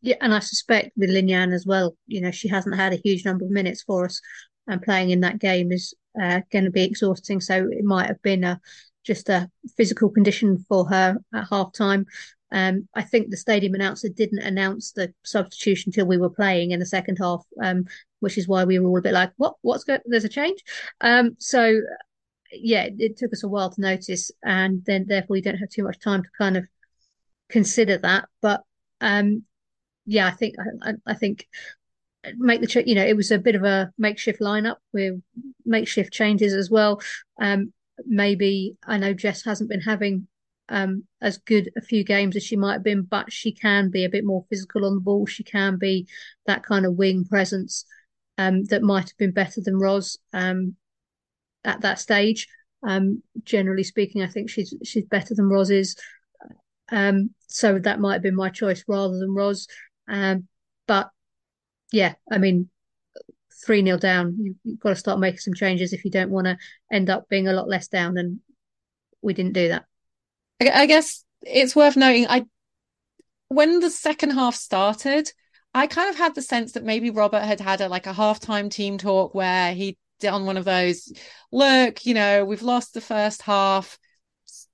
Yeah, 0.00 0.16
and 0.20 0.34
I 0.34 0.38
suspect 0.40 0.92
with 0.96 1.10
Linyan 1.10 1.52
as 1.52 1.66
well, 1.66 1.96
you 2.06 2.20
know, 2.20 2.30
she 2.30 2.48
hasn't 2.48 2.76
had 2.76 2.92
a 2.92 3.00
huge 3.04 3.24
number 3.24 3.44
of 3.44 3.50
minutes 3.50 3.82
for 3.82 4.04
us, 4.04 4.20
and 4.66 4.82
playing 4.82 5.10
in 5.10 5.20
that 5.20 5.38
game 5.38 5.72
is 5.72 5.94
uh, 6.20 6.40
going 6.52 6.64
to 6.64 6.70
be 6.70 6.84
exhausting. 6.84 7.40
So 7.40 7.68
it 7.70 7.84
might 7.84 8.06
have 8.06 8.22
been 8.22 8.44
a 8.44 8.60
just 9.04 9.28
a 9.28 9.50
physical 9.76 10.10
condition 10.10 10.64
for 10.68 10.86
her 10.88 11.16
at 11.34 11.46
half 11.50 11.72
time. 11.72 12.06
Um, 12.52 12.88
I 12.94 13.02
think 13.02 13.30
the 13.30 13.36
stadium 13.36 13.74
announcer 13.74 14.08
didn't 14.08 14.40
announce 14.40 14.92
the 14.92 15.12
substitution 15.24 15.90
until 15.90 16.06
we 16.06 16.16
were 16.18 16.30
playing 16.30 16.70
in 16.70 16.80
the 16.80 16.86
second 16.86 17.16
half, 17.16 17.44
um, 17.62 17.84
which 18.20 18.38
is 18.38 18.48
why 18.48 18.64
we 18.64 18.78
were 18.78 18.88
all 18.88 18.98
a 18.98 19.02
bit 19.02 19.12
like, 19.14 19.32
"What? 19.36 19.56
What's 19.62 19.84
going? 19.84 20.00
There's 20.06 20.24
a 20.24 20.28
change." 20.28 20.62
Um, 21.00 21.36
so 21.38 21.80
yeah, 22.52 22.84
it, 22.84 22.94
it 22.98 23.16
took 23.16 23.32
us 23.32 23.44
a 23.44 23.48
while 23.48 23.70
to 23.70 23.80
notice, 23.80 24.30
and 24.44 24.84
then 24.84 25.06
therefore 25.08 25.34
we 25.34 25.42
don't 25.42 25.58
have 25.58 25.70
too 25.70 25.84
much 25.84 25.98
time 26.00 26.22
to 26.22 26.28
kind 26.38 26.56
of 26.56 26.66
consider 27.48 27.98
that. 27.98 28.28
But 28.40 28.62
um, 29.00 29.44
yeah, 30.08 30.26
I 30.26 30.30
think 30.30 30.54
I, 30.82 30.92
I 31.06 31.14
think 31.14 31.46
make 32.38 32.60
the 32.62 32.82
you 32.86 32.94
know 32.94 33.04
it 33.04 33.16
was 33.16 33.30
a 33.30 33.38
bit 33.38 33.54
of 33.54 33.62
a 33.62 33.92
makeshift 33.98 34.40
lineup 34.40 34.76
with 34.92 35.20
makeshift 35.66 36.12
changes 36.12 36.54
as 36.54 36.70
well. 36.70 37.00
Um, 37.40 37.72
maybe 38.06 38.76
I 38.86 38.96
know 38.96 39.12
Jess 39.12 39.44
hasn't 39.44 39.68
been 39.68 39.82
having 39.82 40.26
um, 40.70 41.04
as 41.20 41.36
good 41.36 41.70
a 41.76 41.82
few 41.82 42.04
games 42.04 42.36
as 42.36 42.42
she 42.42 42.56
might 42.56 42.72
have 42.74 42.82
been, 42.82 43.02
but 43.02 43.30
she 43.30 43.52
can 43.52 43.90
be 43.90 44.04
a 44.04 44.10
bit 44.10 44.24
more 44.24 44.46
physical 44.48 44.86
on 44.86 44.94
the 44.94 45.00
ball. 45.00 45.26
She 45.26 45.44
can 45.44 45.76
be 45.76 46.06
that 46.46 46.62
kind 46.62 46.86
of 46.86 46.94
wing 46.94 47.26
presence 47.26 47.84
um, 48.38 48.64
that 48.64 48.82
might 48.82 49.10
have 49.10 49.18
been 49.18 49.32
better 49.32 49.60
than 49.60 49.78
Roz 49.78 50.16
um, 50.32 50.74
at 51.64 51.82
that 51.82 51.98
stage. 51.98 52.48
Um, 52.82 53.22
generally 53.44 53.84
speaking, 53.84 54.22
I 54.22 54.28
think 54.28 54.48
she's 54.48 54.72
she's 54.84 55.04
better 55.04 55.34
than 55.34 55.50
Roz 55.50 55.70
is. 55.70 55.96
Um, 56.90 57.30
so 57.48 57.78
that 57.78 58.00
might 58.00 58.14
have 58.14 58.22
been 58.22 58.36
my 58.36 58.48
choice 58.48 58.84
rather 58.88 59.18
than 59.18 59.34
Roz. 59.34 59.66
Um, 60.08 60.48
but 60.86 61.10
yeah, 61.92 62.14
I 62.30 62.38
mean, 62.38 62.70
3 63.64 63.82
nil 63.82 63.98
down, 63.98 64.36
you, 64.38 64.56
have 64.72 64.80
got 64.80 64.88
to 64.90 64.96
start 64.96 65.20
making 65.20 65.40
some 65.40 65.54
changes 65.54 65.92
if 65.92 66.04
you 66.04 66.10
don't 66.10 66.30
want 66.30 66.46
to 66.46 66.56
end 66.92 67.10
up 67.10 67.28
being 67.28 67.48
a 67.48 67.52
lot 67.52 67.68
less 67.68 67.88
down. 67.88 68.16
And 68.16 68.40
we 69.20 69.34
didn't 69.34 69.52
do 69.52 69.68
that. 69.68 69.84
I 70.60 70.86
guess 70.86 71.24
it's 71.42 71.76
worth 71.76 71.96
noting, 71.96 72.26
I 72.28 72.46
when 73.48 73.80
the 73.80 73.90
second 73.90 74.30
half 74.30 74.54
started, 74.54 75.30
I 75.74 75.86
kind 75.86 76.10
of 76.10 76.16
had 76.16 76.34
the 76.34 76.42
sense 76.42 76.72
that 76.72 76.84
maybe 76.84 77.10
Robert 77.10 77.42
had 77.42 77.60
had 77.60 77.80
a 77.80 77.88
like 77.88 78.06
a 78.06 78.12
halftime 78.12 78.70
team 78.70 78.98
talk 78.98 79.34
where 79.34 79.72
he 79.72 79.96
done 80.20 80.46
one 80.46 80.56
of 80.56 80.64
those, 80.64 81.12
look, 81.52 82.04
you 82.04 82.14
know, 82.14 82.44
we've 82.44 82.62
lost 82.62 82.94
the 82.94 83.00
first 83.00 83.42
half 83.42 83.98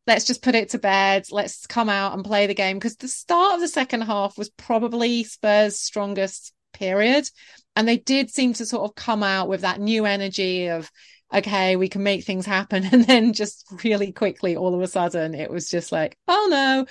let's 0.07 0.25
just 0.25 0.43
put 0.43 0.55
it 0.55 0.71
to 0.71 0.79
bed. 0.79 1.27
Let's 1.31 1.67
come 1.67 1.89
out 1.89 2.15
and 2.15 2.25
play 2.25 2.47
the 2.47 2.55
game. 2.55 2.79
Because 2.79 2.97
the 2.97 3.09
start 3.09 3.55
of 3.55 3.61
the 3.61 3.69
second 3.69 4.03
half 4.03 4.37
was 4.37 4.51
probably 4.51 5.25
Spurs' 5.25 5.79
strongest 5.79 6.53
period. 6.73 7.29
And 7.77 7.89
they 7.89 7.97
did 7.97 8.31
seem 8.31 8.53
to 8.55 8.67
sort 8.67 8.89
of 8.89 8.95
come 8.95 9.23
out 9.23 9.49
with 9.49 9.63
that 9.63 9.81
new 9.81 10.05
energy 10.05 10.69
of, 10.69 10.91
okay, 11.33 11.77
we 11.77 11.89
can 11.89 12.03
make 12.03 12.25
things 12.25 12.47
happen. 12.47 12.85
And 12.93 13.05
then 13.05 13.33
just 13.33 13.67
really 13.85 14.13
quickly, 14.13 14.57
all 14.57 14.75
of 14.75 14.81
a 14.81 14.87
sudden, 14.87 15.35
it 15.35 15.51
was 15.51 15.69
just 15.69 15.91
like, 15.91 16.19
oh 16.29 16.49
no, 16.51 16.87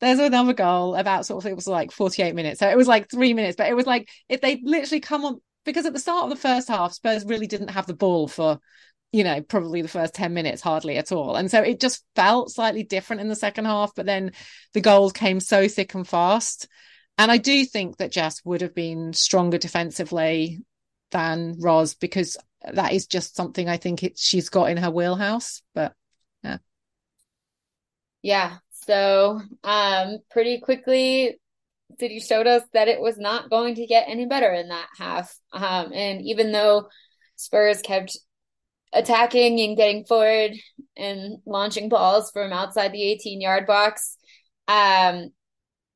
there's 0.00 0.18
another 0.18 0.52
goal 0.52 0.94
about 0.94 1.24
sort 1.24 1.44
of, 1.44 1.50
it 1.50 1.56
was 1.56 1.66
like 1.66 1.90
48 1.90 2.34
minutes. 2.34 2.60
So 2.60 2.68
it 2.68 2.76
was 2.76 2.88
like 2.88 3.10
three 3.10 3.32
minutes, 3.32 3.56
but 3.56 3.68
it 3.68 3.74
was 3.74 3.86
like, 3.86 4.08
if 4.28 4.40
they 4.40 4.60
literally 4.62 5.00
come 5.00 5.24
on, 5.24 5.40
because 5.64 5.86
at 5.86 5.92
the 5.92 5.98
start 5.98 6.24
of 6.24 6.30
the 6.30 6.36
first 6.36 6.68
half, 6.68 6.92
Spurs 6.92 7.24
really 7.24 7.46
didn't 7.46 7.70
have 7.70 7.86
the 7.86 7.94
ball 7.94 8.28
for 8.28 8.60
you 9.12 9.24
know, 9.24 9.40
probably 9.40 9.82
the 9.82 9.88
first 9.88 10.14
10 10.14 10.34
minutes, 10.34 10.60
hardly 10.60 10.96
at 10.98 11.12
all. 11.12 11.36
And 11.36 11.50
so 11.50 11.62
it 11.62 11.80
just 11.80 12.04
felt 12.14 12.50
slightly 12.50 12.82
different 12.82 13.22
in 13.22 13.28
the 13.28 13.36
second 13.36 13.64
half, 13.64 13.94
but 13.94 14.06
then 14.06 14.32
the 14.74 14.80
goals 14.80 15.12
came 15.12 15.40
so 15.40 15.68
thick 15.68 15.94
and 15.94 16.06
fast. 16.06 16.68
And 17.18 17.30
I 17.30 17.38
do 17.38 17.64
think 17.64 17.96
that 17.96 18.12
Jess 18.12 18.44
would 18.44 18.60
have 18.60 18.74
been 18.74 19.12
stronger 19.12 19.58
defensively 19.58 20.60
than 21.12 21.56
Roz 21.58 21.94
because 21.94 22.36
that 22.72 22.92
is 22.92 23.06
just 23.06 23.36
something 23.36 23.68
I 23.68 23.76
think 23.76 24.02
it, 24.02 24.18
she's 24.18 24.48
got 24.48 24.70
in 24.70 24.76
her 24.76 24.90
wheelhouse. 24.90 25.62
But 25.74 25.92
yeah. 26.42 26.58
Yeah. 28.22 28.56
So 28.86 29.40
um 29.64 30.18
pretty 30.30 30.60
quickly 30.60 31.38
City 32.00 32.20
showed 32.20 32.46
us 32.46 32.62
that 32.72 32.88
it 32.88 33.00
was 33.00 33.16
not 33.16 33.48
going 33.48 33.76
to 33.76 33.86
get 33.86 34.08
any 34.08 34.26
better 34.26 34.52
in 34.52 34.68
that 34.68 34.88
half. 34.98 35.34
Um 35.52 35.92
and 35.92 36.22
even 36.22 36.52
though 36.52 36.88
Spurs 37.36 37.80
kept 37.82 38.18
attacking 38.92 39.60
and 39.60 39.76
getting 39.76 40.04
forward 40.04 40.52
and 40.96 41.38
launching 41.44 41.88
balls 41.88 42.30
from 42.30 42.52
outside 42.52 42.92
the 42.92 43.02
18 43.02 43.40
yard 43.40 43.66
box. 43.66 44.16
Um, 44.68 45.30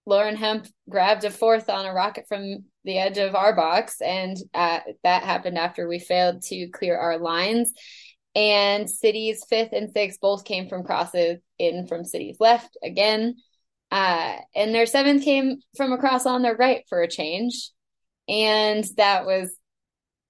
Lauren 0.06 0.36
Hemp 0.36 0.66
grabbed 0.88 1.24
a 1.24 1.30
fourth 1.30 1.68
on 1.68 1.86
a 1.86 1.92
rocket 1.92 2.26
from 2.28 2.64
the 2.84 2.98
edge 2.98 3.18
of 3.18 3.34
our 3.34 3.54
box, 3.54 4.00
and 4.00 4.36
uh, 4.54 4.80
that 5.04 5.22
happened 5.22 5.58
after 5.58 5.86
we 5.86 5.98
failed 5.98 6.42
to 6.42 6.68
clear 6.68 6.96
our 6.96 7.18
lines. 7.18 7.72
And 8.34 8.88
City's 8.88 9.44
fifth 9.48 9.72
and 9.72 9.90
sixth 9.92 10.20
both 10.20 10.44
came 10.44 10.68
from 10.68 10.84
crosses 10.84 11.38
in 11.58 11.86
from 11.86 12.04
City's 12.04 12.36
left 12.40 12.76
again. 12.82 13.36
Uh, 13.90 14.36
and 14.54 14.72
their 14.72 14.86
seventh 14.86 15.24
came 15.24 15.58
from 15.76 15.92
a 15.92 15.98
cross 15.98 16.26
on 16.26 16.42
their 16.42 16.56
right 16.56 16.84
for 16.88 17.02
a 17.02 17.08
change. 17.08 17.70
And 18.28 18.84
that 18.96 19.26
was 19.26 19.54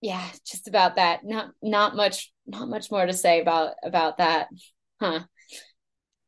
yeah, 0.01 0.27
just 0.47 0.67
about 0.67 0.97
that. 0.97 1.25
Not 1.25 1.51
not 1.63 1.95
much 1.95 2.33
not 2.51 2.69
much 2.69 2.91
more 2.91 3.07
to 3.07 3.13
say 3.13 3.41
about 3.41 3.75
about 3.85 4.19
that. 4.19 4.49
Huh. 5.01 5.21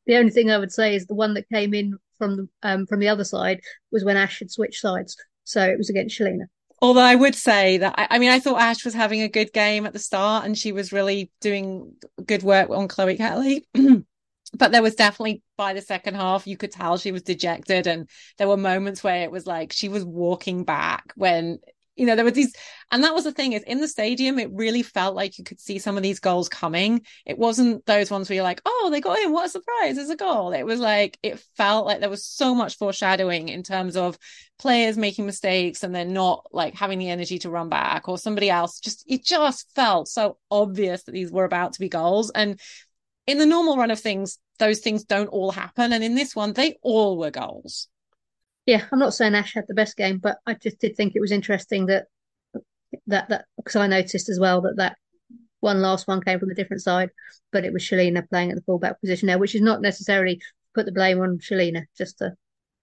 The 0.07 0.17
only 0.17 0.31
thing 0.31 0.51
I 0.51 0.59
would 0.59 0.73
say 0.73 0.95
is 0.97 1.07
the 1.07 1.15
one 1.15 1.35
that 1.35 1.49
came 1.49 1.75
in 1.75 1.99
from 2.19 2.37
the 2.37 2.49
um 2.63 2.87
from 2.87 3.01
the 3.01 3.09
other 3.09 3.25
side 3.25 3.61
was 3.91 4.05
when 4.05 4.17
Ash 4.17 4.39
had 4.39 4.51
switched 4.51 4.81
sides. 4.81 5.17
So 5.45 5.63
it 5.63 5.79
was 5.79 5.91
against 5.91 6.19
Shelina. 6.19 6.47
Although 6.81 7.03
I 7.03 7.15
would 7.15 7.37
say 7.37 7.79
that 7.79 7.95
I, 7.97 8.09
I, 8.11 8.19
mean 8.19 8.31
I 8.31 8.41
thought 8.41 8.61
Ash 8.61 8.85
was 8.85 8.93
having 8.93 9.23
a 9.23 9.29
good 9.29 9.53
game 9.53 9.87
at 9.87 9.93
the 9.93 10.01
start 10.01 10.45
and 10.45 10.59
she 10.59 10.73
was 10.73 10.93
really 10.93 11.31
doing 11.41 11.95
good 12.27 12.43
work 12.43 12.71
on 12.71 12.89
Chloe 12.89 13.17
Kelly. 13.17 13.65
but 14.59 14.73
there 14.73 14.83
was 14.83 14.97
definitely 14.97 15.43
by 15.57 15.75
the 15.75 15.81
second 15.81 16.15
half 16.15 16.47
you 16.47 16.57
could 16.57 16.73
tell 16.73 16.99
she 16.99 17.13
was 17.13 17.23
dejected 17.23 17.87
and 17.87 18.09
there 18.37 18.49
were 18.49 18.57
moments 18.57 19.05
where 19.05 19.23
it 19.23 19.31
was 19.31 19.47
like 19.47 19.73
she 19.73 19.89
was 19.89 20.05
walking 20.05 20.65
back 20.65 21.13
when 21.15 21.59
you 22.03 22.09
know, 22.09 22.17
there 22.17 22.25
were 22.25 22.33
these, 22.33 22.53
and 22.91 23.05
that 23.05 23.15
was 23.15 23.23
the 23.23 23.31
thing 23.31 23.53
is 23.53 23.63
in 23.63 23.81
the 23.81 23.87
stadium, 23.87 24.41
it 24.41 24.51
really 24.53 24.83
felt 24.83 25.15
like 25.15 25.39
you 25.39 25.45
could 25.45 25.61
see 25.61 25.79
some 25.79 25.97
of 25.97 26.03
these 26.03 26.19
goals 26.19 26.49
coming. 26.49 27.07
It 27.25 27.39
wasn't 27.39 27.87
those 27.87 28.11
ones 28.11 28.29
where 28.29 28.35
you're 28.35 28.43
like, 28.43 28.61
oh, 28.67 28.89
they 28.91 29.01
got 29.01 29.21
in, 29.21 29.31
what 29.31 29.47
a 29.47 29.49
surprise, 29.49 29.95
there's 29.95 30.11
a 30.11 30.17
goal. 30.17 30.53
It 30.53 30.65
was 30.65 30.81
like, 30.81 31.17
it 31.23 31.39
felt 31.57 31.87
like 31.87 32.01
there 32.01 32.11
was 32.11 32.27
so 32.27 32.57
much 32.57 32.77
foreshadowing 32.77 33.51
in 33.51 33.63
terms 33.63 33.97
of 33.97 34.19
players 34.59 34.99
making 34.99 35.27
mistakes 35.27 35.85
and 35.85 35.95
then 35.95 36.13
not 36.13 36.45
like 36.51 36.75
having 36.75 36.99
the 36.99 37.09
energy 37.09 37.39
to 37.39 37.51
run 37.51 37.69
back 37.69 38.09
or 38.09 38.19
somebody 38.19 38.51
else. 38.51 38.81
Just, 38.81 39.05
it 39.07 39.25
just 39.25 39.73
felt 39.77 40.09
so 40.09 40.39
obvious 40.51 41.05
that 41.05 41.13
these 41.13 41.31
were 41.31 41.45
about 41.45 41.75
to 41.75 41.81
be 41.81 41.89
goals. 41.89 42.33
And 42.35 42.59
in 43.29 43.39
the 43.39 43.47
normal 43.47 43.77
run 43.77 43.93
of 43.93 44.01
things, 44.01 44.41
those 44.59 44.81
things 44.81 45.05
don't 45.05 45.29
all 45.29 45.53
happen. 45.53 45.93
And 45.93 46.03
in 46.03 46.17
this 46.17 46.35
one, 46.35 46.53
they 46.53 46.79
all 46.83 47.17
were 47.17 47.31
goals 47.31 47.87
yeah, 48.67 48.85
I'm 48.91 48.99
not 48.99 49.15
saying 49.15 49.35
Ash 49.35 49.55
had 49.55 49.67
the 49.69 49.75
best 49.75 49.97
game, 49.97 50.19
but 50.19 50.39
I 50.47 50.55
just 50.55 50.79
did 50.79 50.97
think 50.97 51.15
it 51.15 51.21
was 51.21 51.33
interesting 51.33 51.87
that 51.87 52.07
that 53.07 53.29
that 53.29 53.47
because 53.57 53.77
I 53.77 53.87
noticed 53.87 54.29
as 54.29 54.39
well 54.39 54.61
that 54.63 54.77
that 54.77 54.97
one 55.61 55.81
last 55.81 56.09
one 56.09 56.21
came 56.21 56.39
from 56.39 56.51
a 56.51 56.55
different 56.55 56.83
side, 56.83 57.11
but 57.53 57.65
it 57.65 57.73
was 57.73 57.83
Shelina 57.83 58.29
playing 58.29 58.51
at 58.51 58.57
the 58.57 58.63
fullback 58.63 59.01
position 59.01 59.29
there, 59.29 59.39
which 59.39 59.55
is 59.55 59.63
not 59.63 59.81
necessarily 59.81 60.41
put 60.75 60.87
the 60.87 60.93
blame 60.93 61.21
on 61.21 61.39
Shelina, 61.39 61.85
just 61.97 62.19
to 62.19 62.33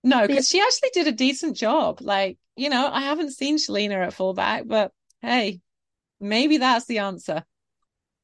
no, 0.04 0.28
because 0.28 0.48
she 0.48 0.62
actually 0.62 0.90
did 0.94 1.08
a 1.08 1.12
decent 1.12 1.58
job. 1.58 2.00
Like, 2.02 2.38
you 2.56 2.70
know, 2.70 2.90
I 2.92 3.02
haven't 3.02 3.32
seen 3.32 3.58
Shelina 3.58 4.08
at 4.08 4.14
fullback, 4.14 4.64
but 4.66 4.92
hey, 5.22 5.62
maybe 6.20 6.58
that's 6.58 6.86
the 6.86 7.00
answer. 7.00 7.44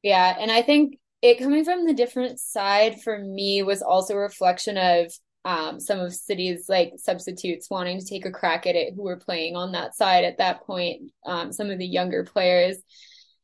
Yeah, 0.02 0.36
and 0.38 0.50
I 0.50 0.62
think 0.62 0.98
it 1.22 1.38
coming 1.38 1.64
from 1.64 1.86
the 1.86 1.94
different 1.94 2.38
side 2.38 3.00
for 3.02 3.18
me 3.18 3.62
was 3.62 3.82
also 3.82 4.14
a 4.14 4.18
reflection 4.18 4.78
of 4.78 5.12
um, 5.46 5.78
some 5.78 6.00
of 6.00 6.12
City's 6.12 6.68
like 6.68 6.94
substitutes 6.96 7.70
wanting 7.70 8.00
to 8.00 8.04
take 8.04 8.26
a 8.26 8.32
crack 8.32 8.66
at 8.66 8.74
it 8.74 8.94
who 8.94 9.04
were 9.04 9.16
playing 9.16 9.54
on 9.54 9.72
that 9.72 9.94
side 9.94 10.24
at 10.24 10.38
that 10.38 10.66
point. 10.66 11.12
Um, 11.24 11.52
some 11.52 11.70
of 11.70 11.78
the 11.78 11.86
younger 11.86 12.24
players 12.24 12.76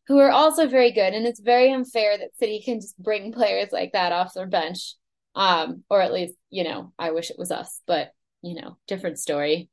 who 0.08 0.18
are 0.18 0.32
also 0.32 0.66
very 0.66 0.90
good, 0.90 1.14
and 1.14 1.24
it's 1.24 1.38
very 1.38 1.72
unfair 1.72 2.18
that 2.18 2.36
City 2.40 2.60
can 2.60 2.80
just 2.80 3.00
bring 3.00 3.32
players 3.32 3.68
like 3.70 3.92
that 3.92 4.10
off 4.10 4.34
their 4.34 4.48
bench. 4.48 4.96
Um, 5.36 5.84
or 5.88 6.02
at 6.02 6.12
least, 6.12 6.34
you 6.50 6.64
know, 6.64 6.92
I 6.98 7.12
wish 7.12 7.30
it 7.30 7.38
was 7.38 7.52
us, 7.52 7.80
but 7.86 8.10
you 8.42 8.60
know, 8.60 8.76
different 8.88 9.20
story. 9.20 9.70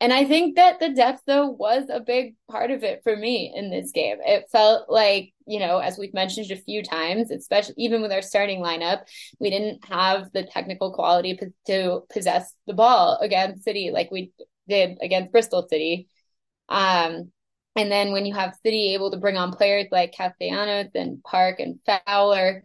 And 0.00 0.14
I 0.14 0.24
think 0.24 0.56
that 0.56 0.80
the 0.80 0.88
depth, 0.88 1.24
though, 1.26 1.48
was 1.48 1.90
a 1.90 2.00
big 2.00 2.34
part 2.50 2.70
of 2.70 2.82
it 2.82 3.02
for 3.04 3.14
me 3.14 3.52
in 3.54 3.68
this 3.68 3.92
game. 3.92 4.16
It 4.24 4.46
felt 4.50 4.88
like, 4.88 5.34
you 5.46 5.60
know, 5.60 5.78
as 5.78 5.98
we've 5.98 6.14
mentioned 6.14 6.50
a 6.50 6.56
few 6.56 6.82
times, 6.82 7.30
especially 7.30 7.74
even 7.76 8.00
with 8.00 8.10
our 8.10 8.22
starting 8.22 8.62
lineup, 8.62 9.02
we 9.38 9.50
didn't 9.50 9.84
have 9.84 10.32
the 10.32 10.44
technical 10.44 10.94
quality 10.94 11.34
p- 11.34 11.48
to 11.66 12.00
possess 12.10 12.54
the 12.66 12.72
ball 12.72 13.18
against 13.20 13.62
City 13.62 13.90
like 13.92 14.10
we 14.10 14.32
did 14.68 14.96
against 15.02 15.32
Bristol 15.32 15.66
City. 15.68 16.08
Um, 16.70 17.30
and 17.76 17.92
then 17.92 18.12
when 18.12 18.24
you 18.24 18.34
have 18.34 18.58
City 18.64 18.94
able 18.94 19.10
to 19.10 19.18
bring 19.18 19.36
on 19.36 19.52
players 19.52 19.88
like 19.92 20.14
Castellanos 20.14 20.92
and 20.94 21.22
Park 21.22 21.60
and 21.60 21.78
Fowler, 21.84 22.64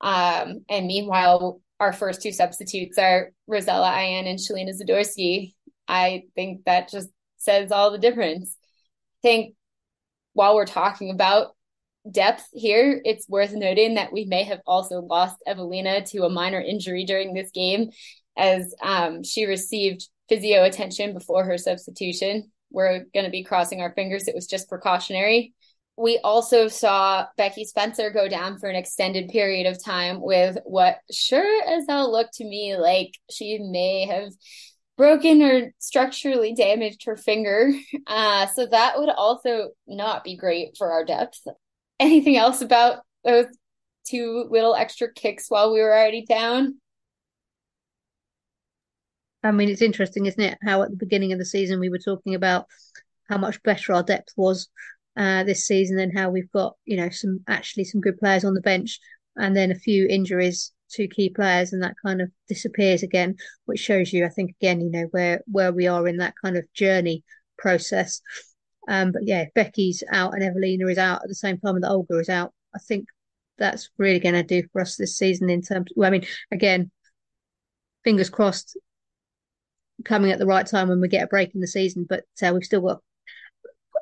um, 0.00 0.64
and 0.70 0.86
meanwhile, 0.86 1.60
our 1.78 1.92
first 1.92 2.22
two 2.22 2.32
substitutes 2.32 2.98
are 2.98 3.32
Rosella 3.46 3.90
Ayane 3.90 4.28
and 4.28 4.38
Shelina 4.38 4.72
Zadorsky 4.78 5.54
I 5.90 6.22
think 6.36 6.64
that 6.64 6.88
just 6.88 7.08
says 7.38 7.72
all 7.72 7.90
the 7.90 7.98
difference. 7.98 8.56
I 9.18 9.28
think 9.28 9.54
while 10.34 10.54
we're 10.54 10.64
talking 10.64 11.10
about 11.10 11.48
depth 12.10 12.46
here, 12.52 13.00
it's 13.04 13.28
worth 13.28 13.52
noting 13.52 13.94
that 13.94 14.12
we 14.12 14.24
may 14.24 14.44
have 14.44 14.60
also 14.66 15.00
lost 15.00 15.36
Eveliina 15.48 16.08
to 16.10 16.24
a 16.24 16.30
minor 16.30 16.60
injury 16.60 17.04
during 17.04 17.34
this 17.34 17.50
game 17.50 17.90
as 18.38 18.72
um, 18.80 19.24
she 19.24 19.46
received 19.46 20.08
physio 20.28 20.62
attention 20.62 21.12
before 21.12 21.44
her 21.44 21.58
substitution. 21.58 22.52
We're 22.70 23.06
going 23.12 23.24
to 23.24 23.30
be 23.30 23.42
crossing 23.42 23.82
our 23.82 23.92
fingers. 23.92 24.28
It 24.28 24.34
was 24.34 24.46
just 24.46 24.68
precautionary. 24.68 25.54
We 25.96 26.18
also 26.22 26.68
saw 26.68 27.26
Becky 27.36 27.64
Spencer 27.64 28.10
go 28.10 28.28
down 28.28 28.58
for 28.58 28.70
an 28.70 28.76
extended 28.76 29.28
period 29.28 29.66
of 29.66 29.84
time 29.84 30.22
with 30.22 30.56
what 30.64 30.98
sure 31.10 31.62
as 31.68 31.84
hell 31.88 32.10
looked 32.10 32.34
to 32.34 32.44
me 32.44 32.76
like 32.76 33.10
she 33.28 33.58
may 33.58 34.06
have 34.06 34.30
broken 35.00 35.40
or 35.40 35.72
structurally 35.78 36.52
damaged 36.52 37.04
her 37.06 37.16
finger. 37.16 37.72
Uh, 38.06 38.46
so 38.46 38.66
that 38.66 38.98
would 38.98 39.08
also 39.08 39.70
not 39.86 40.24
be 40.24 40.36
great 40.36 40.76
for 40.76 40.90
our 40.92 41.04
depth. 41.04 41.40
Anything 41.98 42.36
else 42.36 42.60
about 42.60 42.98
those 43.24 43.46
two 44.06 44.46
little 44.50 44.74
extra 44.74 45.10
kicks 45.12 45.46
while 45.48 45.72
we 45.72 45.80
were 45.80 45.90
already 45.90 46.26
down? 46.26 46.80
I 49.42 49.52
mean, 49.52 49.70
it's 49.70 49.80
interesting, 49.80 50.26
isn't 50.26 50.42
it? 50.42 50.58
How 50.62 50.82
at 50.82 50.90
the 50.90 50.96
beginning 50.96 51.32
of 51.32 51.38
the 51.38 51.46
season 51.46 51.80
we 51.80 51.88
were 51.88 51.98
talking 51.98 52.34
about 52.34 52.66
how 53.28 53.38
much 53.38 53.62
better 53.62 53.94
our 53.94 54.02
depth 54.02 54.34
was 54.36 54.68
uh, 55.16 55.44
this 55.44 55.66
season 55.66 55.98
and 55.98 56.16
how 56.16 56.28
we've 56.28 56.52
got, 56.52 56.76
you 56.84 56.96
know, 56.98 57.08
some 57.08 57.40
actually 57.48 57.84
some 57.84 58.02
good 58.02 58.18
players 58.18 58.44
on 58.44 58.52
the 58.52 58.60
bench 58.60 58.98
and 59.36 59.56
then 59.56 59.70
a 59.70 59.76
few 59.76 60.06
injuries 60.08 60.72
two 60.90 61.08
key 61.08 61.30
players 61.30 61.72
and 61.72 61.82
that 61.82 61.94
kind 62.04 62.20
of 62.20 62.30
disappears 62.48 63.02
again, 63.02 63.36
which 63.66 63.80
shows 63.80 64.12
you, 64.12 64.24
I 64.24 64.28
think, 64.28 64.50
again, 64.60 64.80
you 64.80 64.90
know, 64.90 65.08
where 65.10 65.42
where 65.50 65.72
we 65.72 65.86
are 65.86 66.06
in 66.06 66.18
that 66.18 66.34
kind 66.42 66.56
of 66.56 66.64
journey 66.74 67.24
process. 67.58 68.20
Um, 68.88 69.12
but 69.12 69.22
yeah, 69.24 69.46
Becky's 69.54 70.02
out 70.10 70.34
and 70.34 70.42
Eveliina 70.42 70.90
is 70.90 70.98
out 70.98 71.22
at 71.22 71.28
the 71.28 71.34
same 71.34 71.58
time 71.58 71.80
that 71.80 71.90
Olga 71.90 72.18
is 72.18 72.28
out. 72.28 72.52
I 72.74 72.78
think 72.78 73.06
that's 73.58 73.90
really 73.98 74.20
going 74.20 74.34
to 74.34 74.42
do 74.42 74.66
for 74.72 74.80
us 74.80 74.96
this 74.96 75.16
season 75.16 75.50
in 75.50 75.62
terms. 75.62 75.90
Well, 75.94 76.08
I 76.08 76.10
mean, 76.10 76.26
again, 76.50 76.90
fingers 78.04 78.30
crossed, 78.30 78.76
coming 80.04 80.32
at 80.32 80.38
the 80.38 80.46
right 80.46 80.66
time 80.66 80.88
when 80.88 81.00
we 81.00 81.08
get 81.08 81.24
a 81.24 81.28
break 81.28 81.54
in 81.54 81.60
the 81.60 81.66
season. 81.66 82.06
But 82.08 82.24
uh, 82.42 82.52
we've 82.54 82.64
still 82.64 82.80
got 82.80 83.02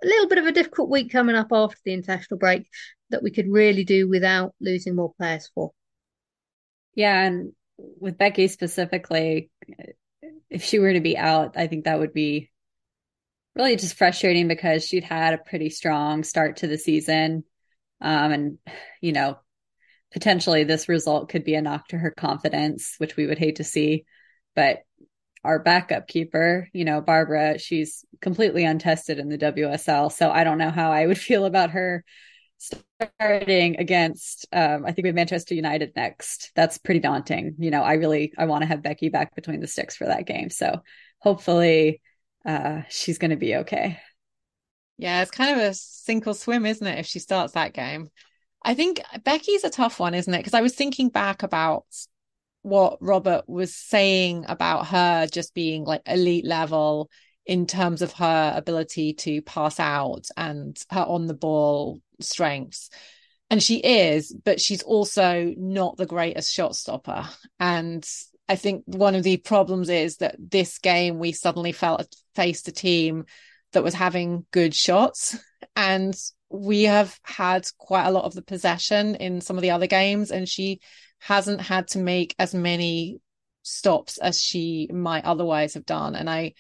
a 0.03 0.07
little 0.07 0.29
bit 0.29 0.39
of 0.39 0.47
a 0.47 0.53
difficult 0.53 0.89
week 0.89 1.11
coming 1.11 1.37
up 1.37 1.49
after 1.53 1.79
the 1.85 1.93
international 1.93 2.39
break 2.39 2.69
that 3.11 3.23
we 3.23 3.31
could 3.31 3.49
really 3.49 3.85
do 3.85 4.09
without 4.09 4.55
losing 4.61 4.95
more 4.95 5.13
players 5.19 5.51
for. 5.55 5.73
Yeah, 6.99 7.23
and 7.23 7.53
with 7.77 8.19
Becky 8.19 8.49
specifically, 8.49 9.53
if 10.51 10.65
she 10.65 10.81
were 10.81 10.93
to 10.93 11.01
be 11.01 11.17
out, 11.17 11.57
I 11.57 11.69
think 11.69 11.85
that 11.85 12.01
would 12.01 12.13
be 12.13 12.51
really 13.55 13.77
just 13.77 13.95
frustrating 13.95 14.49
because 14.49 14.85
she'd 14.85 15.05
had 15.05 15.33
a 15.33 15.39
pretty 15.39 15.71
strong 15.71 16.25
start 16.25 16.57
to 16.57 16.67
the 16.67 16.77
season. 16.77 17.45
Um, 18.01 18.33
and, 18.33 18.59
you 19.01 19.13
know, 19.13 19.39
potentially 20.13 20.65
this 20.65 20.89
result 20.89 21.29
could 21.29 21.45
be 21.45 21.55
a 21.55 21.63
knock 21.63 21.87
to 21.91 21.99
her 21.99 22.11
confidence, 22.11 22.97
which 22.99 23.17
we 23.17 23.29
would 23.29 23.39
hate 23.39 23.57
to 23.57 23.65
see. 23.65 24.05
But 24.57 24.81
our 25.45 25.61
backup 25.61 26.09
keeper, 26.09 26.69
you 26.73 26.85
know, 26.85 27.01
Barbora, 27.01 27.61
she's 27.61 28.05
completely 28.21 28.65
untested 28.65 29.21
in 29.21 29.29
the 29.29 29.39
WSL. 29.39 30.11
So 30.11 30.33
I 30.33 30.43
don't 30.43 30.59
know 30.59 30.71
how 30.71 30.91
I 30.91 31.07
would 31.07 31.19
feel 31.29 31.45
about 31.45 31.71
her 31.71 32.05
starting 32.59 33.79
against 33.79 34.47
um, 34.53 34.85
I 34.85 34.93
think 34.93 35.05
we 35.05 35.09
have 35.09 35.15
Manchester 35.15 35.55
United 35.55 35.93
next. 35.97 36.51
That's 36.55 36.79
pretty 36.79 37.01
daunting. 37.01 37.55
You 37.59 37.71
know, 37.71 37.83
I 37.83 37.95
really 37.95 38.33
I 38.37 38.47
want 38.47 38.63
to 38.63 38.69
have 38.69 38.83
Becky 38.83 39.09
back 39.09 39.35
between 39.35 39.61
the 39.61 39.67
sticks 39.67 39.97
for 39.97 40.07
that 40.07 40.27
game. 40.27 40.51
So 40.51 40.83
hopefully 41.19 42.01
uh, 42.45 42.83
she's 42.89 43.19
going 43.19 43.31
to 43.31 43.37
be 43.37 43.57
okay. 43.57 43.99
Yeah, 44.97 45.23
it's 45.23 45.31
kind 45.31 45.59
of 45.59 45.65
a 45.65 45.75
sink 45.75 46.27
or 46.27 46.35
swim, 46.35 46.67
isn't 46.67 46.87
it? 46.87 46.99
If 46.99 47.07
she 47.07 47.21
starts 47.21 47.53
that 47.53 47.73
game, 47.73 48.09
I 48.65 48.75
think 48.75 49.01
Becky's 49.25 49.65
a 49.65 49.71
tough 49.71 50.01
one, 50.01 50.15
isn't 50.15 50.33
it? 50.33 50.39
Because 50.39 50.55
I 50.55 50.61
was 50.61 50.75
thinking 50.75 51.09
back 51.09 51.43
about 51.45 51.85
what 52.63 52.99
Robert 53.01 53.49
was 53.49 53.75
saying 53.75 54.45
about 54.49 54.89
her 54.89 55.27
just 55.27 55.55
being 55.55 55.85
like 55.85 56.03
elite 56.07 56.45
level 56.45 57.09
in 57.49 57.67
terms 57.67 58.03
of 58.03 58.13
her 58.13 58.53
ability 58.55 59.15
to 59.15 59.43
pass 59.43 59.81
out 59.81 60.29
and 60.37 60.79
her 60.91 61.01
on 61.01 61.27
the 61.27 61.35
ball 61.35 61.99
strengths. 62.21 62.91
And 63.51 63.63
she 63.63 63.79
is, 63.79 64.31
but 64.45 64.61
she's 64.61 64.83
also 64.83 65.55
not 65.57 65.97
the 65.97 66.07
greatest 66.07 66.53
shot 66.53 66.77
stopper. 66.77 67.27
And 67.59 68.07
I 68.51 68.57
think 68.57 68.85
one 68.85 69.15
of 69.15 69.23
the 69.23 69.39
problems 69.39 69.89
is 69.89 70.19
that 70.19 70.37
this 70.39 70.79
game 70.79 71.19
we 71.19 71.33
suddenly 71.33 71.73
felt 71.73 72.15
faced 72.35 72.69
a 72.69 72.73
team 72.73 73.25
that 73.73 73.83
was 73.83 73.95
having 73.95 74.45
good 74.51 74.75
shots. 74.75 75.39
And 75.75 76.15
we 76.51 76.83
have 76.85 77.19
had 77.23 77.67
quite 77.79 78.07
a 78.07 78.11
lot 78.11 78.25
of 78.25 78.35
the 78.35 78.43
possession 78.43 79.15
in 79.15 79.41
some 79.41 79.57
of 79.57 79.63
the 79.63 79.71
other 79.71 79.87
games, 79.87 80.31
and 80.31 80.47
she 80.47 80.81
hasn't 81.19 81.63
had 81.63 81.89
to 81.89 81.99
make 81.99 82.35
as 82.39 82.55
many 82.55 83.21
stops 83.63 84.19
as 84.19 84.41
she 84.41 84.89
might 84.93 85.25
otherwise 85.25 85.75
have 85.75 85.87
done. 85.87 86.15
And 86.15 86.29
I 86.29 86.53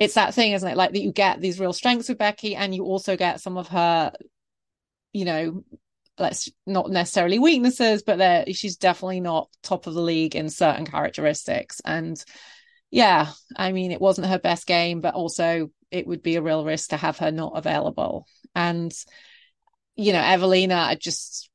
it's 0.00 0.14
that 0.14 0.34
thing, 0.34 0.52
isn't 0.52 0.68
it? 0.68 0.78
Like 0.78 0.92
that 0.92 1.02
you 1.02 1.12
get 1.12 1.40
these 1.40 1.60
real 1.60 1.74
strengths 1.74 2.08
with 2.08 2.18
Becky, 2.18 2.56
and 2.56 2.74
you 2.74 2.84
also 2.84 3.16
get 3.16 3.40
some 3.40 3.58
of 3.58 3.68
her, 3.68 4.12
you 5.12 5.26
know, 5.26 5.62
let's 6.18 6.48
not 6.66 6.90
necessarily 6.90 7.38
weaknesses, 7.38 8.02
but 8.02 8.18
there 8.18 8.44
she's 8.52 8.78
definitely 8.78 9.20
not 9.20 9.50
top 9.62 9.86
of 9.86 9.94
the 9.94 10.00
league 10.00 10.34
in 10.34 10.48
certain 10.48 10.86
characteristics. 10.86 11.82
And 11.84 12.22
yeah, 12.90 13.28
I 13.54 13.72
mean, 13.72 13.92
it 13.92 14.00
wasn't 14.00 14.28
her 14.28 14.38
best 14.38 14.66
game, 14.66 15.00
but 15.02 15.14
also 15.14 15.70
it 15.90 16.06
would 16.06 16.22
be 16.22 16.36
a 16.36 16.42
real 16.42 16.64
risk 16.64 16.90
to 16.90 16.96
have 16.96 17.18
her 17.18 17.30
not 17.30 17.52
available. 17.54 18.26
And 18.54 18.92
you 19.96 20.14
know, 20.14 20.20
Eveliina, 20.20 20.78
I 20.78 20.94
just 20.94 21.50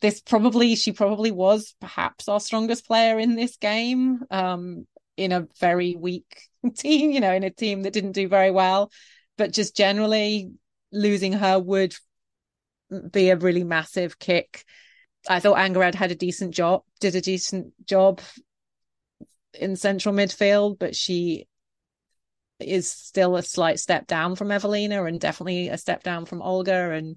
this 0.00 0.22
probably 0.22 0.76
she 0.76 0.92
probably 0.92 1.30
was 1.30 1.74
perhaps 1.78 2.26
our 2.26 2.40
strongest 2.40 2.86
player 2.86 3.18
in 3.18 3.36
this 3.36 3.58
game. 3.58 4.20
Um, 4.30 4.86
in 5.16 5.32
a 5.32 5.46
very 5.60 5.96
weak 5.96 6.42
team, 6.76 7.10
you 7.10 7.20
know, 7.20 7.32
in 7.32 7.44
a 7.44 7.50
team 7.50 7.82
that 7.82 7.92
didn't 7.92 8.12
do 8.12 8.28
very 8.28 8.50
well. 8.50 8.90
But 9.38 9.52
just 9.52 9.76
generally, 9.76 10.50
losing 10.92 11.32
her 11.34 11.58
would 11.58 11.94
be 13.10 13.30
a 13.30 13.36
really 13.36 13.64
massive 13.64 14.18
kick. 14.18 14.64
I 15.28 15.40
thought 15.40 15.58
Angharad 15.58 15.94
had 15.94 16.12
a 16.12 16.16
decent 16.16 16.54
job, 16.54 16.82
did 17.00 17.14
a 17.16 17.20
decent 17.20 17.72
job 17.86 18.20
in 19.54 19.76
central 19.76 20.14
midfield, 20.14 20.78
but 20.78 20.94
she 20.94 21.46
is 22.60 22.90
still 22.90 23.36
a 23.36 23.42
slight 23.42 23.78
step 23.78 24.06
down 24.06 24.36
from 24.36 24.48
Eveliina 24.48 25.06
and 25.06 25.20
definitely 25.20 25.68
a 25.68 25.76
step 25.76 26.02
down 26.02 26.24
from 26.26 26.42
Olga. 26.42 26.90
And 26.92 27.16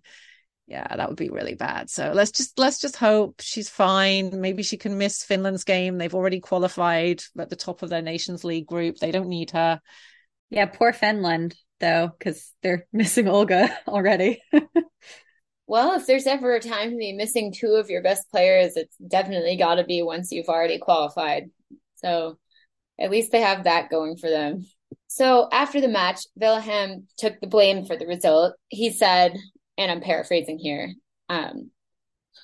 yeah, 0.69 0.95
that 0.95 1.09
would 1.09 1.17
be 1.17 1.29
really 1.29 1.55
bad. 1.55 1.89
So 1.89 2.11
let's 2.13 2.31
just 2.31 2.59
let's 2.59 2.79
just 2.79 2.95
hope 2.95 3.41
she's 3.41 3.69
fine. 3.69 4.39
Maybe 4.39 4.61
she 4.61 4.77
can 4.77 4.99
miss 4.99 5.23
Finland's 5.23 5.63
game. 5.63 5.97
They've 5.97 6.13
already 6.13 6.39
qualified 6.39 7.23
at 7.39 7.49
the 7.49 7.55
top 7.55 7.81
of 7.81 7.89
their 7.89 8.03
Nations 8.03 8.43
League 8.43 8.67
group. 8.67 8.97
They 8.97 9.11
don't 9.11 9.29
need 9.29 9.51
her. 9.51 9.81
Yeah, 10.51 10.67
poor 10.67 10.93
Finland 10.93 11.55
though, 11.79 12.11
because 12.17 12.53
they're 12.61 12.85
missing 12.93 13.27
Olga 13.27 13.75
already. 13.87 14.41
Well, 15.69 15.93
if 15.93 16.07
there's 16.07 16.25
ever 16.25 16.55
a 16.55 16.59
time 16.59 16.89
to 16.89 16.97
be 16.97 17.13
missing 17.13 17.53
two 17.53 17.73
of 17.73 17.91
your 17.91 18.01
best 18.01 18.27
players, 18.31 18.75
it's 18.75 18.97
definitely 18.97 19.55
got 19.55 19.75
to 19.75 19.83
be 19.83 20.01
once 20.01 20.31
you've 20.31 20.49
already 20.49 20.79
qualified. 20.79 21.51
So 21.97 22.39
at 22.99 23.11
least 23.11 23.31
they 23.31 23.41
have 23.41 23.65
that 23.65 23.91
going 23.91 24.17
for 24.17 24.31
them. 24.31 24.65
So 25.05 25.47
after 25.51 25.79
the 25.79 25.87
match, 25.87 26.21
Vilahamn 26.41 27.03
took 27.19 27.39
the 27.39 27.45
blame 27.45 27.85
for 27.85 27.95
the 27.95 28.07
result. 28.07 28.55
He 28.69 28.91
said, 28.91 29.37
and 29.79 29.89
I'm 29.89 30.01
paraphrasing 30.01 30.59
here, 30.59 30.93
um, 31.29 31.71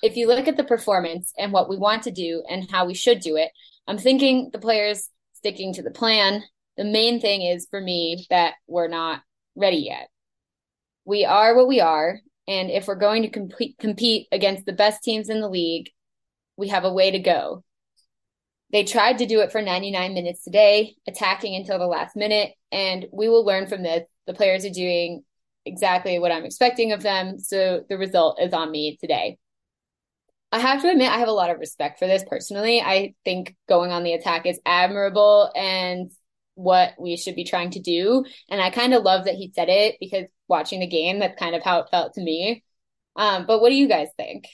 if 0.02 0.16
you 0.16 0.26
look 0.26 0.48
at 0.48 0.56
the 0.56 0.64
performance 0.64 1.32
and 1.38 1.52
what 1.52 1.68
we 1.68 1.76
want 1.76 2.02
to 2.04 2.10
do 2.10 2.42
and 2.48 2.68
how 2.70 2.86
we 2.86 2.94
should 2.94 3.20
do 3.20 3.36
it, 3.36 3.50
I'm 3.86 3.98
thinking 3.98 4.50
the 4.52 4.58
players 4.58 5.08
sticking 5.34 5.74
to 5.74 5.82
the 5.82 5.90
plan. 5.90 6.42
The 6.76 6.84
main 6.84 7.20
thing 7.20 7.42
is 7.42 7.68
for 7.70 7.80
me 7.80 8.26
that 8.30 8.54
we're 8.66 8.88
not 8.88 9.20
ready 9.54 9.78
yet. 9.78 10.08
We 11.04 11.24
are 11.24 11.54
what 11.54 11.68
we 11.68 11.80
are. 11.80 12.20
And 12.48 12.70
if 12.70 12.86
we're 12.86 12.96
going 12.96 13.22
to 13.22 13.28
compete, 13.28 13.76
compete 13.78 14.28
against 14.32 14.66
the 14.66 14.72
best 14.72 15.02
teams 15.02 15.28
in 15.28 15.40
the 15.40 15.48
league, 15.48 15.90
we 16.56 16.68
have 16.68 16.84
a 16.84 16.92
way 16.92 17.10
to 17.10 17.18
go. 17.18 17.62
They 18.72 18.84
tried 18.84 19.18
to 19.18 19.26
do 19.26 19.40
it 19.40 19.52
for 19.52 19.62
99 19.62 20.14
minutes 20.14 20.42
today, 20.42 20.96
attacking 21.06 21.54
until 21.54 21.78
the 21.78 21.86
last 21.86 22.16
minute, 22.16 22.52
and 22.72 23.06
we 23.12 23.28
will 23.28 23.44
learn 23.44 23.66
from 23.66 23.82
this. 23.82 24.04
The 24.26 24.34
players 24.34 24.64
are 24.64 24.70
doing 24.70 25.22
exactly 25.66 26.18
what 26.18 26.32
I'm 26.32 26.44
expecting 26.44 26.92
of 26.92 27.02
them, 27.02 27.38
so 27.38 27.84
the 27.88 27.98
result 27.98 28.40
is 28.40 28.52
on 28.52 28.70
me 28.70 28.96
today. 29.00 29.38
I 30.52 30.60
have 30.60 30.80
to 30.82 30.90
admit, 30.90 31.10
I 31.10 31.18
have 31.18 31.28
a 31.28 31.32
lot 31.32 31.50
of 31.50 31.58
respect 31.58 31.98
for 31.98 32.06
this 32.06 32.24
personally. 32.28 32.80
I 32.80 33.14
think 33.24 33.56
going 33.68 33.90
on 33.90 34.04
the 34.04 34.12
attack 34.12 34.46
is 34.46 34.60
admirable 34.64 35.50
and 35.54 36.10
what 36.54 36.94
we 36.98 37.16
should 37.16 37.34
be 37.34 37.44
trying 37.44 37.70
to 37.70 37.80
do. 37.80 38.24
And 38.48 38.62
I 38.62 38.70
kind 38.70 38.94
of 38.94 39.02
love 39.02 39.26
that 39.26 39.34
he 39.34 39.52
said 39.54 39.68
it 39.68 39.96
because 40.00 40.24
watching 40.48 40.80
the 40.80 40.86
game, 40.86 41.18
that's 41.18 41.38
kind 41.38 41.54
of 41.54 41.62
how 41.62 41.80
it 41.80 41.88
felt 41.90 42.14
to 42.14 42.22
me. 42.22 42.64
Um, 43.16 43.44
but 43.46 43.60
what 43.60 43.70
do 43.70 43.74
you 43.74 43.88
guys 43.88 44.08
think? 44.16 44.46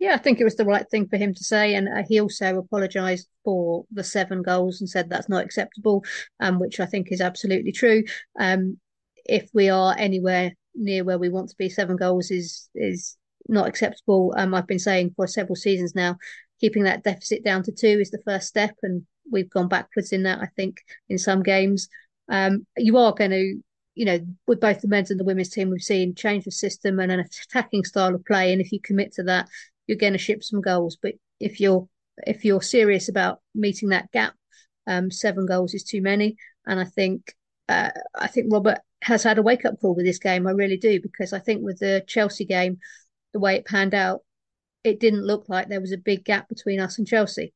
Yeah, 0.00 0.14
I 0.14 0.18
think 0.18 0.40
it 0.40 0.44
was 0.44 0.56
the 0.56 0.64
right 0.64 0.84
thing 0.90 1.06
for 1.08 1.16
him 1.16 1.32
to 1.34 1.44
say, 1.44 1.74
and 1.74 1.88
uh, 1.88 2.02
he 2.06 2.20
also 2.20 2.58
apologised 2.58 3.28
for 3.44 3.84
the 3.92 4.04
seven 4.04 4.42
goals 4.42 4.80
and 4.80 4.90
said 4.90 5.08
that's 5.08 5.28
not 5.28 5.44
acceptable, 5.44 6.04
um, 6.40 6.58
which 6.58 6.80
I 6.80 6.86
think 6.86 7.10
is 7.10 7.20
absolutely 7.20 7.72
true. 7.72 8.02
Um, 8.38 8.78
if 9.24 9.48
we 9.52 9.68
are 9.68 9.94
anywhere 9.98 10.52
near 10.74 11.04
where 11.04 11.18
we 11.18 11.28
want 11.28 11.48
to 11.50 11.56
be, 11.56 11.68
seven 11.68 11.96
goals 11.96 12.30
is 12.30 12.68
is 12.74 13.16
not 13.48 13.68
acceptable. 13.68 14.34
Um, 14.36 14.54
I've 14.54 14.66
been 14.66 14.78
saying 14.78 15.12
for 15.16 15.26
several 15.26 15.56
seasons 15.56 15.94
now, 15.94 16.16
keeping 16.60 16.84
that 16.84 17.04
deficit 17.04 17.44
down 17.44 17.62
to 17.64 17.72
two 17.72 17.98
is 18.00 18.10
the 18.10 18.22
first 18.24 18.48
step, 18.48 18.74
and 18.82 19.02
we've 19.30 19.50
gone 19.50 19.68
backwards 19.68 20.12
in 20.12 20.22
that. 20.24 20.40
I 20.40 20.48
think 20.56 20.78
in 21.08 21.18
some 21.18 21.42
games, 21.42 21.88
um, 22.28 22.66
you 22.76 22.96
are 22.96 23.12
going 23.12 23.30
to, 23.30 23.60
you 23.94 24.04
know, 24.04 24.18
with 24.46 24.60
both 24.60 24.80
the 24.80 24.88
men's 24.88 25.10
and 25.10 25.20
the 25.20 25.24
women's 25.24 25.50
team, 25.50 25.70
we've 25.70 25.82
seen 25.82 26.14
change 26.14 26.46
of 26.46 26.54
system 26.54 26.98
and 27.00 27.12
an 27.12 27.20
attacking 27.20 27.84
style 27.84 28.14
of 28.14 28.24
play, 28.24 28.52
and 28.52 28.60
if 28.60 28.72
you 28.72 28.80
commit 28.80 29.12
to 29.14 29.22
that, 29.24 29.48
you're 29.86 29.98
going 29.98 30.14
to 30.14 30.18
ship 30.18 30.42
some 30.42 30.60
goals. 30.60 30.96
But 31.00 31.14
if 31.40 31.60
you're 31.60 31.88
if 32.26 32.44
you're 32.44 32.62
serious 32.62 33.08
about 33.08 33.40
meeting 33.54 33.90
that 33.90 34.10
gap, 34.12 34.34
um, 34.86 35.10
seven 35.10 35.46
goals 35.46 35.74
is 35.74 35.84
too 35.84 36.00
many, 36.00 36.36
and 36.66 36.80
I 36.80 36.84
think 36.84 37.34
uh, 37.68 37.90
I 38.14 38.26
think 38.26 38.52
Robert 38.52 38.78
has 39.04 39.22
had 39.22 39.36
a 39.36 39.42
wake 39.42 39.64
up 39.64 39.78
call 39.80 39.94
with 39.94 40.06
this 40.06 40.18
game. 40.18 40.46
I 40.46 40.52
really 40.52 40.78
do 40.78 41.00
because 41.00 41.32
I 41.32 41.38
think 41.38 41.62
with 41.62 41.78
the 41.78 42.02
Chelsea 42.06 42.46
game, 42.46 42.78
the 43.32 43.38
way 43.38 43.56
it 43.56 43.66
panned 43.66 43.94
out, 43.94 44.22
it 44.82 44.98
didn't 44.98 45.26
look 45.26 45.48
like 45.48 45.68
there 45.68 45.80
was 45.80 45.92
a 45.92 45.98
big 45.98 46.24
gap 46.24 46.48
between 46.48 46.80
us 46.80 46.98
and 46.98 47.06
Chelsea. 47.06 47.52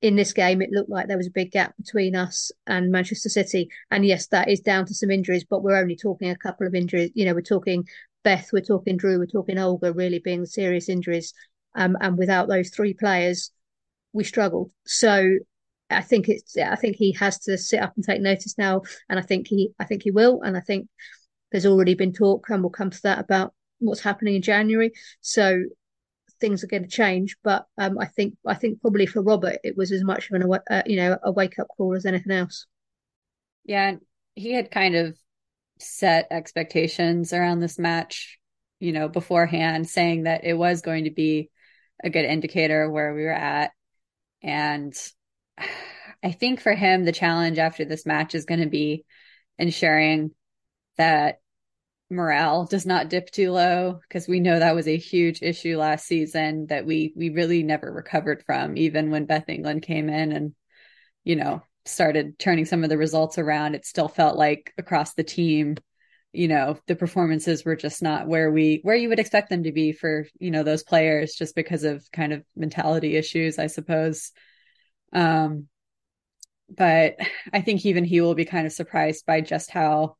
In 0.00 0.16
this 0.16 0.32
game, 0.32 0.62
it 0.62 0.70
looked 0.70 0.88
like 0.88 1.06
there 1.06 1.16
was 1.18 1.26
a 1.26 1.32
big 1.32 1.50
gap 1.50 1.76
between 1.76 2.16
us 2.16 2.50
and 2.66 2.90
Manchester 2.90 3.28
City. 3.28 3.68
And 3.90 4.06
yes, 4.06 4.28
that 4.28 4.48
is 4.48 4.60
down 4.60 4.86
to 4.86 4.94
some 4.94 5.10
injuries, 5.10 5.44
but 5.44 5.62
we're 5.62 5.76
only 5.76 5.96
talking 5.96 6.30
a 6.30 6.36
couple 6.36 6.66
of 6.66 6.74
injuries. 6.74 7.10
You 7.14 7.26
know, 7.26 7.34
we're 7.34 7.42
talking 7.42 7.84
Beth, 8.24 8.48
we're 8.52 8.60
talking 8.60 8.96
Drew, 8.96 9.18
we're 9.18 9.26
talking 9.26 9.58
Olga 9.58 9.92
really 9.92 10.18
being 10.18 10.46
serious 10.46 10.88
injuries. 10.88 11.34
Um, 11.74 11.96
and 12.00 12.16
without 12.16 12.48
those 12.48 12.70
three 12.70 12.94
players, 12.94 13.50
we 14.12 14.24
struggled. 14.24 14.70
So 14.86 15.38
I 15.90 16.02
think 16.02 16.28
it's 16.28 16.56
I 16.56 16.76
think 16.76 16.96
he 16.96 17.12
has 17.12 17.38
to 17.40 17.56
sit 17.56 17.80
up 17.80 17.92
and 17.96 18.04
take 18.04 18.20
notice 18.20 18.56
now, 18.58 18.82
and 19.08 19.18
I 19.18 19.22
think 19.22 19.48
he 19.48 19.70
I 19.78 19.84
think 19.84 20.02
he 20.02 20.10
will, 20.10 20.42
and 20.42 20.56
I 20.56 20.60
think 20.60 20.88
there's 21.50 21.66
already 21.66 21.94
been 21.94 22.12
talk, 22.12 22.46
and 22.50 22.62
we'll 22.62 22.70
come 22.70 22.90
to 22.90 23.02
that 23.02 23.18
about 23.18 23.54
what's 23.78 24.00
happening 24.00 24.34
in 24.34 24.42
January. 24.42 24.92
So 25.20 25.62
things 26.40 26.62
are 26.62 26.68
going 26.68 26.84
to 26.84 26.88
change. 26.88 27.36
But 27.42 27.66
um, 27.78 27.98
I 27.98 28.06
think 28.06 28.36
I 28.46 28.54
think 28.54 28.80
probably 28.80 29.06
for 29.06 29.22
Robert, 29.22 29.58
it 29.64 29.76
was 29.76 29.92
as 29.92 30.04
much 30.04 30.30
of 30.30 30.40
an 30.40 30.58
uh, 30.70 30.82
you 30.86 30.96
know 30.96 31.18
a 31.22 31.32
wake 31.32 31.58
up 31.58 31.68
call 31.76 31.94
as 31.94 32.06
anything 32.06 32.32
else. 32.32 32.66
Yeah, 33.64 33.96
he 34.34 34.52
had 34.52 34.70
kind 34.70 34.94
of 34.94 35.16
set 35.78 36.28
expectations 36.30 37.32
around 37.32 37.60
this 37.60 37.78
match, 37.78 38.38
you 38.80 38.92
know, 38.92 39.08
beforehand, 39.08 39.88
saying 39.88 40.24
that 40.24 40.44
it 40.44 40.54
was 40.54 40.80
going 40.80 41.04
to 41.04 41.10
be 41.10 41.50
a 42.02 42.10
good 42.10 42.24
indicator 42.24 42.90
where 42.90 43.14
we 43.14 43.24
were 43.24 43.32
at. 43.32 43.72
And 44.42 44.94
I 46.22 46.32
think 46.32 46.60
for 46.60 46.74
him, 46.74 47.04
the 47.04 47.12
challenge 47.12 47.58
after 47.58 47.84
this 47.84 48.06
match 48.06 48.34
is 48.34 48.44
going 48.44 48.60
to 48.60 48.68
be 48.68 49.04
ensuring 49.58 50.32
that 50.96 51.40
morale 52.10 52.64
does 52.64 52.86
not 52.86 53.10
dip 53.10 53.30
too 53.30 53.52
low 53.52 54.00
because 54.08 54.26
we 54.26 54.40
know 54.40 54.58
that 54.58 54.74
was 54.74 54.88
a 54.88 54.96
huge 54.96 55.42
issue 55.42 55.76
last 55.76 56.06
season 56.06 56.66
that 56.68 56.86
we 56.86 57.12
we 57.14 57.28
really 57.28 57.62
never 57.62 57.92
recovered 57.92 58.42
from 58.46 58.78
even 58.78 59.10
when 59.10 59.26
Beth 59.26 59.48
England 59.48 59.82
came 59.82 60.08
in 60.08 60.32
and 60.32 60.54
you 61.24 61.36
know 61.36 61.62
started 61.84 62.38
turning 62.38 62.64
some 62.64 62.82
of 62.82 62.90
the 62.90 62.98
results 62.98 63.38
around. 63.38 63.74
It 63.74 63.84
still 63.86 64.08
felt 64.08 64.36
like 64.38 64.72
across 64.78 65.14
the 65.14 65.24
team 65.24 65.76
you 66.32 66.48
know 66.48 66.78
the 66.86 66.96
performances 66.96 67.64
were 67.64 67.76
just 67.76 68.02
not 68.02 68.28
where 68.28 68.50
we 68.50 68.80
where 68.82 68.96
you 68.96 69.08
would 69.08 69.18
expect 69.18 69.48
them 69.50 69.62
to 69.62 69.72
be 69.72 69.92
for 69.92 70.26
you 70.38 70.50
know 70.50 70.62
those 70.62 70.82
players 70.82 71.34
just 71.34 71.54
because 71.54 71.84
of 71.84 72.04
kind 72.12 72.32
of 72.32 72.44
mentality 72.54 73.16
issues 73.16 73.58
I 73.58 73.66
suppose 73.66 74.32
um 75.12 75.68
but 76.74 77.16
I 77.52 77.60
think 77.62 77.86
even 77.86 78.04
he 78.04 78.20
will 78.20 78.34
be 78.34 78.44
kind 78.44 78.66
of 78.66 78.72
surprised 78.72 79.24
by 79.26 79.40
just 79.40 79.70
how 79.70 80.16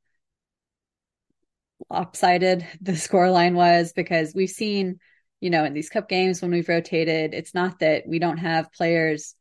lopsided 1.91 2.67
the 2.81 2.93
scoreline 2.93 3.55
was 3.55 3.93
because 3.93 4.35
we've 4.35 4.51
seen, 4.51 4.99
you 5.41 5.51
know, 5.51 5.65
in 5.65 5.75
these 5.75 5.91
cup 5.91 6.09
games 6.09 6.41
when 6.41 6.51
we've 6.51 6.69
rotated, 6.69 7.35
it's 7.35 7.55
not 7.55 7.81
that 7.81 8.05
we 8.07 8.19
don't 8.19 8.39
have 8.39 8.73
players, 8.73 9.35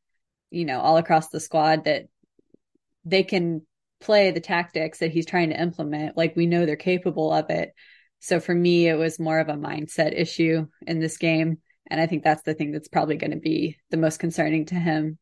you 0.52 0.66
know, 0.66 0.80
all 0.80 0.98
across 0.98 1.30
the 1.30 1.40
squad 1.40 1.86
that 1.86 2.08
they 3.06 3.24
can 3.24 3.66
play 4.00 4.32
the 4.32 4.40
tactics 4.40 5.00
that 5.00 5.12
he's 5.12 5.26
trying 5.26 5.50
to 5.50 5.60
implement. 5.60 6.18
Like 6.18 6.36
we 6.36 6.46
know 6.46 6.66
they're 6.66 6.76
capable 6.76 7.32
of 7.32 7.50
it. 7.50 7.74
So 8.20 8.40
for 8.40 8.54
me, 8.54 8.88
it 8.88 8.96
was 8.96 9.20
more 9.20 9.40
of 9.40 9.50
a 9.50 9.54
mindset 9.54 10.18
issue 10.18 10.68
in 10.86 11.00
this 11.00 11.18
game. 11.18 11.60
And 11.90 12.02
I 12.02 12.06
think 12.06 12.24
that's 12.24 12.44
the 12.44 12.54
thing 12.54 12.72
that's 12.72 12.90
probably 12.90 13.16
going 13.16 13.32
to 13.32 13.38
be 13.38 13.78
the 13.90 13.98
most 13.98 14.20
concerning 14.20 14.66
to 14.66 14.76
him, 14.76 15.18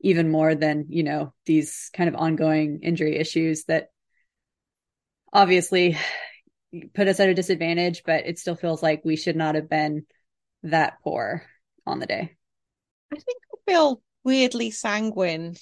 even 0.00 0.30
more 0.30 0.54
than, 0.54 0.86
you 0.88 1.02
know, 1.02 1.32
these 1.46 1.90
kind 1.92 2.08
of 2.08 2.16
ongoing 2.16 2.80
injury 2.82 3.16
issues 3.16 3.64
that 3.64 3.88
obviously 5.32 5.96
put 6.94 7.08
us 7.08 7.20
at 7.20 7.28
a 7.28 7.34
disadvantage, 7.34 8.02
but 8.04 8.26
it 8.26 8.38
still 8.38 8.56
feels 8.56 8.82
like 8.82 9.04
we 9.04 9.16
should 9.16 9.36
not 9.36 9.54
have 9.54 9.68
been 9.68 10.04
that 10.62 10.94
poor 11.02 11.42
on 11.86 11.98
the 11.98 12.06
day. 12.06 12.36
I 13.12 13.16
think 13.16 13.38
I 13.52 13.70
feel 13.70 14.02
weirdly 14.24 14.70
sanguine, 14.70 15.56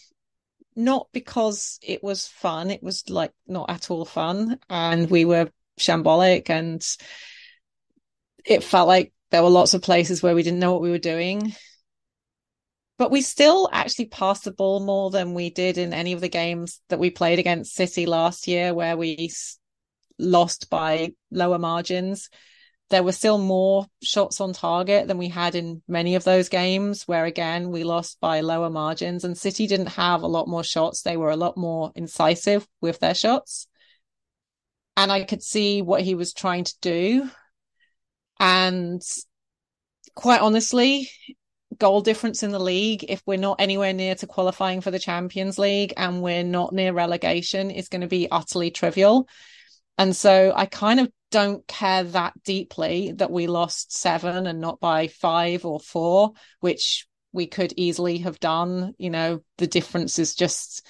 not 0.74 1.08
because 1.12 1.78
it 1.82 2.02
was 2.02 2.26
fun. 2.26 2.70
It 2.70 2.82
was 2.82 3.08
like 3.08 3.32
not 3.46 3.70
at 3.70 3.90
all 3.90 4.04
fun. 4.04 4.58
And 4.68 5.08
we 5.10 5.24
were 5.24 5.50
shambolic 5.78 6.50
and 6.50 6.86
it 8.44 8.64
felt 8.64 8.88
like 8.88 9.12
there 9.30 9.42
were 9.42 9.50
lots 9.50 9.74
of 9.74 9.82
places 9.82 10.22
where 10.22 10.34
we 10.34 10.42
didn't 10.42 10.60
know 10.60 10.72
what 10.72 10.82
we 10.82 10.90
were 10.90 10.98
doing. 10.98 11.54
But 12.98 13.10
we 13.10 13.20
still 13.20 13.68
actually 13.72 14.06
passed 14.06 14.44
the 14.44 14.52
ball 14.52 14.80
more 14.80 15.10
than 15.10 15.34
we 15.34 15.50
did 15.50 15.76
in 15.76 15.92
any 15.92 16.12
of 16.12 16.20
the 16.20 16.28
games 16.28 16.80
that 16.88 16.98
we 16.98 17.10
played 17.10 17.38
against 17.38 17.74
City 17.74 18.06
last 18.06 18.48
year, 18.48 18.72
where 18.72 18.96
we 18.96 19.30
lost 20.18 20.70
by 20.70 21.12
lower 21.30 21.58
margins. 21.58 22.30
There 22.88 23.02
were 23.02 23.12
still 23.12 23.36
more 23.36 23.86
shots 24.02 24.40
on 24.40 24.52
target 24.52 25.08
than 25.08 25.18
we 25.18 25.28
had 25.28 25.54
in 25.54 25.82
many 25.88 26.14
of 26.14 26.24
those 26.24 26.48
games, 26.48 27.02
where 27.06 27.24
again, 27.24 27.70
we 27.70 27.84
lost 27.84 28.18
by 28.20 28.40
lower 28.40 28.70
margins. 28.70 29.24
And 29.24 29.36
City 29.36 29.66
didn't 29.66 29.88
have 29.88 30.22
a 30.22 30.28
lot 30.28 30.48
more 30.48 30.64
shots. 30.64 31.02
They 31.02 31.16
were 31.16 31.30
a 31.30 31.36
lot 31.36 31.56
more 31.56 31.92
incisive 31.96 32.66
with 32.80 33.00
their 33.00 33.14
shots. 33.14 33.66
And 34.96 35.12
I 35.12 35.24
could 35.24 35.42
see 35.42 35.82
what 35.82 36.02
he 36.02 36.14
was 36.14 36.32
trying 36.32 36.64
to 36.64 36.74
do. 36.80 37.28
And 38.38 39.02
quite 40.14 40.40
honestly, 40.40 41.10
goal 41.78 42.00
difference 42.00 42.42
in 42.42 42.50
the 42.50 42.58
league, 42.58 43.04
if 43.08 43.22
we're 43.26 43.38
not 43.38 43.60
anywhere 43.60 43.92
near 43.92 44.14
to 44.16 44.26
qualifying 44.26 44.80
for 44.80 44.90
the 44.90 44.98
Champions 44.98 45.58
League 45.58 45.94
and 45.96 46.22
we're 46.22 46.44
not 46.44 46.72
near 46.72 46.92
relegation, 46.92 47.70
is 47.70 47.88
going 47.88 48.02
to 48.02 48.06
be 48.06 48.28
utterly 48.30 48.70
trivial. 48.70 49.28
And 49.98 50.14
so 50.14 50.52
I 50.54 50.66
kind 50.66 51.00
of 51.00 51.10
don't 51.30 51.66
care 51.66 52.04
that 52.04 52.34
deeply 52.44 53.12
that 53.12 53.30
we 53.30 53.46
lost 53.46 53.92
seven 53.92 54.46
and 54.46 54.60
not 54.60 54.80
by 54.80 55.08
five 55.08 55.64
or 55.64 55.80
four, 55.80 56.32
which 56.60 57.06
we 57.32 57.46
could 57.46 57.72
easily 57.76 58.18
have 58.18 58.38
done. 58.40 58.94
You 58.98 59.10
know, 59.10 59.40
the 59.58 59.66
difference 59.66 60.18
is 60.18 60.34
just 60.34 60.86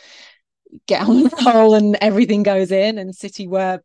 get 0.87 1.09
on 1.09 1.23
the 1.25 1.43
roll 1.47 1.75
and 1.75 1.97
everything 2.01 2.43
goes 2.43 2.71
in, 2.71 2.99
and 2.99 3.15
City 3.15 3.47
were, 3.47 3.81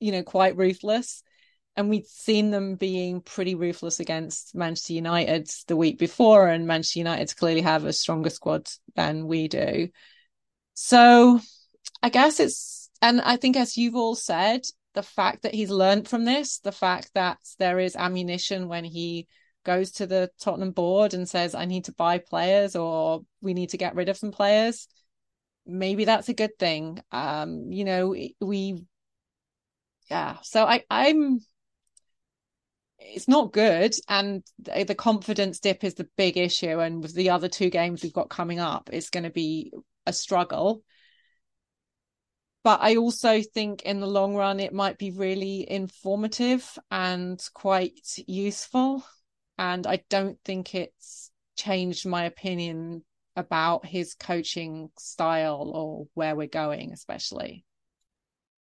you 0.00 0.12
know, 0.12 0.22
quite 0.22 0.56
ruthless. 0.56 1.22
And 1.76 1.90
we'd 1.90 2.06
seen 2.06 2.50
them 2.50 2.76
being 2.76 3.20
pretty 3.20 3.54
ruthless 3.54 4.00
against 4.00 4.54
Manchester 4.54 4.92
United 4.92 5.50
the 5.66 5.76
week 5.76 5.98
before, 5.98 6.48
and 6.48 6.66
Manchester 6.66 7.00
United 7.00 7.36
clearly 7.36 7.62
have 7.62 7.84
a 7.84 7.92
stronger 7.92 8.30
squad 8.30 8.68
than 8.94 9.26
we 9.26 9.48
do. 9.48 9.88
So 10.74 11.40
I 12.02 12.08
guess 12.10 12.40
it's, 12.40 12.90
and 13.02 13.20
I 13.20 13.36
think 13.36 13.56
as 13.56 13.76
you've 13.76 13.96
all 13.96 14.14
said, 14.14 14.62
the 14.94 15.02
fact 15.02 15.42
that 15.42 15.54
he's 15.54 15.70
learned 15.70 16.08
from 16.08 16.24
this, 16.24 16.58
the 16.60 16.72
fact 16.72 17.10
that 17.14 17.38
there 17.58 17.80
is 17.80 17.96
ammunition 17.96 18.68
when 18.68 18.84
he 18.84 19.26
goes 19.64 19.90
to 19.92 20.06
the 20.06 20.30
Tottenham 20.38 20.70
board 20.70 21.14
and 21.14 21.28
says, 21.28 21.54
I 21.54 21.64
need 21.64 21.86
to 21.86 21.92
buy 21.92 22.18
players 22.18 22.76
or 22.76 23.22
we 23.40 23.54
need 23.54 23.70
to 23.70 23.78
get 23.78 23.94
rid 23.96 24.08
of 24.08 24.16
some 24.16 24.30
players, 24.30 24.86
maybe 25.66 26.04
that's 26.04 26.28
a 26.28 26.34
good 26.34 26.56
thing. 26.58 27.02
Um, 27.10 27.72
you 27.72 27.84
know, 27.84 28.14
we, 28.40 28.84
yeah. 30.10 30.36
So 30.42 30.64
I, 30.64 30.84
I'm, 30.88 31.40
it's 33.04 33.28
not 33.28 33.52
good. 33.52 33.94
And 34.08 34.42
the 34.58 34.94
confidence 34.94 35.60
dip 35.60 35.84
is 35.84 35.94
the 35.94 36.08
big 36.16 36.36
issue. 36.36 36.80
And 36.80 37.02
with 37.02 37.14
the 37.14 37.30
other 37.30 37.48
two 37.48 37.70
games 37.70 38.02
we've 38.02 38.12
got 38.12 38.30
coming 38.30 38.60
up, 38.60 38.90
it's 38.92 39.10
going 39.10 39.24
to 39.24 39.30
be 39.30 39.72
a 40.06 40.12
struggle. 40.12 40.82
But 42.62 42.80
I 42.80 42.96
also 42.96 43.42
think 43.42 43.82
in 43.82 44.00
the 44.00 44.06
long 44.06 44.34
run, 44.34 44.58
it 44.58 44.72
might 44.72 44.98
be 44.98 45.10
really 45.10 45.70
informative 45.70 46.78
and 46.90 47.38
quite 47.52 48.16
useful 48.26 49.04
and 49.58 49.86
I 49.86 50.02
don't 50.08 50.38
think 50.44 50.74
it's 50.74 51.30
changed 51.56 52.06
my 52.06 52.24
opinion 52.24 53.04
about 53.36 53.86
his 53.86 54.14
coaching 54.14 54.90
style 54.98 55.70
or 55.74 56.06
where 56.14 56.34
we're 56.36 56.46
going, 56.46 56.92
especially. 56.92 57.64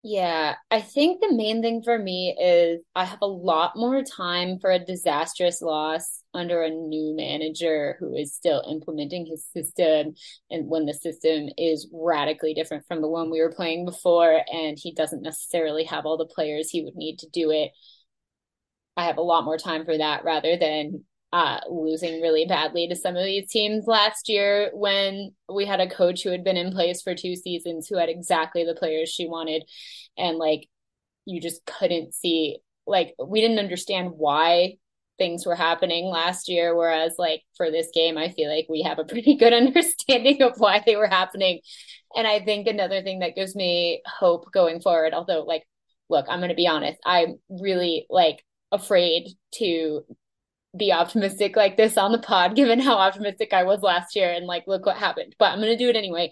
Yeah, 0.01 0.55
I 0.71 0.79
think 0.79 1.19
the 1.19 1.33
main 1.35 1.61
thing 1.61 1.83
for 1.83 1.99
me 1.99 2.33
is 2.39 2.79
I 2.95 3.03
have 3.03 3.19
a 3.21 3.25
lot 3.27 3.75
more 3.75 4.01
time 4.01 4.57
for 4.57 4.71
a 4.71 4.79
disastrous 4.79 5.61
loss 5.61 6.23
under 6.33 6.63
a 6.63 6.69
new 6.69 7.13
manager 7.17 7.97
who 7.99 8.15
is 8.15 8.33
still 8.33 8.63
implementing 8.69 9.25
his 9.25 9.45
system 9.53 10.13
and 10.49 10.69
when 10.69 10.85
the 10.85 10.93
system 10.93 11.49
is 11.57 11.89
radically 11.91 12.53
different 12.53 12.85
from 12.87 13.01
the 13.01 13.09
one 13.09 13.29
we 13.29 13.41
were 13.41 13.51
playing 13.51 13.83
before 13.83 14.41
and 14.49 14.77
he 14.79 14.93
doesn't 14.93 15.21
necessarily 15.21 15.83
have 15.83 16.05
all 16.05 16.15
the 16.15 16.25
players 16.25 16.69
he 16.69 16.81
would 16.81 16.95
need 16.95 17.19
to 17.19 17.27
do 17.33 17.51
it. 17.51 17.71
I 18.97 19.05
have 19.05 19.17
a 19.17 19.21
lot 19.21 19.45
more 19.45 19.57
time 19.57 19.85
for 19.85 19.97
that 19.97 20.23
rather 20.23 20.57
than 20.57 21.03
uh, 21.31 21.59
losing 21.69 22.21
really 22.21 22.45
badly 22.45 22.87
to 22.87 22.95
some 22.95 23.15
of 23.15 23.23
these 23.23 23.49
teams 23.49 23.85
last 23.85 24.29
year 24.29 24.71
when 24.73 25.31
we 25.47 25.65
had 25.65 25.79
a 25.79 25.89
coach 25.89 26.23
who 26.23 26.31
had 26.31 26.43
been 26.43 26.57
in 26.57 26.71
place 26.71 27.01
for 27.01 27.13
two 27.13 27.35
seasons 27.35 27.87
who 27.87 27.97
had 27.97 28.09
exactly 28.09 28.63
the 28.63 28.73
players 28.73 29.09
she 29.09 29.27
wanted. 29.27 29.63
And 30.17 30.37
like, 30.37 30.67
you 31.25 31.39
just 31.39 31.65
couldn't 31.65 32.13
see, 32.15 32.57
like, 32.87 33.13
we 33.23 33.41
didn't 33.41 33.59
understand 33.59 34.11
why 34.17 34.77
things 35.19 35.45
were 35.45 35.55
happening 35.55 36.05
last 36.05 36.49
year. 36.49 36.75
Whereas, 36.75 37.15
like, 37.19 37.43
for 37.55 37.69
this 37.69 37.89
game, 37.93 38.17
I 38.17 38.29
feel 38.29 38.49
like 38.49 38.65
we 38.67 38.81
have 38.81 38.97
a 38.97 39.03
pretty 39.05 39.35
good 39.35 39.53
understanding 39.53 40.41
of 40.41 40.53
why 40.57 40.81
they 40.83 40.95
were 40.95 41.07
happening. 41.07 41.59
And 42.15 42.25
I 42.25 42.43
think 42.43 42.65
another 42.65 43.03
thing 43.03 43.19
that 43.19 43.35
gives 43.35 43.55
me 43.55 44.01
hope 44.07 44.51
going 44.51 44.81
forward, 44.81 45.13
although, 45.13 45.43
like, 45.43 45.63
look, 46.09 46.25
I'm 46.27 46.39
going 46.39 46.49
to 46.49 46.55
be 46.55 46.67
honest, 46.67 46.99
I'm 47.05 47.39
really 47.49 48.07
like 48.09 48.43
afraid 48.71 49.29
to 49.55 50.03
be 50.77 50.91
optimistic 50.91 51.55
like 51.55 51.77
this 51.77 51.97
on 51.97 52.11
the 52.11 52.19
pod, 52.19 52.55
given 52.55 52.79
how 52.79 52.95
optimistic 52.95 53.53
I 53.53 53.63
was 53.63 53.81
last 53.81 54.15
year 54.15 54.31
and 54.31 54.45
like, 54.45 54.63
look 54.67 54.85
what 54.85 54.97
happened. 54.97 55.35
But 55.39 55.51
I'm 55.51 55.59
going 55.59 55.75
to 55.75 55.77
do 55.77 55.89
it 55.89 55.95
anyway. 55.95 56.31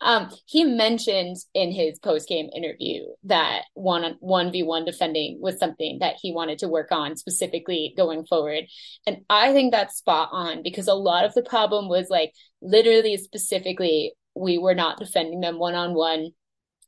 Um, 0.00 0.30
he 0.46 0.64
mentioned 0.64 1.36
in 1.54 1.72
his 1.72 1.98
post 1.98 2.28
game 2.28 2.48
interview 2.54 3.02
that 3.24 3.62
one 3.74 4.16
one 4.20 4.52
v 4.52 4.62
one 4.62 4.84
defending 4.84 5.38
was 5.40 5.58
something 5.58 5.98
that 6.00 6.16
he 6.20 6.32
wanted 6.32 6.60
to 6.60 6.68
work 6.68 6.92
on 6.92 7.16
specifically 7.16 7.94
going 7.96 8.24
forward, 8.24 8.64
and 9.06 9.18
I 9.28 9.52
think 9.52 9.72
that's 9.72 9.96
spot 9.96 10.28
on 10.30 10.62
because 10.62 10.86
a 10.86 10.94
lot 10.94 11.24
of 11.24 11.34
the 11.34 11.42
problem 11.42 11.88
was 11.88 12.06
like 12.10 12.32
literally 12.62 13.16
specifically 13.16 14.12
we 14.36 14.56
were 14.56 14.74
not 14.74 14.98
defending 14.98 15.40
them 15.40 15.58
one 15.58 15.74
on 15.74 15.94
one. 15.94 16.30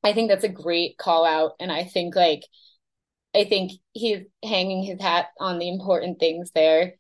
I 0.05 0.13
think 0.13 0.31
that's 0.31 0.45
a 0.45 0.49
great 0.49 0.97
call 0.97 1.25
out, 1.25 1.55
and 1.59 1.73
I 1.73 1.83
think 1.85 2.15
like 2.15 2.43
I 3.35 3.45
think 3.45 3.73
he's 3.93 4.23
hanging 4.45 4.83
his 4.83 5.01
hat 5.01 5.29
on 5.39 5.59
the 5.59 5.69
important 5.69 6.19
things 6.19 6.51
there 6.53 6.95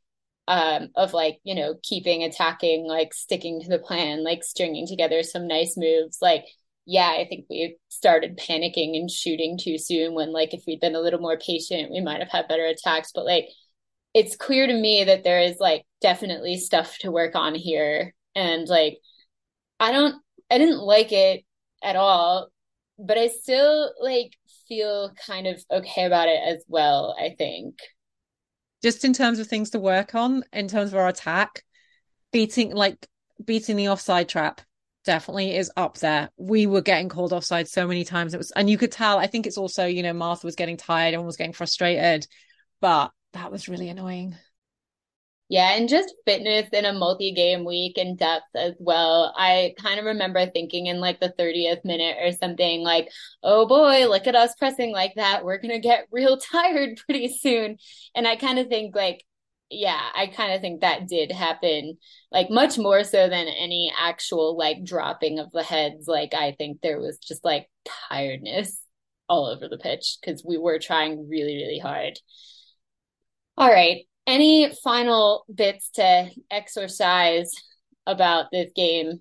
um, 0.46 0.90
of 0.96 1.12
like, 1.12 1.40
you 1.44 1.54
know, 1.54 1.74
keeping 1.82 2.22
attacking, 2.22 2.86
like 2.86 3.14
sticking 3.14 3.60
to 3.62 3.68
the 3.68 3.78
plan, 3.78 4.24
like 4.24 4.44
stringing 4.44 4.86
together 4.86 5.22
some 5.22 5.46
nice 5.46 5.76
moves. 5.76 6.18
Like, 6.20 6.44
yeah, 6.86 7.14
I 7.16 7.26
think 7.28 7.46
we 7.48 7.76
started 7.88 8.38
panicking 8.38 8.96
and 8.96 9.08
shooting 9.10 9.58
too 9.58 9.78
soon 9.78 10.14
when, 10.14 10.32
like, 10.32 10.54
if 10.54 10.64
we'd 10.66 10.80
been 10.80 10.96
a 10.96 11.00
little 11.00 11.20
more 11.20 11.38
patient, 11.38 11.92
we 11.92 12.00
might 12.00 12.18
have 12.18 12.30
had 12.30 12.48
better 12.48 12.64
attacks. 12.64 13.12
But, 13.14 13.26
like, 13.26 13.44
it's 14.12 14.34
clear 14.34 14.66
to 14.66 14.72
me 14.72 15.04
that 15.04 15.22
there 15.22 15.40
is, 15.40 15.58
like, 15.60 15.84
definitely 16.00 16.56
stuff 16.56 16.98
to 16.98 17.12
work 17.12 17.36
on 17.36 17.54
here. 17.54 18.14
And, 18.34 18.66
like, 18.66 18.98
I 19.78 19.92
don't, 19.92 20.16
I 20.50 20.58
didn't 20.58 20.80
like 20.80 21.12
it 21.12 21.44
at 21.82 21.94
all, 21.94 22.48
but 23.00 23.18
I 23.18 23.28
still, 23.28 23.92
like, 24.00 24.36
feel 24.68 25.12
kind 25.26 25.46
of 25.46 25.62
okay 25.70 26.04
about 26.04 26.28
it 26.28 26.40
as 26.46 26.64
well, 26.68 27.16
I 27.18 27.34
think. 27.36 27.78
Just 28.82 29.04
in 29.04 29.12
terms 29.12 29.38
of 29.38 29.46
things 29.46 29.70
to 29.70 29.78
work 29.78 30.14
on, 30.14 30.44
in 30.52 30.68
terms 30.68 30.92
of 30.92 30.98
our 30.98 31.08
attack, 31.08 31.62
beating 32.32 32.74
like 32.74 33.08
beating 33.44 33.76
the 33.76 33.88
offside 33.88 34.28
trap 34.28 34.60
definitely 35.04 35.56
is 35.56 35.70
up 35.76 35.98
there. 35.98 36.30
We 36.36 36.66
were 36.66 36.82
getting 36.82 37.08
called 37.08 37.32
offside 37.32 37.68
so 37.68 37.86
many 37.86 38.04
times. 38.04 38.34
It 38.34 38.38
was, 38.38 38.50
and 38.52 38.68
you 38.68 38.78
could 38.78 38.92
tell. 38.92 39.18
I 39.18 39.26
think 39.26 39.46
it's 39.46 39.58
also, 39.58 39.86
you 39.86 40.02
know, 40.02 40.12
Martha 40.12 40.46
was 40.46 40.56
getting 40.56 40.76
tired 40.76 41.14
and 41.14 41.24
was 41.24 41.36
getting 41.36 41.52
frustrated, 41.52 42.26
but 42.80 43.10
that 43.32 43.50
was 43.50 43.68
really 43.68 43.88
annoying. 43.88 44.36
Yeah, 45.50 45.72
and 45.74 45.88
just 45.88 46.14
fitness 46.24 46.68
in 46.72 46.84
a 46.84 46.92
multi 46.92 47.32
game 47.32 47.64
week 47.64 47.98
and 47.98 48.16
depth 48.16 48.44
as 48.54 48.74
well. 48.78 49.34
I 49.36 49.74
kind 49.82 49.98
of 49.98 50.06
remember 50.06 50.46
thinking 50.46 50.86
in 50.86 51.00
like 51.00 51.18
the 51.18 51.34
30th 51.36 51.84
minute 51.84 52.18
or 52.22 52.30
something 52.30 52.82
like, 52.82 53.10
oh 53.42 53.66
boy, 53.66 54.06
look 54.06 54.28
at 54.28 54.36
us 54.36 54.54
pressing 54.54 54.92
like 54.92 55.14
that. 55.16 55.44
We're 55.44 55.58
going 55.58 55.72
to 55.74 55.80
get 55.80 56.06
real 56.12 56.38
tired 56.38 57.00
pretty 57.04 57.28
soon. 57.36 57.78
And 58.14 58.28
I 58.28 58.36
kind 58.36 58.60
of 58.60 58.68
think 58.68 58.94
like, 58.94 59.24
yeah, 59.70 60.00
I 60.14 60.28
kind 60.28 60.52
of 60.52 60.60
think 60.60 60.82
that 60.82 61.08
did 61.08 61.32
happen, 61.32 61.98
like 62.30 62.48
much 62.50 62.78
more 62.78 63.02
so 63.02 63.28
than 63.28 63.48
any 63.48 63.92
actual 63.98 64.56
like 64.56 64.84
dropping 64.84 65.40
of 65.40 65.50
the 65.52 65.64
heads. 65.64 66.06
Like, 66.06 66.32
I 66.32 66.52
think 66.52 66.80
there 66.80 67.00
was 67.00 67.18
just 67.18 67.44
like 67.44 67.68
tiredness 68.08 68.80
all 69.28 69.46
over 69.46 69.68
the 69.68 69.78
pitch 69.78 70.18
because 70.20 70.44
we 70.44 70.58
were 70.58 70.78
trying 70.78 71.28
really, 71.28 71.56
really 71.56 71.78
hard. 71.80 72.20
All 73.56 73.68
right 73.70 74.06
any 74.26 74.72
final 74.82 75.44
bits 75.52 75.90
to 75.94 76.30
exercise 76.50 77.52
about 78.06 78.46
this 78.52 78.70
game 78.74 79.20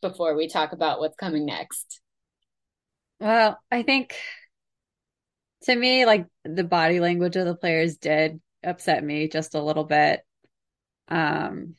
before 0.00 0.36
we 0.36 0.48
talk 0.48 0.72
about 0.72 1.00
what's 1.00 1.16
coming 1.16 1.46
next? 1.46 2.00
Well, 3.20 3.58
I 3.70 3.82
think 3.82 4.16
to 5.62 5.74
me, 5.74 6.06
like 6.06 6.26
the 6.44 6.64
body 6.64 7.00
language 7.00 7.36
of 7.36 7.46
the 7.46 7.54
players 7.54 7.96
did 7.96 8.40
upset 8.64 9.02
me 9.02 9.28
just 9.28 9.54
a 9.54 9.62
little 9.62 9.84
bit. 9.84 10.20
Um, 11.08 11.76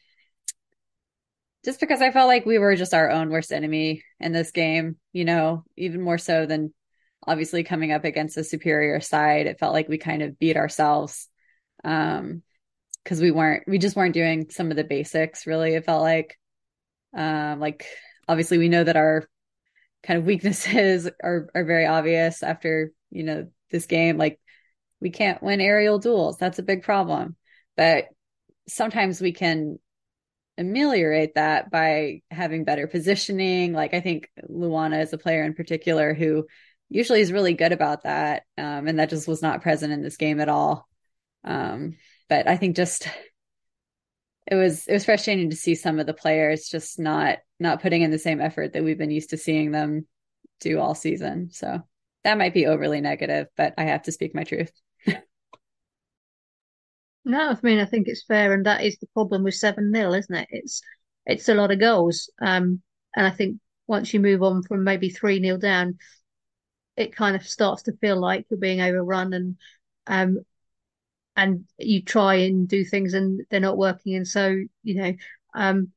just 1.66 1.80
because 1.80 2.02
I 2.02 2.12
felt 2.12 2.28
like 2.28 2.46
we 2.46 2.60
were 2.60 2.76
just 2.76 2.94
our 2.94 3.10
own 3.10 3.30
worst 3.30 3.52
enemy 3.52 4.04
in 4.20 4.32
this 4.32 4.52
game, 4.52 4.98
you 5.14 5.26
know, 5.26 5.64
even 5.78 6.02
more 6.02 6.18
so 6.18 6.46
than 6.46 6.74
obviously 7.26 7.64
coming 7.64 7.92
up 7.92 8.04
against 8.04 8.38
a 8.38 8.44
superior 8.44 9.00
side. 9.00 9.48
It 9.48 9.60
felt 9.60 9.74
like 9.74 9.88
we 9.88 9.98
kind 9.98 10.22
of 10.22 10.38
beat 10.40 10.58
ourselves. 10.58 11.30
Um, 11.84 12.44
because 13.04 13.20
we 13.20 13.32
weren't 13.32 13.64
we 13.68 13.78
just 13.78 13.96
weren't 13.96 14.14
doing 14.14 14.50
some 14.50 14.72
of 14.72 14.78
the 14.78 14.84
basics 14.84 15.46
really 15.46 15.76
it 15.76 15.86
felt 15.86 16.02
like. 16.02 16.38
Um 17.16 17.60
like 17.60 17.86
obviously 18.28 18.58
we 18.58 18.70
know 18.70 18.84
that 18.84 18.96
our 18.96 19.28
kind 20.04 20.20
of 20.20 20.26
weaknesses 20.26 21.10
are 21.24 21.50
are 21.54 21.66
very 21.66 21.86
obvious 21.86 22.44
after 22.44 22.92
you 23.12 23.24
know 23.24 23.48
this 23.72 23.86
game. 23.86 24.18
Like 24.18 24.40
we 25.02 25.10
can't 25.10 25.44
win 25.44 25.62
aerial 25.62 26.00
duels. 26.00 26.38
That's 26.38 26.60
a 26.60 26.64
big 26.64 26.84
problem. 26.84 27.36
But 27.76 28.06
sometimes 28.68 29.20
we 29.20 29.34
can 29.34 29.80
ameliorate 30.58 31.36
that 31.36 31.72
by 31.72 32.22
having 32.32 32.64
better 32.64 32.88
positioning. 32.88 33.74
Like 33.74 33.94
i 33.94 34.02
think 34.02 34.30
luana 34.50 35.02
is 35.02 35.14
a 35.14 35.18
player 35.18 35.44
in 35.44 35.54
particular 35.56 36.14
who 36.14 36.46
usually 36.90 37.22
is 37.22 37.32
really 37.32 37.54
good 37.56 37.72
about 37.72 38.04
that 38.04 38.44
um, 38.58 38.88
and 38.88 39.00
that 39.00 39.10
just 39.10 39.28
was 39.28 39.42
not 39.42 39.64
present 39.64 39.92
in 39.92 40.04
this 40.04 40.18
game 40.18 40.40
at 40.40 40.50
all 40.50 40.88
um, 41.44 41.98
but 42.30 42.48
I 42.48 42.58
think 42.58 42.76
just 42.76 43.08
it 44.48 44.56
was 44.56 44.88
it 44.88 44.94
was 44.94 45.06
frustrating 45.06 45.50
to 45.50 45.56
see 45.56 45.76
some 45.76 46.00
of 46.00 46.06
the 46.06 46.14
players 46.14 46.68
just 46.68 47.00
not 47.00 47.40
not 47.60 47.82
putting 47.82 48.02
in 48.02 48.12
the 48.12 48.20
same 48.20 48.42
effort 48.42 48.74
that 48.74 48.84
we've 48.84 48.98
been 48.98 49.12
used 49.12 49.30
to 49.30 49.38
seeing 49.38 49.72
them 49.72 50.06
do 50.60 50.80
all 50.80 50.96
season. 50.96 51.50
So 51.52 51.82
that 52.24 52.38
might 52.38 52.54
be 52.54 52.66
overly 52.66 53.02
negative, 53.02 53.48
but 53.56 53.74
I 53.78 53.84
have 53.84 54.04
to 54.04 54.12
speak 54.12 54.36
my 54.36 54.44
truth. 54.44 54.72
no, 57.26 57.50
I 57.50 57.58
mean 57.64 57.80
I 57.80 57.86
think 57.86 58.08
it's 58.08 58.26
fair, 58.26 58.54
and 58.54 58.66
that 58.66 58.84
is 58.84 58.98
the 58.98 59.08
problem 59.08 59.44
with 59.44 59.56
seven 59.56 59.94
0 59.94 60.14
isn't 60.14 60.36
it? 60.36 60.48
It's 60.52 60.82
it's 61.26 61.50
a 61.50 61.54
lot 61.54 61.72
of 61.72 61.80
goals, 61.80 62.30
um, 62.42 62.82
and 63.16 63.26
I 63.26 63.32
think 63.32 63.60
once 63.88 64.14
you 64.14 64.20
move 64.20 64.44
on 64.44 64.64
from 64.64 64.84
maybe 64.84 65.10
three 65.10 65.42
0 65.42 65.58
down, 65.58 65.98
it 66.98 67.16
kind 67.16 67.36
of 67.36 67.48
starts 67.48 67.84
to 67.84 67.98
feel 67.98 68.20
like 68.20 68.46
you're 68.50 68.60
being 68.60 68.82
overrun, 68.82 69.34
and 69.34 69.58
um, 70.08 70.40
and 71.36 71.66
you 71.78 72.04
try 72.04 72.36
and 72.36 72.68
do 72.68 72.84
things 72.84 73.14
and 73.14 73.42
they're 73.50 73.60
not 73.60 73.78
working. 73.78 74.16
And 74.16 74.28
so, 74.28 74.56
you 74.84 74.96
know, 74.96 75.14
um, 75.56 75.92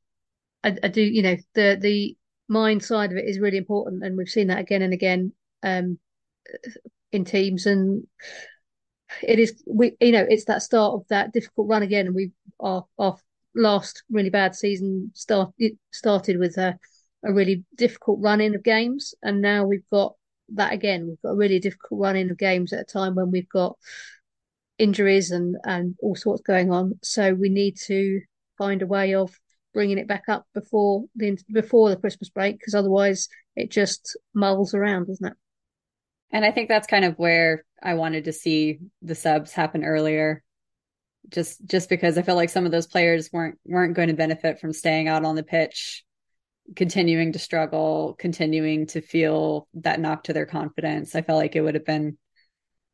I, 0.63 0.75
I 0.83 0.87
do, 0.87 1.01
you 1.01 1.21
know, 1.21 1.37
the 1.53 1.77
the 1.79 2.17
mind 2.47 2.83
side 2.83 3.11
of 3.11 3.17
it 3.17 3.25
is 3.25 3.39
really 3.39 3.57
important, 3.57 4.03
and 4.03 4.17
we've 4.17 4.29
seen 4.29 4.47
that 4.47 4.59
again 4.59 4.81
and 4.81 4.93
again 4.93 5.33
um, 5.63 5.99
in 7.11 7.25
teams. 7.25 7.65
And 7.65 8.07
it 9.23 9.39
is, 9.39 9.63
we, 9.67 9.95
you 9.99 10.11
know, 10.11 10.25
it's 10.27 10.45
that 10.45 10.61
start 10.61 10.93
of 10.93 11.07
that 11.09 11.33
difficult 11.33 11.67
run 11.67 11.83
again, 11.83 12.07
and 12.07 12.15
we 12.15 12.31
our 12.59 12.85
our 12.97 13.17
last 13.55 14.03
really 14.09 14.29
bad 14.29 14.55
season 14.55 15.11
start 15.15 15.51
it 15.57 15.73
started 15.91 16.37
with 16.37 16.57
a 16.57 16.77
a 17.23 17.33
really 17.33 17.63
difficult 17.75 18.19
run 18.21 18.41
in 18.41 18.55
of 18.55 18.63
games, 18.63 19.13
and 19.21 19.41
now 19.41 19.65
we've 19.65 19.89
got 19.91 20.15
that 20.53 20.73
again. 20.73 21.07
We've 21.07 21.21
got 21.21 21.31
a 21.31 21.35
really 21.35 21.59
difficult 21.59 22.01
run 22.01 22.15
in 22.15 22.31
of 22.31 22.37
games 22.37 22.73
at 22.73 22.81
a 22.81 22.85
time 22.85 23.15
when 23.15 23.31
we've 23.31 23.49
got 23.49 23.77
injuries 24.77 25.31
and 25.31 25.55
and 25.63 25.95
all 26.01 26.15
sorts 26.15 26.41
going 26.41 26.71
on. 26.71 26.99
So 27.03 27.33
we 27.33 27.49
need 27.49 27.77
to 27.87 28.21
find 28.57 28.81
a 28.81 28.87
way 28.87 29.13
of 29.13 29.31
bringing 29.73 29.97
it 29.97 30.07
back 30.07 30.23
up 30.27 30.45
before 30.53 31.05
the 31.15 31.37
before 31.51 31.89
the 31.89 31.97
Christmas 31.97 32.29
break 32.29 32.57
because 32.57 32.73
otherwise 32.73 33.27
it 33.55 33.71
just 33.71 34.17
mulls 34.33 34.73
around, 34.73 35.07
doesn't 35.07 35.27
it? 35.27 35.37
And 36.31 36.43
I 36.43 36.51
think 36.51 36.67
that's 36.67 36.87
kind 36.87 37.05
of 37.05 37.17
where 37.17 37.63
I 37.81 37.93
wanted 37.93 38.25
to 38.25 38.33
see 38.33 38.79
the 39.01 39.15
subs 39.15 39.53
happen 39.53 39.83
earlier. 39.83 40.43
Just 41.29 41.65
just 41.65 41.89
because 41.89 42.17
I 42.17 42.21
felt 42.21 42.37
like 42.37 42.49
some 42.49 42.65
of 42.65 42.71
those 42.71 42.87
players 42.87 43.29
weren't 43.31 43.59
weren't 43.65 43.95
going 43.95 44.07
to 44.07 44.13
benefit 44.13 44.59
from 44.59 44.73
staying 44.73 45.07
out 45.07 45.25
on 45.25 45.35
the 45.35 45.43
pitch, 45.43 46.03
continuing 46.75 47.33
to 47.33 47.39
struggle, 47.39 48.15
continuing 48.17 48.87
to 48.87 49.01
feel 49.01 49.67
that 49.75 49.99
knock 49.99 50.23
to 50.25 50.33
their 50.33 50.45
confidence. 50.45 51.15
I 51.15 51.21
felt 51.21 51.39
like 51.39 51.55
it 51.55 51.61
would 51.61 51.75
have 51.75 51.85
been 51.85 52.17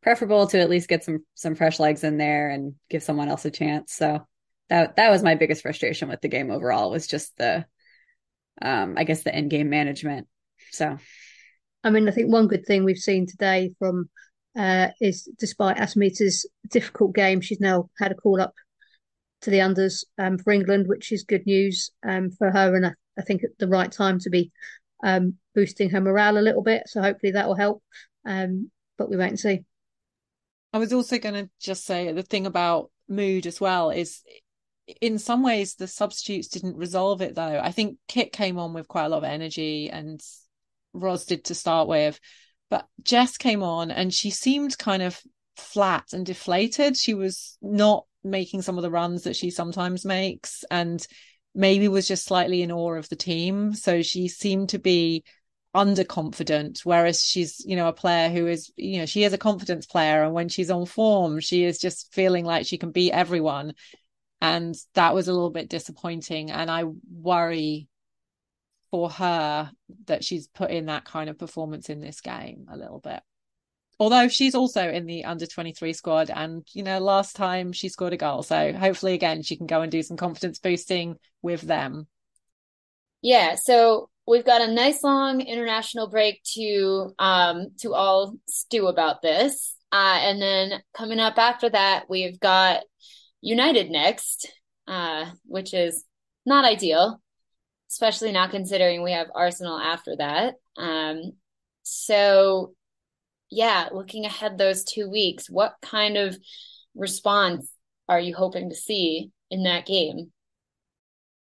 preferable 0.03 0.47
to 0.47 0.59
at 0.59 0.69
least 0.69 0.89
get 0.89 1.03
some 1.03 1.25
some 1.33 1.55
fresh 1.55 1.79
legs 1.79 2.03
in 2.03 2.17
there 2.17 2.49
and 2.49 2.75
give 2.89 3.03
someone 3.03 3.29
else 3.29 3.45
a 3.45 3.51
chance. 3.51 3.93
So 3.93 4.25
that 4.69 4.97
that 4.97 5.09
was 5.09 5.23
my 5.23 5.35
biggest 5.35 5.61
frustration 5.61 6.09
with 6.09 6.21
the 6.21 6.27
game 6.27 6.51
overall 6.51 6.91
was 6.91 7.07
just 7.07 7.35
the 7.37 7.65
um 8.61 8.95
I 8.97 9.05
guess 9.05 9.23
the 9.23 9.33
end 9.33 9.49
game 9.49 9.69
management. 9.69 10.27
So 10.71 10.97
I 11.83 11.89
mean 11.89 12.07
I 12.07 12.11
think 12.11 12.31
one 12.31 12.47
good 12.47 12.65
thing 12.65 12.83
we've 12.83 12.97
seen 12.97 13.25
today 13.25 13.73
from 13.79 14.09
uh 14.57 14.89
is 15.01 15.27
despite 15.39 15.77
Asmita's 15.77 16.47
difficult 16.69 17.15
game, 17.15 17.41
she's 17.41 17.61
now 17.61 17.89
had 17.99 18.11
a 18.11 18.15
call 18.15 18.41
up 18.41 18.53
to 19.41 19.49
the 19.49 19.59
unders 19.59 20.05
um, 20.17 20.37
for 20.37 20.51
England, 20.51 20.87
which 20.87 21.11
is 21.11 21.23
good 21.23 21.45
news 21.45 21.91
um, 22.07 22.29
for 22.29 22.49
her 22.49 22.75
and 22.75 22.85
I, 22.85 22.91
I 23.17 23.21
think 23.23 23.43
at 23.43 23.57
the 23.59 23.67
right 23.67 23.91
time 23.91 24.19
to 24.19 24.29
be 24.29 24.51
um, 25.03 25.35
boosting 25.53 25.89
her 25.89 26.01
morale 26.01 26.37
a 26.37 26.39
little 26.39 26.63
bit. 26.63 26.83
So 26.87 27.01
hopefully 27.01 27.33
that 27.33 27.47
will 27.47 27.55
help. 27.55 27.83
Um, 28.25 28.71
but 28.97 29.09
we 29.09 29.17
won't 29.17 29.39
see. 29.39 29.65
I 30.73 30.79
was 30.79 30.91
also 30.91 31.19
going 31.19 31.35
to 31.35 31.49
just 31.59 31.85
say 31.85 32.11
the 32.11 32.23
thing 32.23 32.47
about 32.47 32.89
mood 33.07 33.45
as 33.45 33.61
well 33.61 33.91
is 33.91 34.21
in 35.01 35.19
some 35.19 35.43
ways 35.43 35.75
the 35.75 35.87
substitutes 35.87 36.47
didn't 36.47 36.75
resolve 36.75 37.21
it 37.21 37.35
though. 37.35 37.59
I 37.61 37.71
think 37.71 37.97
Kit 38.07 38.33
came 38.33 38.57
on 38.57 38.73
with 38.73 38.87
quite 38.87 39.05
a 39.05 39.09
lot 39.09 39.19
of 39.19 39.23
energy 39.23 39.89
and 39.89 40.19
Ros 40.93 41.25
did 41.25 41.45
to 41.45 41.55
start 41.55 41.87
with, 41.87 42.19
but 42.69 42.87
Jess 43.03 43.37
came 43.37 43.63
on 43.63 43.91
and 43.91 44.13
she 44.13 44.31
seemed 44.31 44.77
kind 44.77 45.03
of 45.03 45.21
flat 45.57 46.05
and 46.11 46.25
deflated. 46.25 46.97
She 46.97 47.13
was 47.13 47.57
not 47.61 48.05
making 48.23 48.63
some 48.63 48.77
of 48.77 48.81
the 48.81 48.91
runs 48.91 49.23
that 49.23 49.35
she 49.35 49.51
sometimes 49.51 50.05
makes 50.05 50.63
and 50.71 51.05
maybe 51.53 51.87
was 51.87 52.07
just 52.07 52.25
slightly 52.25 52.63
in 52.63 52.71
awe 52.71 52.95
of 52.95 53.09
the 53.09 53.15
team. 53.15 53.73
So 53.73 54.01
she 54.01 54.27
seemed 54.27 54.69
to 54.69 54.79
be 54.79 55.23
underconfident 55.75 56.81
whereas 56.83 57.21
she's 57.21 57.63
you 57.65 57.75
know 57.75 57.87
a 57.87 57.93
player 57.93 58.29
who 58.29 58.45
is 58.45 58.71
you 58.75 58.99
know 58.99 59.07
she 59.07 59.23
is 59.23 59.33
a 59.33 59.39
confidence 59.39 59.87
player 59.87 60.23
and 60.23 60.33
when 60.33 60.47
she's 60.47 60.69
on 60.69 60.85
form 60.85 61.39
she 61.39 61.63
is 61.63 61.79
just 61.79 62.13
feeling 62.13 62.45
like 62.45 62.65
she 62.65 62.77
can 62.77 62.91
beat 62.91 63.11
everyone. 63.11 63.73
And 64.39 64.75
that 64.93 65.15
was 65.15 65.29
a 65.29 65.33
little 65.33 65.51
bit 65.51 65.69
disappointing 65.69 66.51
and 66.51 66.69
i 66.69 66.83
worry 67.09 67.87
for 68.91 69.09
her 69.09 69.71
that 70.05 70.23
she's 70.23 70.47
put 70.47 70.69
in 70.69 70.85
that 70.85 71.03
kind 71.05 71.27
of 71.27 71.39
performance 71.39 71.89
in 71.89 71.99
this 71.99 72.21
game 72.21 72.67
a 72.69 72.77
little 72.77 72.99
bit. 72.99 73.21
Although 73.99 74.27
she's 74.27 74.53
also 74.53 74.87
in 74.87 75.07
the 75.07 75.25
under 75.25 75.47
23 75.47 75.93
squad 75.93 76.29
and 76.29 76.63
you 76.73 76.83
know 76.83 76.99
last 76.99 77.35
time 77.35 77.71
she 77.71 77.89
scored 77.89 78.13
a 78.13 78.17
goal. 78.17 78.43
So 78.43 78.71
hopefully 78.73 79.13
again 79.13 79.41
she 79.41 79.55
can 79.55 79.65
go 79.65 79.81
and 79.81 79.91
do 79.91 80.03
some 80.03 80.17
confidence 80.17 80.59
boosting 80.59 81.15
with 81.41 81.61
them. 81.61 82.05
Yeah 83.23 83.55
so 83.55 84.09
we've 84.27 84.45
got 84.45 84.61
a 84.61 84.71
nice 84.71 85.03
long 85.03 85.41
international 85.41 86.09
break 86.09 86.41
to 86.55 87.13
um 87.19 87.67
to 87.79 87.93
all 87.93 88.35
stew 88.47 88.87
about 88.87 89.21
this. 89.21 89.75
Uh 89.91 90.19
and 90.21 90.41
then 90.41 90.81
coming 90.95 91.19
up 91.19 91.37
after 91.37 91.69
that 91.69 92.05
we've 92.09 92.39
got 92.39 92.83
united 93.41 93.89
next 93.91 94.51
uh 94.87 95.25
which 95.45 95.73
is 95.73 96.05
not 96.45 96.65
ideal 96.65 97.21
especially 97.89 98.31
not 98.31 98.49
considering 98.49 99.03
we 99.03 99.11
have 99.11 99.27
arsenal 99.35 99.77
after 99.77 100.15
that. 100.15 100.55
Um 100.77 101.33
so 101.83 102.73
yeah 103.49 103.89
looking 103.91 104.25
ahead 104.25 104.57
those 104.57 104.83
two 104.83 105.09
weeks 105.09 105.49
what 105.49 105.75
kind 105.81 106.17
of 106.17 106.37
response 106.95 107.69
are 108.09 108.19
you 108.19 108.35
hoping 108.35 108.69
to 108.69 108.75
see 108.75 109.31
in 109.51 109.63
that 109.63 109.85
game? 109.85 110.31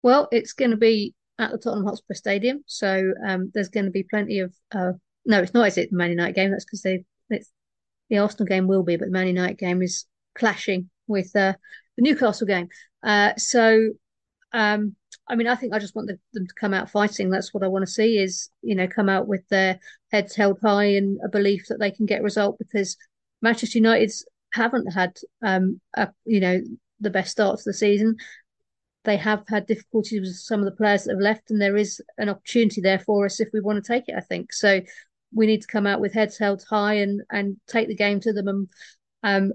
Well 0.02 0.28
it's 0.32 0.54
going 0.54 0.72
to 0.72 0.78
be 0.78 1.14
at 1.40 1.52
the 1.52 1.58
Tottenham 1.58 1.86
Hotspur 1.86 2.14
Stadium. 2.14 2.64
So 2.68 3.14
um, 3.26 3.52
there's 3.54 3.70
going 3.70 3.86
to 3.86 3.92
be 3.92 4.04
plenty 4.04 4.40
of. 4.40 4.54
Uh, 4.72 4.92
no, 5.26 5.42
it's 5.42 5.54
not. 5.54 5.68
Is 5.68 5.78
it 5.78 5.90
the 5.90 5.98
Man 5.98 6.12
United 6.12 6.36
game? 6.36 6.52
That's 6.52 6.66
because 6.66 6.82
they. 6.82 7.06
It's, 7.30 7.52
the 8.10 8.18
Arsenal 8.18 8.48
game 8.48 8.68
will 8.68 8.84
be, 8.84 8.98
but 8.98 9.06
the 9.06 9.12
Man 9.12 9.28
United 9.28 9.58
game 9.58 9.82
is 9.82 10.06
clashing 10.36 10.90
with 11.08 11.36
uh, 11.36 11.54
the 11.96 12.02
Newcastle 12.02 12.48
game. 12.48 12.68
Uh, 13.04 13.36
so, 13.38 13.92
um, 14.52 14.96
I 15.28 15.36
mean, 15.36 15.48
I 15.48 15.56
think 15.56 15.74
I 15.74 15.80
just 15.80 15.96
want 15.96 16.08
the, 16.08 16.20
them 16.34 16.48
to 16.48 16.54
come 16.60 16.74
out 16.74 16.90
fighting. 16.90 17.30
That's 17.30 17.54
what 17.54 17.64
I 17.64 17.68
want 17.68 17.86
to 17.86 17.92
see. 17.92 18.18
Is 18.18 18.50
you 18.62 18.76
know, 18.76 18.88
come 18.88 19.10
out 19.10 19.28
with 19.28 19.48
their 19.50 19.80
heads 20.12 20.36
held 20.36 20.60
high 20.62 20.96
and 20.96 21.20
a 21.24 21.30
belief 21.30 21.68
that 21.70 21.80
they 21.80 21.92
can 21.92 22.06
get 22.06 22.22
a 22.22 22.24
result 22.24 22.58
because 22.58 22.98
Manchester 23.42 23.78
United's 23.78 24.26
haven't 24.54 24.92
had 24.92 25.18
um, 25.44 25.80
a, 25.96 26.10
you 26.26 26.40
know 26.40 26.62
the 27.00 27.10
best 27.10 27.32
start 27.32 27.58
to 27.58 27.64
the 27.66 27.74
season 27.74 28.18
they 29.04 29.18
have 29.18 29.44
had 29.48 29.66
difficulties 29.66 30.22
with 30.22 30.36
some 30.36 30.60
of 30.60 30.66
the 30.66 30.76
players 30.76 31.04
that 31.04 31.14
have 31.14 31.22
left, 31.22 31.52
and 31.52 31.62
there 31.62 31.78
is 31.78 32.02
an 32.18 32.30
opportunity 32.30 32.82
there 32.82 33.00
for 33.00 33.26
us 33.26 33.40
if 33.40 33.50
we 33.54 33.62
want 33.62 33.84
to 33.84 33.88
take 33.88 34.08
it. 34.08 34.16
I 34.16 34.22
think 34.22 34.54
so. 34.54 34.82
We 35.34 35.46
need 35.46 35.62
to 35.62 35.68
come 35.68 35.88
out 35.88 36.02
with 36.02 36.14
heads 36.14 36.38
held 36.38 36.64
high 36.70 36.96
and 36.96 37.22
and 37.32 37.58
take 37.68 37.88
the 37.88 37.96
game 37.96 38.20
to 38.22 38.34
them 38.34 38.48
and 38.48 38.68
um 39.24 39.54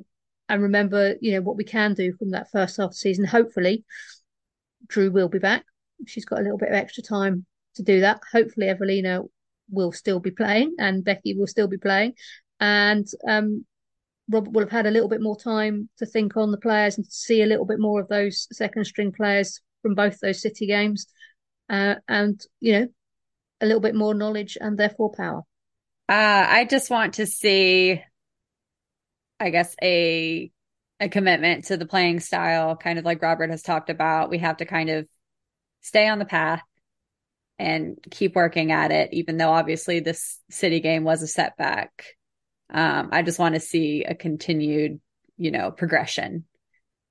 and 0.49 0.62
remember, 0.62 1.14
you 1.20 1.32
know, 1.32 1.40
what 1.40 1.57
we 1.57 1.64
can 1.64 1.95
do 1.95 2.12
from 2.18 2.30
that 2.32 2.51
first 2.51 2.76
half 2.76 2.86
of 2.86 2.90
the 2.90 2.97
season. 2.97 3.24
Hopefully, 3.24 3.84
Drew 4.86 5.11
will 5.11 5.28
be 5.28 5.38
back. 5.38 5.64
She's 6.07 6.26
got 6.26 6.38
a 6.38 6.42
little 6.42 6.59
bit 6.59 6.68
of 6.68 6.74
extra 6.74 7.03
time 7.03 7.47
to 7.76 7.82
do 7.82 8.01
that. 8.01 8.20
Hopefully, 8.30 8.66
Eveliina 8.66 9.26
will 9.70 9.92
still 9.92 10.20
be 10.20 10.30
playing 10.30 10.74
and 10.78 11.05
Becky 11.05 11.34
will 11.34 11.47
still 11.47 11.68
be 11.68 11.78
playing. 11.78 12.14
And 12.61 13.07
um, 13.26 13.64
Robert 14.31 14.53
will 14.53 14.62
have 14.62 14.70
had 14.70 14.87
a 14.87 14.91
little 14.91 15.09
bit 15.09 15.20
more 15.20 15.37
time 15.37 15.89
to 15.99 16.07
think 16.07 16.37
on 16.37 16.51
the 16.51 16.59
players 16.59 16.97
and 16.97 17.07
see 17.07 17.43
a 17.43 17.47
little 17.47 17.66
bit 17.66 17.79
more 17.79 18.01
of 18.01 18.09
those 18.09 18.49
second 18.53 18.85
string 18.85 19.12
players 19.12 19.61
from 19.83 19.95
both 19.95 20.18
those 20.20 20.41
City 20.41 20.66
games, 20.66 21.07
uh, 21.68 21.97
and 22.09 22.41
you 22.61 22.72
know, 22.72 22.89
a 23.61 23.66
little 23.66 23.81
bit 23.81 23.95
more 23.95 24.14
knowledge 24.14 24.57
and 24.61 24.79
therefore 24.79 25.12
power. 25.12 25.43
Uh, 26.09 26.47
I 26.49 26.66
just 26.68 26.91
want 26.91 27.14
to 27.14 27.27
see, 27.27 28.03
I 29.41 29.51
guess, 29.51 29.75
a 29.83 30.51
a 31.01 31.09
commitment 31.09 31.64
to 31.64 31.77
the 31.77 31.87
playing 31.87 32.20
style, 32.20 32.77
kind 32.77 32.99
of 32.99 33.05
like 33.05 33.20
Robert 33.20 33.51
has 33.51 33.62
talked 33.62 33.91
about. 33.91 34.31
We 34.31 34.39
have 34.39 34.59
to 34.59 34.64
kind 34.64 34.91
of 34.91 35.07
stay 35.81 36.09
on 36.09 36.18
the 36.18 36.25
path 36.25 36.62
and 37.59 37.99
keep 38.11 38.35
working 38.35 38.72
at 38.72 38.91
it, 38.91 39.11
even 39.12 39.37
though 39.37 39.51
obviously 39.51 40.01
this 40.01 40.41
City 40.51 40.81
game 40.81 41.05
was 41.05 41.22
a 41.22 41.27
setback. 41.27 42.05
Um, 42.70 43.10
I 43.12 43.22
just 43.22 43.38
want 43.38 43.54
to 43.54 43.60
see 43.60 44.04
a 44.04 44.14
continued, 44.14 45.00
you 45.36 45.50
know, 45.50 45.70
progression. 45.70 46.44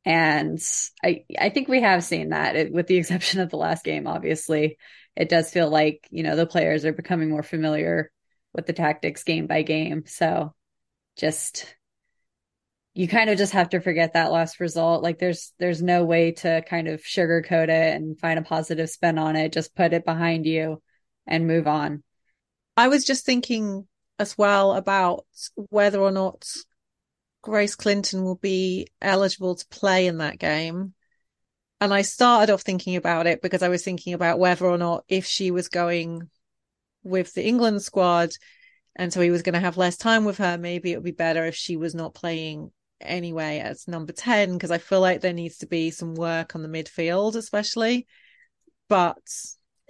And 0.05 0.59
I, 1.03 1.23
I 1.39 1.49
think 1.49 1.67
we 1.67 1.81
have 1.81 2.03
seen 2.03 2.29
that 2.29 2.55
it, 2.55 2.73
with 2.73 2.87
the 2.87 2.97
exception 2.97 3.39
of 3.39 3.49
the 3.49 3.57
last 3.57 3.83
game, 3.83 4.07
obviously 4.07 4.77
it 5.15 5.29
does 5.29 5.51
feel 5.51 5.69
like, 5.69 6.07
you 6.11 6.23
know, 6.23 6.35
the 6.35 6.45
players 6.45 6.85
are 6.85 6.93
becoming 6.93 7.29
more 7.29 7.43
familiar 7.43 8.11
with 8.53 8.65
the 8.65 8.73
tactics 8.73 9.23
game 9.23 9.47
by 9.47 9.61
game. 9.61 10.03
So 10.05 10.53
just, 11.17 11.75
you 12.95 13.07
kind 13.07 13.29
of 13.29 13.37
just 13.37 13.53
have 13.53 13.69
to 13.69 13.79
forget 13.79 14.13
that 14.13 14.31
last 14.31 14.59
result. 14.59 15.03
Like 15.03 15.19
there's, 15.19 15.53
there's 15.59 15.81
no 15.81 16.03
way 16.03 16.31
to 16.31 16.63
kind 16.67 16.87
of 16.87 17.01
sugarcoat 17.01 17.69
it 17.69 17.95
and 17.95 18.19
find 18.19 18.37
a 18.37 18.43
positive 18.43 18.89
spin 18.89 19.17
on 19.17 19.35
it. 19.35 19.53
Just 19.53 19.75
put 19.75 19.93
it 19.93 20.05
behind 20.05 20.45
you 20.45 20.81
and 21.25 21.47
move 21.47 21.67
on. 21.67 22.03
I 22.75 22.87
was 22.87 23.05
just 23.05 23.25
thinking 23.25 23.87
as 24.23 24.37
well 24.37 24.73
about 24.73 25.25
whether 25.69 25.99
or 25.99 26.11
not 26.11 26.45
Grace 27.41 27.75
Clinton 27.75 28.23
will 28.23 28.37
be 28.37 28.87
eligible 29.01 29.55
to 29.55 29.67
play 29.67 30.07
in 30.07 30.17
that 30.17 30.39
game. 30.39 30.93
And 31.79 31.93
I 31.93 32.01
started 32.01 32.51
off 32.51 32.61
thinking 32.61 32.95
about 32.95 33.27
it 33.27 33.41
because 33.41 33.61
I 33.61 33.67
was 33.67 33.83
thinking 33.83 34.13
about 34.13 34.39
whether 34.39 34.65
or 34.65 34.77
not 34.77 35.03
if 35.07 35.25
she 35.25 35.51
was 35.51 35.67
going 35.67 36.29
with 37.03 37.33
the 37.33 37.45
England 37.45 37.81
squad 37.81 38.31
and 38.95 39.11
so 39.11 39.21
he 39.21 39.31
was 39.31 39.41
going 39.41 39.53
to 39.53 39.59
have 39.59 39.77
less 39.77 39.97
time 39.97 40.23
with 40.23 40.37
her, 40.37 40.57
maybe 40.57 40.91
it 40.91 40.97
would 40.97 41.03
be 41.03 41.11
better 41.11 41.45
if 41.45 41.55
she 41.55 41.75
was 41.75 41.93
not 41.93 42.13
playing 42.13 42.71
anyway 43.01 43.59
as 43.59 43.87
number 43.87 44.13
10 44.13 44.53
because 44.53 44.71
I 44.71 44.77
feel 44.77 45.01
like 45.01 45.21
there 45.21 45.33
needs 45.33 45.57
to 45.57 45.67
be 45.67 45.91
some 45.91 46.15
work 46.15 46.55
on 46.55 46.61
the 46.61 46.69
midfield, 46.69 47.35
especially. 47.35 48.07
But 48.87 49.17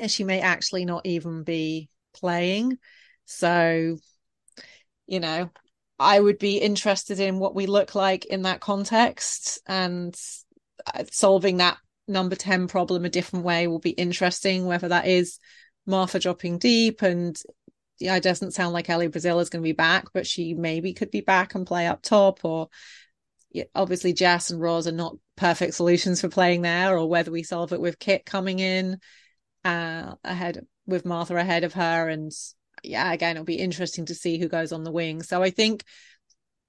she 0.07 0.23
may 0.23 0.39
actually 0.39 0.85
not 0.85 1.05
even 1.05 1.43
be 1.43 1.89
playing. 2.13 2.77
So, 3.25 3.97
you 5.07 5.19
know, 5.19 5.49
I 5.99 6.19
would 6.19 6.39
be 6.39 6.57
interested 6.57 7.19
in 7.19 7.39
what 7.39 7.55
we 7.55 7.65
look 7.65 7.95
like 7.95 8.25
in 8.25 8.43
that 8.43 8.59
context 8.59 9.61
and 9.65 10.15
uh, 10.93 11.03
solving 11.11 11.57
that 11.57 11.77
number 12.07 12.35
10 12.35 12.67
problem 12.67 13.05
a 13.05 13.09
different 13.09 13.45
way 13.45 13.67
will 13.67 13.79
be 13.79 13.91
interesting, 13.91 14.65
whether 14.65 14.89
that 14.89 15.07
is 15.07 15.39
Martha 15.85 16.19
dropping 16.19 16.57
deep 16.57 17.01
and 17.01 17.39
yeah, 17.99 18.15
it 18.15 18.23
doesn't 18.23 18.51
sound 18.53 18.73
like 18.73 18.89
Ellie 18.89 19.07
Brazil 19.07 19.39
is 19.39 19.49
going 19.49 19.61
to 19.61 19.67
be 19.67 19.71
back, 19.71 20.07
but 20.13 20.27
she 20.27 20.53
maybe 20.53 20.93
could 20.93 21.11
be 21.11 21.21
back 21.21 21.55
and 21.55 21.67
play 21.67 21.87
up 21.87 22.01
top 22.01 22.43
or 22.43 22.69
yeah, 23.51 23.65
obviously 23.75 24.13
Jess 24.13 24.49
and 24.49 24.59
Roz 24.59 24.87
are 24.87 24.91
not 24.91 25.15
perfect 25.35 25.75
solutions 25.75 26.19
for 26.19 26.27
playing 26.27 26.63
there 26.63 26.97
or 26.97 27.07
whether 27.07 27.31
we 27.31 27.43
solve 27.43 27.71
it 27.71 27.79
with 27.79 27.99
Kit 27.99 28.25
coming 28.25 28.59
in 28.59 28.99
uh, 29.63 30.15
ahead 30.23 30.65
with 30.85 31.05
Martha 31.05 31.35
ahead 31.35 31.63
of 31.63 31.73
her 31.73 32.09
and 32.09 32.31
yeah, 32.83 33.11
again, 33.11 33.35
it'll 33.35 33.45
be 33.45 33.55
interesting 33.55 34.05
to 34.05 34.15
see 34.15 34.37
who 34.37 34.47
goes 34.47 34.71
on 34.71 34.83
the 34.83 34.91
wing. 34.91 35.23
So 35.23 35.41
I 35.41 35.49
think 35.49 35.83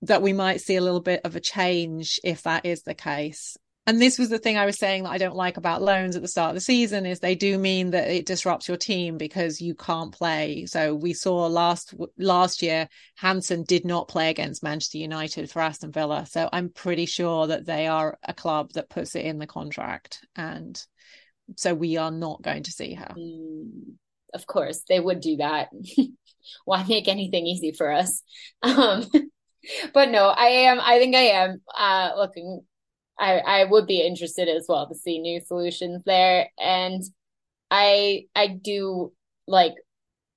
that 0.03 0.23
we 0.23 0.33
might 0.33 0.61
see 0.61 0.77
a 0.77 0.81
little 0.81 1.01
bit 1.01 1.21
of 1.25 1.37
a 1.37 1.41
change 1.41 2.21
if 2.23 2.43
that 2.43 2.65
is 2.65 2.83
the 2.83 2.95
case. 2.95 3.57
And 3.87 4.01
this 4.01 4.19
was 4.19 4.31
the 4.31 4.39
thing 4.39 4.57
I 4.57 4.65
was 4.65 4.79
saying 4.79 5.03
that 5.03 5.11
I 5.11 5.19
don't 5.19 5.37
like 5.37 5.59
about 5.59 5.83
loans 5.83 6.17
at 6.17 6.23
the 6.23 6.29
start 6.29 6.51
of 6.51 6.55
the 6.55 6.61
season 6.63 7.05
is 7.05 7.21
they 7.21 7.35
do 7.35 7.59
mean 7.59 7.91
that 7.91 8.11
it 8.11 8.25
disrupts 8.25 8.67
your 8.67 8.79
team 8.79 9.19
because 9.19 9.61
you 9.61 9.75
can't 9.75 10.11
play. 10.11 10.65
So 10.65 10.95
we 10.95 11.13
saw 11.13 11.47
last 11.47 11.93
last 12.17 12.63
year 12.63 12.89
Hanson 13.17 13.63
did 13.63 13.85
not 13.85 14.09
play 14.09 14.31
against 14.31 14.63
Manchester 14.63 14.97
United 14.97 15.51
for 15.51 15.61
Aston 15.61 15.93
Villa. 15.93 16.25
So 16.25 16.49
I'm 16.51 16.71
pretty 16.71 17.05
sure 17.05 17.47
that 17.49 17.67
they 17.67 17.87
are 17.87 18.19
a 18.27 18.33
club 18.33 18.73
that 18.73 18.89
puts 18.89 19.17
it 19.17 19.27
in 19.27 19.39
the 19.39 19.47
contract 19.47 20.25
and 20.35 20.83
so 21.57 21.75
we 21.75 21.99
are 21.99 22.11
not 22.11 22.41
going 22.41 22.63
to 22.63 22.71
see 22.71 22.95
her. 22.95 23.15
Mm 23.19 23.97
of 24.35 24.47
course 24.47 24.83
they 24.89 25.01
would 25.01 25.21
do 25.21 25.37
that. 25.37 25.69
Why 26.65 26.85
make 26.87 27.09
anything 27.09 27.47
easy 27.47 27.73
for 27.73 27.91
us? 27.91 28.23
Um 28.63 29.07
but 29.93 30.11
no 30.11 30.29
i 30.29 30.47
am 30.47 30.81
i 30.81 30.99
think 30.99 31.15
i 31.15 31.21
am 31.21 31.61
uh 31.77 32.11
looking 32.17 32.61
i 33.19 33.39
i 33.39 33.65
would 33.65 33.87
be 33.87 34.07
interested 34.07 34.49
as 34.49 34.67
well 34.69 34.89
to 34.89 34.95
see 34.95 35.19
new 35.19 35.41
solutions 35.41 36.03
there. 36.05 36.49
And 36.59 37.03
i 37.71 38.25
i 38.35 38.47
do 38.49 39.13
like 39.47 39.75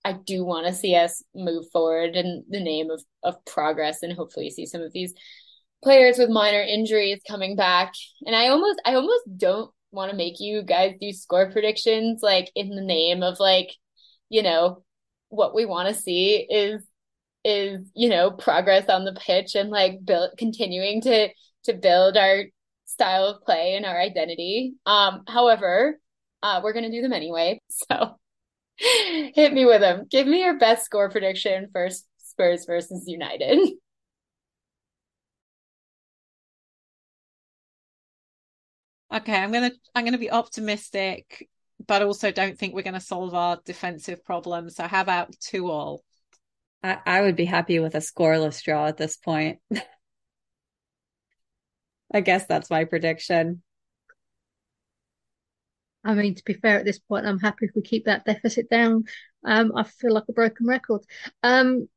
i 0.06 0.14
do 0.14 0.44
want 0.46 0.68
to 0.68 0.74
see 0.74 0.96
us 0.96 1.24
move 1.36 1.66
forward 1.72 2.16
in 2.16 2.46
the 2.50 2.60
name 2.60 2.90
of 2.90 3.04
of 3.24 3.44
progress 3.46 4.04
and 4.04 4.14
hopefully 4.14 4.50
see 4.50 4.66
some 4.66 4.82
of 4.82 4.94
these 4.94 5.14
players 5.84 6.18
with 6.18 6.30
minor 6.30 6.62
injuries 6.62 7.22
coming 7.28 7.56
back. 7.56 7.94
And 8.26 8.36
i 8.36 8.48
almost 8.48 8.82
i 8.86 8.96
almost 8.96 9.24
don't 9.38 9.72
want 9.92 10.12
to 10.12 10.18
make 10.18 10.40
you 10.40 10.64
guys 10.64 10.96
do 11.00 11.12
score 11.12 11.50
predictions 11.52 12.20
like 12.22 12.52
in 12.56 12.70
the 12.70 12.82
name 12.82 13.24
of 13.24 13.40
like 13.40 13.72
you 14.30 14.44
know, 14.44 14.84
what 15.30 15.56
we 15.56 15.66
want 15.66 15.90
to 15.94 16.02
see 16.02 16.36
is 16.50 16.84
is 17.44 17.88
you 17.96 18.10
know 18.10 18.32
progress 18.32 18.90
on 18.90 19.06
the 19.06 19.14
pitch 19.14 19.56
and 19.56 19.70
like 19.70 20.04
build 20.04 20.32
continuing 20.38 21.02
to 21.02 21.30
to 21.64 21.74
build 21.74 22.18
our 22.18 22.44
style 22.86 23.26
of 23.26 23.42
play 23.44 23.76
and 23.76 23.86
our 23.86 24.00
identity. 24.00 24.74
Um 24.86 25.24
however 25.28 26.00
uh 26.44 26.62
we're 26.64 26.74
gonna 26.74 26.92
do 26.92 27.02
them 27.02 27.14
anyway 27.14 27.62
so 27.70 28.18
hit 28.78 29.54
me 29.54 29.66
with 29.66 29.82
them 29.82 30.06
give 30.10 30.28
me 30.28 30.42
your 30.42 30.58
best 30.60 30.86
score 30.86 31.10
prediction 31.10 31.68
for 31.72 31.90
spurs 32.20 32.66
versus 32.66 33.04
united. 33.08 33.60
Okay 39.14 39.36
i'm 39.36 39.54
gonna 39.54 39.72
i'm 39.96 40.04
gonna 40.04 40.18
be 40.18 40.30
optimistic 40.32 41.48
but 41.86 42.02
also 42.02 42.32
don't 42.32 42.58
think 42.58 42.74
we're 42.74 42.82
going 42.82 42.94
to 42.94 43.00
solve 43.00 43.34
our 43.34 43.60
defensive 43.66 44.24
problems. 44.24 44.76
So 44.76 44.88
how 44.88 45.02
about 45.02 45.36
two 45.40 45.70
all? 45.70 46.04
I, 46.84 46.98
I 47.06 47.22
would 47.22 47.36
be 47.36 47.46
happy 47.46 47.80
with 47.80 47.96
a 47.96 48.00
scoreless 48.00 48.64
draw 48.64 48.88
at 48.88 48.98
this 48.98 49.18
point. 49.18 49.60
I 52.14 52.22
guess 52.22 52.46
that's 52.46 52.70
my 52.70 52.86
prediction. 52.86 53.62
I 56.04 56.14
mean, 56.14 56.36
to 56.36 56.44
be 56.46 56.54
fair, 56.54 56.80
at 56.80 56.86
this 56.86 57.00
point, 57.00 57.26
I'm 57.26 57.40
happy 57.40 57.66
if 57.66 57.72
we 57.76 57.82
keep 57.82 58.06
that 58.06 58.24
deficit 58.24 58.70
down. 58.70 59.04
Um, 59.44 59.74
I 59.76 59.84
feel 59.84 60.14
like 60.14 60.24
a 60.30 60.34
broken 60.34 60.66
record. 60.66 61.02
Um, 61.44 61.90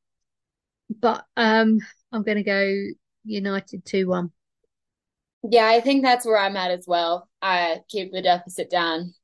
but 0.91 1.25
um, 1.37 1.79
I'm 2.11 2.25
going 2.25 2.39
to 2.39 2.43
go 2.43 2.77
United 3.25 3.85
2 3.85 4.09
1. 4.09 4.33
Yeah, 5.45 5.67
I 5.67 5.81
think 5.81 6.03
that's 6.03 6.27
where 6.27 6.39
I'm 6.39 6.57
at 6.57 6.73
as 6.73 6.87
well. 6.87 7.29
I 7.41 7.79
keep 7.89 8.13
the 8.13 8.21
deficit 8.21 8.69
down. 8.69 9.15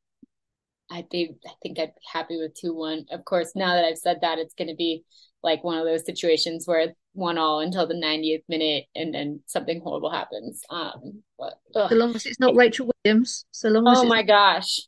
I'd 0.90 1.08
be, 1.08 1.34
I 1.46 1.50
think 1.62 1.78
I'd 1.78 1.94
be 1.94 2.00
happy 2.12 2.36
with 2.38 2.54
2 2.54 2.74
1. 2.74 3.06
Of 3.10 3.24
course, 3.24 3.52
now 3.54 3.74
that 3.74 3.84
I've 3.84 3.98
said 3.98 4.18
that, 4.22 4.38
it's 4.38 4.54
going 4.54 4.68
to 4.68 4.76
be 4.76 5.04
like 5.42 5.62
one 5.64 5.78
of 5.78 5.84
those 5.84 6.04
situations 6.04 6.66
where 6.66 6.94
one 7.12 7.38
all 7.38 7.60
until 7.60 7.86
the 7.86 7.94
90th 7.94 8.42
minute 8.48 8.84
and 8.94 9.14
then 9.14 9.40
something 9.46 9.80
horrible 9.80 10.10
happens. 10.10 10.62
Um, 10.70 11.22
but 11.38 11.54
ugh. 11.74 11.88
so 11.88 11.96
long 11.96 12.14
as 12.14 12.26
it's 12.26 12.40
not 12.40 12.54
Rachel 12.54 12.90
Williams, 13.04 13.46
so 13.50 13.68
long 13.68 13.86
as 13.88 13.98
oh 13.98 14.04
my 14.04 14.22
gosh, 14.22 14.80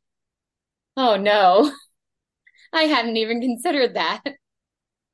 oh 0.96 1.16
no, 1.16 1.72
I 2.72 2.82
hadn't 2.82 3.16
even 3.16 3.40
considered 3.40 3.94
that. 3.94 4.22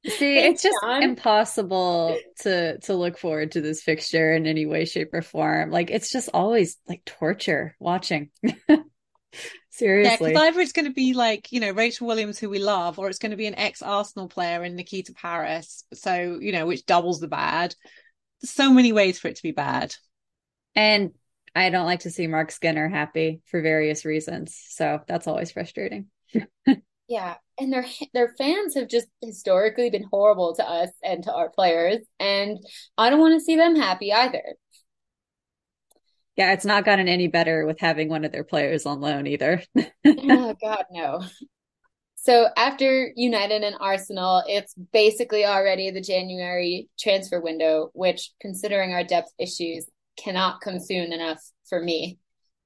See, 0.07 0.39
Thanks, 0.39 0.57
it's 0.57 0.63
just 0.65 0.77
John. 0.83 1.03
impossible 1.03 2.19
to 2.41 2.79
to 2.81 2.95
look 2.95 3.17
forward 3.17 3.53
to 3.53 3.63
this 3.63 3.83
fixture 3.83 4.35
in 4.35 4.47
any 4.47 4.67
way, 4.67 4.85
shape, 4.85 5.15
or 5.15 5.23
form. 5.23 5.71
Like 5.71 5.91
it's 5.91 6.11
just 6.11 6.29
always 6.35 6.77
like 6.87 7.05
torture 7.07 7.75
watching. 7.79 8.31
Seriously. 9.75 10.31
Yeah, 10.31 10.35
because 10.35 10.49
either 10.49 10.61
it's 10.61 10.73
going 10.73 10.85
to 10.85 10.93
be 10.93 11.15
like, 11.15 11.51
you 11.51 11.59
know, 11.59 11.73
Rachel 11.73 12.07
Williams, 12.07 12.39
who 12.39 12.49
we 12.49 12.61
love, 12.61 13.01
or 13.01 13.09
it's 13.09 13.19
going 13.19 13.33
to 13.33 13.37
be 13.37 13.49
an 13.49 13.59
ex 13.59 13.83
Arsenal 13.83 14.29
player 14.29 14.63
in 14.63 14.77
Nikita 14.77 15.13
Parris. 15.15 15.83
So, 15.93 16.39
you 16.41 16.53
know, 16.53 16.65
which 16.65 16.87
doubles 16.87 17.19
the 17.19 17.27
bad. 17.27 17.75
There's 18.41 18.53
so 18.53 18.73
many 18.73 18.93
ways 18.93 19.19
for 19.19 19.27
it 19.27 19.35
to 19.35 19.43
be 19.43 19.51
bad. 19.51 19.93
And 20.77 21.11
I 21.57 21.71
don't 21.71 21.87
like 21.87 22.01
to 22.01 22.13
see 22.13 22.29
Mark 22.29 22.53
Skinner 22.53 22.89
happy 22.89 23.41
for 23.47 23.63
various 23.63 24.05
reasons. 24.05 24.57
So 24.69 25.01
that's 25.09 25.27
always 25.27 25.51
frustrating. 25.51 26.07
yeah. 27.09 27.35
And 27.59 27.73
their 27.73 27.85
their 28.13 28.33
fans 28.39 28.77
have 28.77 28.87
just 28.87 29.09
historically 29.23 29.91
been 29.91 30.07
horrible 30.09 30.55
to 30.55 30.65
us 30.65 30.91
and 31.03 31.25
to 31.25 31.35
our 31.35 31.51
players. 31.51 31.99
And 32.21 32.59
I 32.97 33.11
don't 33.11 33.19
want 33.19 33.35
to 33.35 33.45
see 33.45 33.57
them 33.57 33.75
happy 33.75 34.13
either. 34.13 34.55
Yeah, 36.37 36.53
it's 36.53 36.65
not 36.65 36.85
gotten 36.85 37.09
any 37.09 37.29
better 37.29 37.65
with 37.65 37.79
having 37.79 38.09
one 38.09 38.25
of 38.25 38.33
their 38.33 38.45
players 38.45 38.87
on 38.87 39.01
loan 39.01 39.27
either. 39.27 39.63
oh 40.07 40.55
God, 40.61 40.85
no. 40.91 41.23
So 42.17 42.49
after 42.57 43.13
United 43.15 43.63
and 43.63 43.77
Arsenal, 43.79 44.43
it's 44.49 44.75
basically 44.93 45.45
already 45.45 45.91
the 45.91 46.01
January 46.01 46.89
transfer 46.99 47.41
window, 47.41 47.91
which, 47.93 48.33
considering 48.41 48.93
our 48.93 49.05
depth 49.05 49.31
issues, 49.39 49.87
cannot 50.17 50.61
come 50.61 50.81
soon 50.81 51.13
enough 51.13 51.41
for 51.69 51.81
me. 51.81 52.19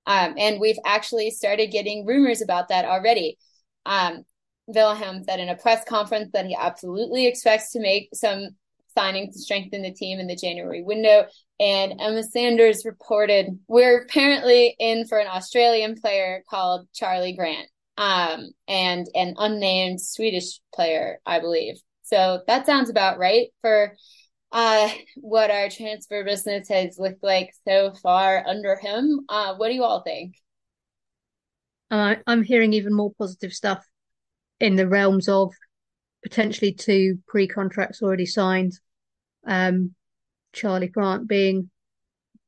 Um, 0.06 0.34
and 0.38 0.60
we've 0.60 0.78
actually 0.86 1.30
started 1.30 1.72
getting 1.72 2.06
rumors 2.06 2.40
about 2.40 2.68
that 2.68 2.84
already. 2.84 3.36
Um, 3.84 4.22
Vilahamn 4.70 5.24
said 5.24 5.40
in 5.40 5.48
a 5.48 5.56
press 5.56 5.84
conference 5.84 6.30
that 6.32 6.46
he 6.46 6.56
absolutely 6.58 7.26
expects 7.26 7.72
to 7.72 7.80
make 7.80 8.10
some 8.14 8.50
signing 8.98 9.30
to 9.30 9.38
strengthen 9.38 9.82
the 9.82 9.92
team 9.92 10.18
in 10.18 10.26
the 10.26 10.34
January 10.34 10.82
window. 10.82 11.24
And 11.60 12.00
Emma 12.00 12.24
Sanders 12.24 12.84
reported 12.84 13.46
we're 13.68 14.02
apparently 14.02 14.74
in 14.78 15.06
for 15.06 15.18
an 15.18 15.28
Australian 15.28 15.94
player 16.00 16.42
called 16.50 16.88
Charlie 16.92 17.36
Grant, 17.36 17.68
um, 17.96 18.50
and 18.66 19.06
an 19.14 19.34
unnamed 19.38 20.00
Swedish 20.00 20.60
player, 20.74 21.20
I 21.24 21.38
believe. 21.38 21.76
So 22.02 22.42
that 22.48 22.66
sounds 22.66 22.90
about 22.90 23.18
right 23.18 23.48
for 23.60 23.94
uh, 24.50 24.88
what 25.16 25.50
our 25.50 25.68
transfer 25.68 26.24
business 26.24 26.68
has 26.68 26.98
looked 26.98 27.22
like 27.22 27.50
so 27.66 27.92
far 28.02 28.44
under 28.46 28.76
him. 28.76 29.26
Uh, 29.28 29.54
what 29.56 29.68
do 29.68 29.74
you 29.74 29.84
all 29.84 30.02
think? 30.02 30.34
Uh, 31.90 32.16
I'm 32.26 32.42
hearing 32.42 32.72
even 32.72 32.94
more 32.94 33.12
positive 33.16 33.52
stuff 33.52 33.84
in 34.58 34.74
the 34.74 34.88
realms 34.88 35.28
of 35.28 35.52
potentially 36.22 36.72
two 36.72 37.18
pre-contracts 37.28 38.02
already 38.02 38.26
signed 38.26 38.72
um, 39.48 39.94
Charlie 40.52 40.88
Grant 40.88 41.26
being 41.26 41.70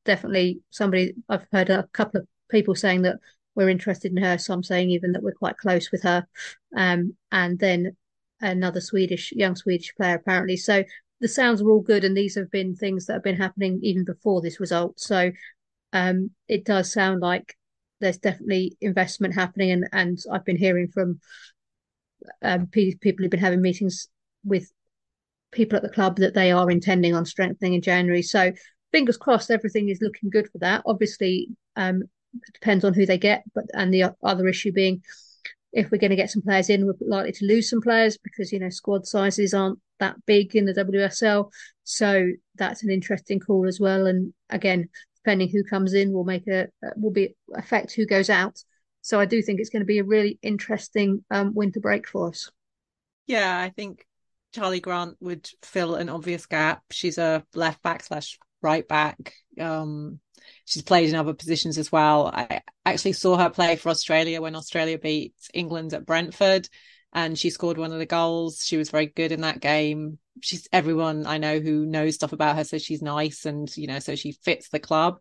definitely 0.04 0.60
somebody 0.70 1.14
I've 1.28 1.46
heard 1.50 1.70
a 1.70 1.88
couple 1.92 2.20
of 2.20 2.28
people 2.50 2.74
saying 2.74 3.02
that 3.02 3.16
we're 3.54 3.68
interested 3.68 4.12
in 4.12 4.22
her. 4.22 4.38
Some 4.38 4.62
saying 4.62 4.90
even 4.90 5.12
that 5.12 5.22
we're 5.22 5.32
quite 5.32 5.56
close 5.56 5.90
with 5.90 6.02
her. 6.02 6.26
Um, 6.76 7.14
and 7.32 7.58
then 7.58 7.96
another 8.40 8.80
Swedish, 8.80 9.32
young 9.32 9.56
Swedish 9.56 9.94
player 9.96 10.14
apparently. 10.14 10.56
So 10.56 10.84
the 11.20 11.28
sounds 11.28 11.60
are 11.60 11.70
all 11.70 11.80
good. 11.80 12.04
And 12.04 12.16
these 12.16 12.36
have 12.36 12.50
been 12.50 12.76
things 12.76 13.06
that 13.06 13.14
have 13.14 13.24
been 13.24 13.36
happening 13.36 13.80
even 13.82 14.04
before 14.04 14.40
this 14.40 14.60
result. 14.60 15.00
So 15.00 15.32
um, 15.92 16.30
it 16.48 16.64
does 16.64 16.92
sound 16.92 17.20
like 17.20 17.56
there's 18.00 18.18
definitely 18.18 18.76
investment 18.80 19.34
happening. 19.34 19.70
And, 19.70 19.88
and 19.92 20.18
I've 20.32 20.44
been 20.44 20.56
hearing 20.56 20.88
from 20.88 21.20
um, 22.42 22.66
people 22.66 23.22
who've 23.22 23.30
been 23.30 23.40
having 23.40 23.62
meetings 23.62 24.08
with 24.44 24.70
people 25.52 25.76
at 25.76 25.82
the 25.82 25.88
club 25.88 26.16
that 26.16 26.34
they 26.34 26.52
are 26.52 26.70
intending 26.70 27.14
on 27.14 27.24
strengthening 27.24 27.74
in 27.74 27.82
January. 27.82 28.22
So 28.22 28.52
fingers 28.92 29.16
crossed, 29.16 29.50
everything 29.50 29.88
is 29.88 30.00
looking 30.00 30.30
good 30.30 30.48
for 30.50 30.58
that. 30.58 30.82
Obviously, 30.86 31.48
um, 31.76 32.02
it 32.34 32.54
depends 32.54 32.84
on 32.84 32.94
who 32.94 33.06
they 33.06 33.18
get, 33.18 33.44
but 33.54 33.64
and 33.74 33.92
the 33.92 34.14
other 34.22 34.46
issue 34.46 34.72
being 34.72 35.02
if 35.72 35.90
we're 35.90 35.98
going 35.98 36.10
to 36.10 36.16
get 36.16 36.30
some 36.30 36.42
players 36.42 36.68
in, 36.68 36.84
we're 36.84 36.94
likely 37.00 37.32
to 37.32 37.46
lose 37.46 37.70
some 37.70 37.80
players 37.80 38.18
because 38.18 38.52
you 38.52 38.58
know 38.58 38.70
squad 38.70 39.06
sizes 39.06 39.54
aren't 39.54 39.78
that 39.98 40.16
big 40.26 40.56
in 40.56 40.64
the 40.64 40.74
WSL. 40.74 41.50
So 41.84 42.28
that's 42.56 42.82
an 42.82 42.90
interesting 42.90 43.40
call 43.40 43.66
as 43.66 43.78
well. 43.78 44.06
And 44.06 44.32
again, 44.48 44.88
depending 45.16 45.48
who 45.48 45.64
comes 45.64 45.94
in, 45.94 46.12
will 46.12 46.24
make 46.24 46.46
a 46.48 46.68
will 46.96 47.12
be 47.12 47.34
affect 47.54 47.92
who 47.94 48.06
goes 48.06 48.30
out. 48.30 48.62
So 49.02 49.18
I 49.18 49.24
do 49.24 49.42
think 49.42 49.60
it's 49.60 49.70
going 49.70 49.80
to 49.80 49.86
be 49.86 49.98
a 49.98 50.04
really 50.04 50.38
interesting 50.42 51.24
um, 51.30 51.54
winter 51.54 51.80
break 51.80 52.06
for 52.06 52.28
us. 52.28 52.50
Yeah, 53.26 53.58
I 53.58 53.70
think 53.70 54.04
Charlie 54.52 54.80
Grant 54.80 55.16
would 55.20 55.48
fill 55.62 55.94
an 55.94 56.08
obvious 56.08 56.46
gap. 56.46 56.82
She's 56.90 57.18
a 57.18 57.44
left 57.54 57.82
back 57.82 58.02
slash 58.04 58.38
right 58.62 58.86
back. 58.86 59.34
Um, 59.58 60.20
she's 60.64 60.82
played 60.82 61.08
in 61.08 61.14
other 61.14 61.34
positions 61.34 61.78
as 61.78 61.90
well. 61.92 62.28
I 62.28 62.62
actually 62.84 63.12
saw 63.12 63.36
her 63.36 63.50
play 63.50 63.76
for 63.76 63.90
Australia 63.90 64.40
when 64.40 64.56
Australia 64.56 64.98
beat 64.98 65.34
England 65.54 65.94
at 65.94 66.06
Brentford 66.06 66.68
and 67.12 67.38
she 67.38 67.50
scored 67.50 67.78
one 67.78 67.92
of 67.92 67.98
the 67.98 68.06
goals. 68.06 68.64
She 68.64 68.76
was 68.76 68.90
very 68.90 69.06
good 69.06 69.32
in 69.32 69.40
that 69.42 69.60
game. 69.60 70.18
She's 70.42 70.68
everyone 70.72 71.26
I 71.26 71.38
know 71.38 71.58
who 71.58 71.84
knows 71.86 72.14
stuff 72.14 72.32
about 72.32 72.56
her, 72.56 72.64
so 72.64 72.78
she's 72.78 73.02
nice 73.02 73.46
and 73.46 73.74
you 73.76 73.86
know, 73.86 73.98
so 73.98 74.14
she 74.14 74.32
fits 74.32 74.68
the 74.68 74.78
club. 74.78 75.20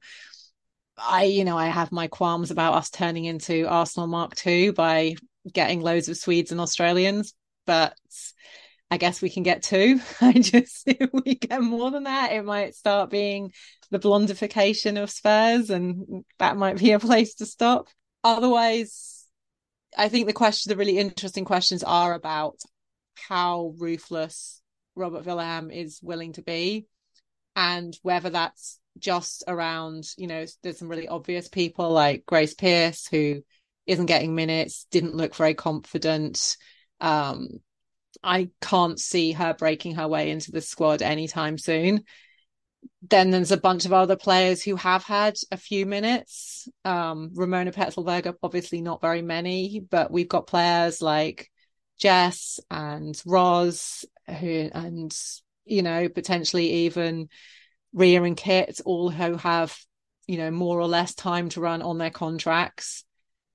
I, 0.98 1.24
you 1.24 1.46
know, 1.46 1.58
I 1.58 1.68
have 1.68 1.92
my 1.92 2.08
qualms 2.08 2.52
about 2.52 2.74
us 2.74 2.90
turning 2.90 3.26
into 3.26 3.66
Arsenal 3.68 4.08
Mark 4.08 4.36
II 4.46 4.72
by 4.72 5.16
getting 5.52 5.82
loads 5.82 6.10
of 6.10 6.18
Swedes 6.18 6.52
and 6.52 6.60
Australians, 6.60 7.34
but 7.66 7.96
I 8.92 8.98
guess 8.98 9.22
we 9.22 9.30
can 9.30 9.44
get 9.44 9.64
two. 9.64 10.00
I 10.22 10.34
just 10.34 10.88
if 10.88 11.10
we 11.14 11.36
get 11.36 11.62
more 11.62 11.92
than 11.92 12.04
that, 12.04 12.32
it 12.32 12.44
might 12.44 12.76
start 12.76 13.10
being 13.10 13.54
the 13.92 14.00
blondification 14.00 15.02
of 15.02 15.12
Spurs, 15.12 15.70
and 15.70 16.26
that 16.40 16.58
might 16.58 16.78
be 16.78 16.92
a 16.92 17.00
place 17.00 17.36
to 17.36 17.46
stop. 17.46 17.88
Otherwise, 18.24 19.26
I 19.98 20.10
think 20.10 20.28
the 20.28 20.34
question, 20.34 20.70
the 20.70 20.78
really 20.78 20.98
interesting 20.98 21.46
questions 21.46 21.84
are 21.84 22.14
about 22.14 22.58
how 23.16 23.74
ruthless 23.78 24.62
Robert 24.96 25.24
Vilahamn 25.26 25.74
is 25.74 26.00
willing 26.02 26.34
to 26.34 26.42
be, 26.42 26.88
and 27.56 27.98
whether 28.02 28.30
that's 28.30 28.80
just 28.98 29.44
around, 29.48 30.06
you 30.18 30.28
know, 30.28 30.46
there's 30.64 30.80
some 30.80 30.90
really 30.90 31.08
obvious 31.08 31.48
people 31.48 31.92
like 31.92 32.26
Gracie 32.26 32.56
Pearse 32.58 33.08
who 33.08 33.44
isn't 33.86 34.08
getting 34.08 34.36
minutes, 34.36 34.86
didn't 34.92 35.16
look 35.16 35.36
very 35.36 35.54
confident. 35.54 36.58
Um, 37.00 37.60
I 38.24 38.50
can't 38.62 39.00
see 39.00 39.32
her 39.32 39.54
breaking 39.54 39.96
her 39.96 40.08
way 40.08 40.32
into 40.32 40.52
the 40.52 40.62
squad 40.62 41.02
anytime 41.02 41.58
soon. 41.58 42.04
Then 43.02 43.30
there's 43.30 43.52
a 43.52 43.58
bunch 43.58 43.86
of 43.86 43.94
other 43.94 44.16
players 44.16 44.62
who 44.62 44.76
have 44.76 45.04
had 45.04 45.36
a 45.52 45.58
few 45.58 45.86
minutes. 45.86 46.68
Um, 46.84 47.32
Ramona 47.34 47.72
Petzelberger, 47.72 48.36
obviously 48.44 48.82
not 48.82 49.02
very 49.02 49.22
many, 49.22 49.80
but 49.80 50.12
we've 50.12 50.30
got 50.30 50.48
players 50.48 51.02
like 51.02 51.50
Jess 51.98 52.60
and 52.70 53.22
Roz, 53.26 54.06
who, 54.28 54.70
and 54.74 55.16
you 55.66 55.82
know, 55.82 56.10
potentially 56.10 56.70
even 56.86 57.30
Ria 57.94 58.24
and 58.24 58.36
Kit, 58.36 58.82
all 58.86 59.10
who 59.10 59.36
have, 59.38 59.78
you 60.28 60.38
know, 60.38 60.52
more 60.52 60.80
or 60.80 60.88
less 60.88 61.14
time 61.16 61.50
to 61.50 61.62
run 61.62 61.82
on 61.82 61.98
their 61.98 62.10
contracts. 62.10 63.06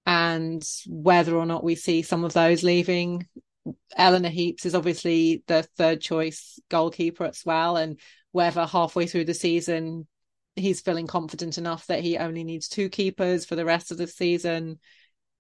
And 0.07 0.63
whether 0.87 1.35
or 1.35 1.47
not 1.47 1.65
we 1.65 1.75
see 1.77 2.03
some 2.03 2.25
of 2.25 2.35
those 2.35 2.63
leaving 2.63 3.27
Eleanor 3.97 4.29
Heaps 4.29 4.67
is 4.67 4.75
obviously 4.75 5.43
the 5.47 5.63
third 5.77 6.01
choice 6.01 6.59
goalkeeper 6.71 7.25
as 7.25 7.43
well. 7.45 7.77
And 7.77 7.99
whether 8.33 8.67
halfway 8.67 9.07
through 9.07 9.25
the 9.25 9.35
season 9.35 10.07
he's 10.57 10.81
feeling 10.81 11.07
confident 11.07 11.59
enough 11.59 11.87
that 11.87 12.01
he 12.01 12.17
only 12.17 12.45
needs 12.45 12.69
two 12.69 12.89
keepers 12.89 13.45
for 13.45 13.57
the 13.57 13.65
rest 13.65 13.91
of 13.91 13.99
the 13.99 14.07
season. 14.07 14.79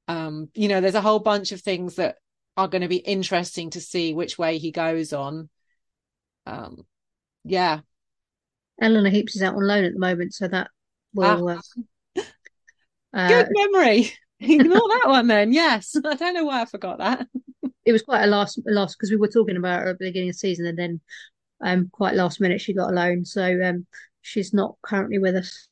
Um, 0.09 0.49
you 0.55 0.69
know, 0.69 0.81
there's 0.81 0.95
a 0.95 1.01
whole 1.01 1.21
bunch 1.21 1.53
of 1.53 1.61
things 1.61 1.97
that 1.97 2.17
are 2.57 2.69
going 2.69 2.83
to 2.83 2.89
be 2.89 2.97
interesting 2.97 3.71
to 3.71 3.81
see 3.81 4.13
which 4.13 4.39
way 4.39 4.59
he 4.59 4.71
goes 4.71 5.13
on. 5.13 5.49
Um, 6.47 6.85
yeah. 7.45 7.81
Eleanor 8.81 9.11
Heaps 9.11 9.37
is 9.37 9.43
out 9.43 9.55
on 9.55 9.67
loan 9.67 9.85
at 9.85 9.93
the 9.93 10.01
moment, 10.01 10.35
so 10.35 10.49
that 10.49 10.69
will. 11.15 11.61
Ah. 12.17 12.23
Uh, 13.13 13.29
Good 13.29 13.49
memory. 13.51 14.13
Ignore 14.51 14.89
that 14.89 15.05
one 15.07 15.27
then. 15.27 15.53
Yes, 15.53 15.97
I 16.05 16.15
don't 16.15 16.35
know 16.35 16.45
why 16.45 16.63
I 16.63 16.65
forgot 16.67 16.99
that 16.99 17.27
it 17.85 17.93
was 17.93 18.03
quite 18.03 18.25
a 18.25 18.27
last 18.27 18.59
a 18.59 18.63
loss 18.67 18.95
because 18.95 19.11
we 19.11 19.17
were 19.17 19.29
talking 19.29 19.57
about 19.57 19.83
her 19.83 19.91
at 19.91 19.99
the 19.99 20.07
beginning 20.07 20.31
of 20.31 20.35
the 20.35 20.39
season, 20.39 20.67
and 20.67 20.79
then 20.79 21.01
um, 21.63 21.89
quite 21.93 22.15
last 22.15 22.41
minute 22.41 22.61
she 22.61 22.73
got 22.73 22.91
a 22.91 22.95
loan, 22.95 23.25
so 23.25 23.61
um, 23.63 23.87
she's 24.23 24.53
not 24.53 24.77
currently 24.83 25.19
with 25.19 25.37
us. 25.37 25.69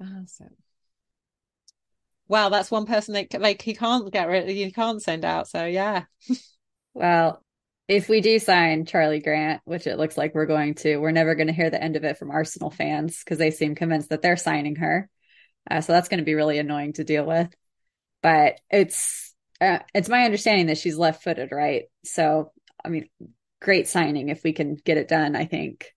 Awesome. 0.00 0.56
Wow, 2.28 2.48
that's 2.48 2.70
one 2.70 2.86
person 2.86 3.14
that 3.14 3.40
like 3.40 3.62
he 3.62 3.74
can't 3.74 4.12
get 4.12 4.28
rid, 4.28 4.48
of, 4.48 4.56
you 4.56 4.72
can't 4.72 5.02
send 5.02 5.24
out. 5.24 5.48
So 5.48 5.64
yeah. 5.64 6.04
well, 6.94 7.42
if 7.88 8.08
we 8.08 8.20
do 8.20 8.38
sign 8.38 8.86
Charlie 8.86 9.20
Grant, 9.20 9.60
which 9.64 9.86
it 9.86 9.98
looks 9.98 10.16
like 10.16 10.34
we're 10.34 10.46
going 10.46 10.74
to, 10.76 10.96
we're 10.96 11.10
never 11.10 11.34
going 11.34 11.48
to 11.48 11.52
hear 11.52 11.70
the 11.70 11.82
end 11.82 11.96
of 11.96 12.04
it 12.04 12.18
from 12.18 12.30
Arsenal 12.30 12.70
fans 12.70 13.22
because 13.22 13.38
they 13.38 13.50
seem 13.50 13.74
convinced 13.74 14.10
that 14.10 14.22
they're 14.22 14.36
signing 14.36 14.76
her. 14.76 15.08
Uh, 15.70 15.80
so 15.80 15.92
that's 15.92 16.08
going 16.08 16.18
to 16.18 16.24
be 16.24 16.34
really 16.34 16.58
annoying 16.58 16.92
to 16.94 17.04
deal 17.04 17.24
with. 17.24 17.54
But 18.24 18.58
it's 18.70 19.34
uh, 19.60 19.80
it's 19.94 20.08
my 20.08 20.24
understanding 20.24 20.66
that 20.66 20.78
she's 20.78 20.96
left 20.96 21.22
footed, 21.22 21.50
right? 21.52 21.84
So, 22.04 22.52
I 22.82 22.88
mean, 22.88 23.10
great 23.60 23.86
signing 23.86 24.30
if 24.30 24.42
we 24.42 24.54
can 24.54 24.76
get 24.76 24.96
it 24.96 25.08
done, 25.08 25.36
I 25.36 25.44
think. 25.44 25.92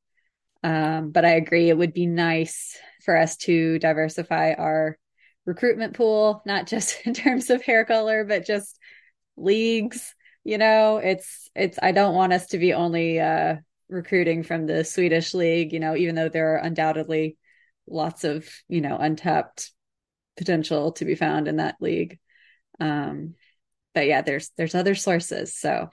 Um, 0.62 1.12
but 1.12 1.24
I 1.24 1.36
agree, 1.36 1.70
it 1.70 1.78
would 1.78 1.94
be 1.94 2.06
nice 2.06 2.78
for 3.06 3.16
us 3.16 3.38
to 3.38 3.80
diversify 3.80 4.56
our 4.58 4.98
recruitment 5.46 5.96
pool, 5.96 6.42
not 6.46 6.68
just 6.68 6.98
in 7.06 7.14
terms 7.14 7.50
of 7.50 7.64
hair 7.64 7.86
color, 7.86 8.26
but 8.26 8.46
just 8.46 8.78
leagues. 9.38 10.14
You 10.44 10.58
know, 10.58 10.98
it's, 10.98 11.50
it's, 11.56 11.80
I 11.82 11.94
don't 11.94 12.14
want 12.16 12.34
us 12.34 12.48
to 12.48 12.58
be 12.58 12.74
only, 12.74 13.22
uh, 13.22 13.56
recruiting 13.88 14.44
from 14.44 14.66
the 14.66 14.84
Swedish 14.84 15.34
league, 15.34 15.72
you 15.72 15.80
know, 15.80 15.96
even 15.96 16.16
though 16.16 16.28
there 16.28 16.56
are 16.56 16.58
undoubtedly 16.58 17.38
lots 17.88 18.26
of, 18.26 18.46
you 18.68 18.82
know, 18.82 18.98
untapped 18.98 19.72
potential 20.38 20.92
to 20.94 21.06
be 21.06 21.16
found 21.16 21.48
in 21.48 21.58
that 21.58 21.76
league. 21.82 22.20
Um, 22.80 23.36
but 23.94 24.08
yeah, 24.08 24.22
there's 24.22 24.52
there's 24.58 24.76
other 24.76 24.96
sources. 24.96 25.56
So 25.56 25.90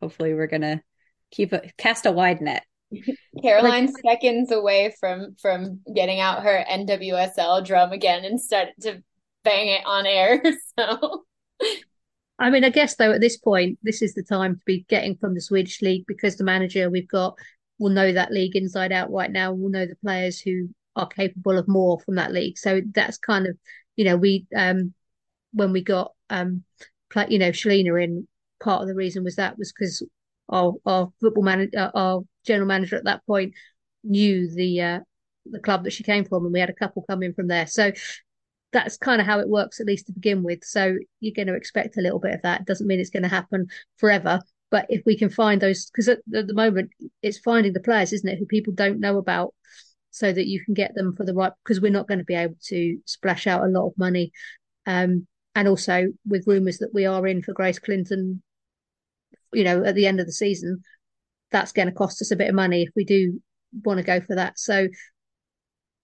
hopefully 0.00 0.34
we're 0.34 0.46
gonna 0.46 0.82
keep 1.30 1.52
a 1.52 1.62
cast 1.78 2.06
a 2.06 2.12
wide 2.12 2.40
net. 2.40 2.64
Caroline's 3.42 3.94
seconds 4.04 4.52
away 4.52 4.94
from 5.00 5.36
from 5.40 5.80
getting 5.94 6.20
out 6.20 6.42
her 6.42 6.64
NWSL 6.70 7.64
drum 7.64 7.92
again 7.92 8.24
and 8.24 8.40
start 8.40 8.68
to 8.82 9.02
bang 9.44 9.68
it 9.68 9.82
on 9.86 10.06
air. 10.06 10.42
So 10.78 11.24
I 12.38 12.48
mean, 12.48 12.64
I 12.64 12.70
guess 12.70 12.96
though 12.96 13.12
at 13.12 13.20
this 13.20 13.36
point, 13.36 13.78
this 13.82 14.00
is 14.00 14.14
the 14.14 14.22
time 14.22 14.56
to 14.56 14.60
be 14.64 14.86
getting 14.88 15.16
from 15.16 15.34
the 15.34 15.42
Swedish 15.42 15.82
league 15.82 16.04
because 16.06 16.36
the 16.36 16.44
manager 16.44 16.88
we've 16.88 17.08
got 17.08 17.36
will 17.78 17.90
know 17.90 18.12
that 18.12 18.32
league 18.32 18.56
inside 18.56 18.92
out 18.92 19.12
right 19.12 19.30
now. 19.30 19.52
We'll 19.52 19.70
know 19.70 19.86
the 19.86 19.96
players 19.96 20.40
who 20.40 20.70
are 20.96 21.06
capable 21.06 21.58
of 21.58 21.68
more 21.68 21.98
from 22.00 22.16
that 22.16 22.32
league. 22.32 22.58
So 22.58 22.80
that's 22.94 23.18
kind 23.18 23.46
of, 23.46 23.56
you 23.96 24.04
know, 24.04 24.16
we 24.16 24.46
um 24.56 24.94
when 25.52 25.72
we 25.72 25.82
got 25.82 26.12
um 26.30 26.64
you 27.28 27.38
know, 27.38 27.50
Shelina 27.50 28.02
in. 28.02 28.26
Part 28.62 28.82
of 28.82 28.88
the 28.88 28.94
reason 28.94 29.24
was 29.24 29.36
that 29.36 29.56
was 29.56 29.72
because 29.72 30.02
our 30.50 30.74
our 30.84 31.10
football 31.18 31.42
manager, 31.42 31.78
uh, 31.78 31.90
our 31.94 32.20
general 32.44 32.68
manager 32.68 32.96
at 32.96 33.04
that 33.04 33.24
point, 33.26 33.54
knew 34.04 34.50
the 34.54 34.80
uh, 34.82 35.00
the 35.46 35.60
club 35.60 35.84
that 35.84 35.92
she 35.92 36.02
came 36.02 36.26
from, 36.26 36.44
and 36.44 36.52
we 36.52 36.60
had 36.60 36.68
a 36.68 36.74
couple 36.74 37.02
coming 37.08 37.32
from 37.32 37.48
there. 37.48 37.66
So 37.66 37.92
that's 38.72 38.98
kind 38.98 39.20
of 39.20 39.26
how 39.26 39.40
it 39.40 39.48
works, 39.48 39.80
at 39.80 39.86
least 39.86 40.06
to 40.06 40.12
begin 40.12 40.42
with. 40.42 40.62
So 40.62 40.96
you're 41.20 41.34
going 41.34 41.48
to 41.48 41.54
expect 41.54 41.96
a 41.96 42.02
little 42.02 42.20
bit 42.20 42.34
of 42.34 42.42
that. 42.42 42.66
Doesn't 42.66 42.86
mean 42.86 43.00
it's 43.00 43.10
going 43.10 43.24
to 43.24 43.28
happen 43.28 43.66
forever. 43.96 44.40
But 44.70 44.86
if 44.88 45.02
we 45.04 45.18
can 45.18 45.30
find 45.30 45.60
those, 45.60 45.90
because 45.90 46.08
at, 46.08 46.18
at, 46.34 46.46
the 46.46 46.54
moment 46.54 46.90
it's 47.22 47.38
finding 47.38 47.72
the 47.72 47.80
players, 47.80 48.12
isn't 48.12 48.28
it, 48.28 48.38
who 48.38 48.46
people 48.46 48.72
don't 48.72 49.00
know 49.00 49.18
about, 49.18 49.54
so 50.10 50.32
that 50.32 50.46
you 50.46 50.64
can 50.64 50.74
get 50.74 50.94
them 50.94 51.14
for 51.16 51.24
the 51.24 51.34
right. 51.34 51.52
Because 51.64 51.80
we're 51.80 51.90
not 51.90 52.08
going 52.08 52.18
to 52.18 52.24
be 52.24 52.34
able 52.34 52.56
to 52.66 52.98
splash 53.04 53.46
out 53.46 53.64
a 53.64 53.68
lot 53.68 53.86
of 53.86 53.98
money 53.98 54.32
um, 54.86 55.26
and 55.54 55.68
also 55.68 56.06
with 56.26 56.46
rumours 56.46 56.78
that 56.78 56.94
we 56.94 57.06
are 57.06 57.26
in 57.26 57.42
for 57.42 57.52
Grace 57.52 57.78
Clinton, 57.78 58.42
you 59.52 59.64
know, 59.64 59.84
at 59.84 59.94
the 59.94 60.06
end 60.06 60.20
of 60.20 60.26
the 60.26 60.32
season, 60.32 60.82
that's 61.50 61.72
going 61.72 61.88
to 61.88 61.94
cost 61.94 62.22
us 62.22 62.30
a 62.30 62.36
bit 62.36 62.48
of 62.48 62.54
money 62.54 62.82
if 62.82 62.90
we 62.94 63.04
do 63.04 63.40
want 63.84 63.98
to 63.98 64.04
go 64.04 64.20
for 64.20 64.36
that. 64.36 64.58
So 64.58 64.88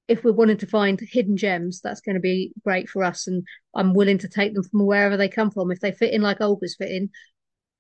if 0.09 0.23
we're 0.23 0.33
wanting 0.33 0.59
to 0.59 0.67
find 0.67 1.01
hidden 1.01 1.37
gems, 1.37 1.81
that's 1.81 2.01
going 2.01 2.15
to 2.15 2.21
be 2.21 2.53
great 2.65 2.89
for 2.89 3.03
us. 3.03 3.27
And 3.27 3.45
I'm 3.75 3.95
willing 3.95 4.19
to 4.19 4.29
take 4.29 4.55
them 4.55 4.63
from 4.63 4.87
wherever 4.87 5.17
they 5.17 5.29
come 5.29 5.51
from. 5.51 5.71
If 5.71 5.81
they 5.81 5.93
fit 5.93 6.13
in 6.13 6.23
like 6.23 6.41
Olga's 6.41 6.77
fit 6.77 6.91
in, 6.91 7.11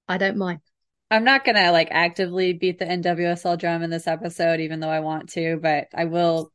I 0.08 0.18
don't 0.18 0.36
mind. 0.36 0.60
I'm 1.10 1.24
not 1.24 1.44
to 1.44 1.70
like 1.70 1.88
actively 1.90 2.52
beat 2.52 2.78
the 2.78 2.84
NWSL 2.84 3.58
drum 3.58 3.82
in 3.82 3.90
this 3.90 4.08
episode, 4.08 4.60
even 4.60 4.80
though 4.80 4.90
I 4.90 5.00
want 5.00 5.28
to, 5.30 5.56
but 5.56 5.88
I 5.94 6.06
will 6.06 6.52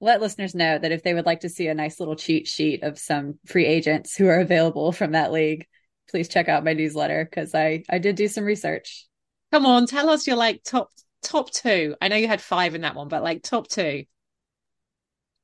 let 0.00 0.20
listeners 0.20 0.54
know 0.54 0.78
that 0.78 0.92
if 0.92 1.02
they 1.02 1.14
would 1.14 1.26
like 1.26 1.40
to 1.40 1.48
see 1.48 1.68
a 1.68 1.74
nice 1.74 1.98
little 1.98 2.14
cheat 2.14 2.46
sheet 2.46 2.82
of 2.82 2.98
some 2.98 3.38
free 3.46 3.66
agents 3.66 4.14
who 4.16 4.26
are 4.28 4.40
available 4.40 4.92
from 4.92 5.12
that 5.12 5.32
league, 5.32 5.66
please 6.10 6.28
check 6.28 6.48
out 6.48 6.64
my 6.64 6.74
newsletter 6.74 7.24
because 7.24 7.54
I 7.54 7.82
I 7.88 7.98
did 7.98 8.16
do 8.16 8.28
some 8.28 8.44
research. 8.44 9.06
Come 9.52 9.64
on, 9.64 9.86
tell 9.86 10.10
us 10.10 10.26
your 10.26 10.36
like 10.36 10.62
top 10.64 10.90
top 11.22 11.50
two. 11.50 11.94
I 12.00 12.08
know 12.08 12.16
you 12.16 12.28
had 12.28 12.42
five 12.42 12.74
in 12.74 12.82
that 12.82 12.94
one, 12.94 13.08
but 13.08 13.22
like 13.22 13.42
top 13.42 13.68
two. 13.68 14.04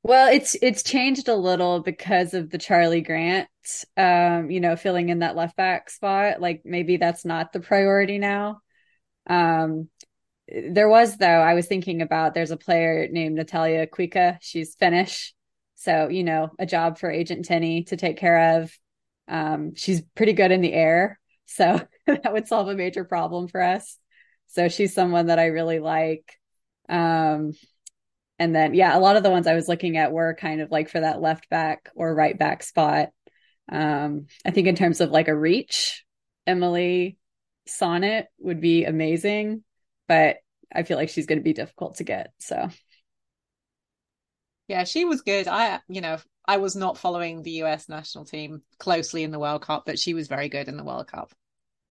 Well, 0.05 0.31
it's 0.31 0.55
it's 0.61 0.83
changed 0.83 1.29
a 1.29 1.35
little 1.35 1.81
because 1.81 2.35
of 2.35 2.51
the 2.51 2.59
Charlie 2.59 3.01
Grant, 3.01 3.49
um, 3.97 4.51
you 4.51 4.61
know, 4.61 4.77
filling 4.77 5.09
in 5.09 5.21
that 5.21 5.35
left 5.35 5.57
back 5.57 5.89
spot. 5.89 6.43
Like 6.43 6.61
maybe 6.67 6.99
that's 6.99 7.25
not 7.25 7.53
the 7.55 7.61
priority 7.61 8.19
now. 8.19 8.61
Um, 9.29 9.89
there 10.49 10.89
was 10.89 11.17
though. 11.17 11.27
I 11.27 11.55
was 11.55 11.67
thinking 11.67 12.03
about 12.03 12.35
there's 12.35 12.51
a 12.51 12.59
player 12.59 13.09
named 13.11 13.37
Natalia 13.37 13.87
Kuikka. 13.87 14.39
She's 14.43 14.75
Finnish, 14.75 15.35
so 15.77 16.09
you 16.09 16.25
know, 16.25 16.51
a 16.59 16.67
job 16.67 16.99
for 16.99 17.11
Agent 17.11 17.47
Tenney 17.47 17.85
to 17.85 17.97
take 17.97 18.19
care 18.19 18.59
of. 18.61 18.79
Um, 19.29 19.75
she's 19.75 20.03
pretty 20.15 20.35
good 20.35 20.53
in 20.53 20.61
the 20.61 20.75
air, 20.75 21.19
so 21.47 21.81
that 22.07 22.33
would 22.33 22.49
solve 22.49 22.69
a 22.69 22.75
major 22.75 23.05
problem 23.05 23.49
for 23.49 23.63
us. 23.63 23.99
So 24.49 24.69
she's 24.69 24.95
someone 24.95 25.27
that 25.27 25.39
I 25.39 25.47
really 25.47 25.81
like. 25.81 26.39
Um, 26.91 27.55
and 28.45 28.55
then, 28.55 28.75
yeah, 28.75 28.95
a 28.95 29.01
lot 29.01 29.17
of 29.17 29.23
the 29.23 29.31
ones 29.31 29.47
I 29.47 29.55
was 29.55 29.69
looking 29.69 29.97
at 29.97 30.13
were 30.13 30.35
kind 30.35 30.61
of 30.61 30.71
like 30.71 30.91
for 30.91 31.01
that 31.01 31.23
left 31.23 31.49
back 31.49 31.89
or 31.97 32.15
right 32.15 32.39
back 32.39 32.63
spot. 32.63 33.09
Um, 33.73 34.27
I 34.45 34.51
think 34.51 34.69
in 34.69 34.77
terms 34.77 35.01
of 35.01 35.11
like 35.11 35.29
a 35.29 35.35
reach, 35.35 36.05
Emily 36.47 37.17
Sonnett 37.67 38.27
would 38.41 38.61
be 38.61 38.85
amazing, 38.85 39.65
but 40.09 40.37
I 40.71 40.83
feel 40.83 40.99
like 40.99 41.09
she's 41.09 41.25
going 41.25 41.39
to 41.39 41.43
be 41.43 41.55
difficult 41.55 41.97
to 41.97 42.05
get. 42.05 42.35
So, 42.39 42.69
yeah, 44.69 44.85
she 44.85 45.07
was 45.07 45.23
good. 45.23 45.49
I, 45.49 45.81
you 45.89 46.03
know, 46.03 46.19
I 46.47 46.59
was 46.59 46.77
not 46.77 46.99
following 46.99 47.43
the 47.43 47.63
US 47.63 47.89
national 47.89 48.27
team 48.27 48.61
closely 48.79 49.23
in 49.23 49.31
the 49.31 49.39
World 49.39 49.63
Cup, 49.63 49.85
but 49.87 49.99
she 49.99 50.13
was 50.13 50.29
very 50.29 50.51
good 50.51 50.69
in 50.69 50.77
the 50.77 50.85
World 50.85 51.07
Cup. 51.07 51.33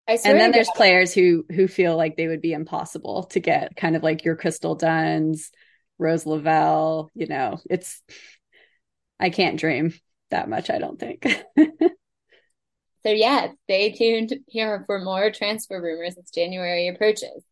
and 0.07 0.39
then 0.39 0.51
there's 0.51 0.69
players 0.69 1.11
who 1.11 1.43
who 1.49 1.67
feel 1.67 1.97
like 1.97 2.17
they 2.17 2.27
would 2.27 2.41
be 2.41 2.53
impossible 2.53 3.23
to 3.31 3.39
get, 3.39 3.75
kind 3.75 3.95
of 3.95 4.03
like 4.03 4.23
your 4.23 4.35
Crystal 4.35 4.75
Dunns, 4.75 5.51
Rose 5.97 6.25
Lavelle, 6.25 7.09
you 7.13 7.27
know, 7.27 7.59
it's 7.69 8.01
I 9.19 9.29
can't 9.29 9.59
dream 9.59 9.93
that 10.31 10.49
much, 10.49 10.69
I 10.69 10.77
don't 10.77 10.99
think. 10.99 11.25
so 11.57 13.11
yeah, 13.11 13.47
stay 13.63 13.91
tuned 13.91 14.33
here 14.47 14.83
for 14.85 14.99
more 14.99 15.31
transfer 15.31 15.81
rumors 15.81 16.17
as 16.17 16.29
January 16.29 16.87
approaches. 16.87 17.43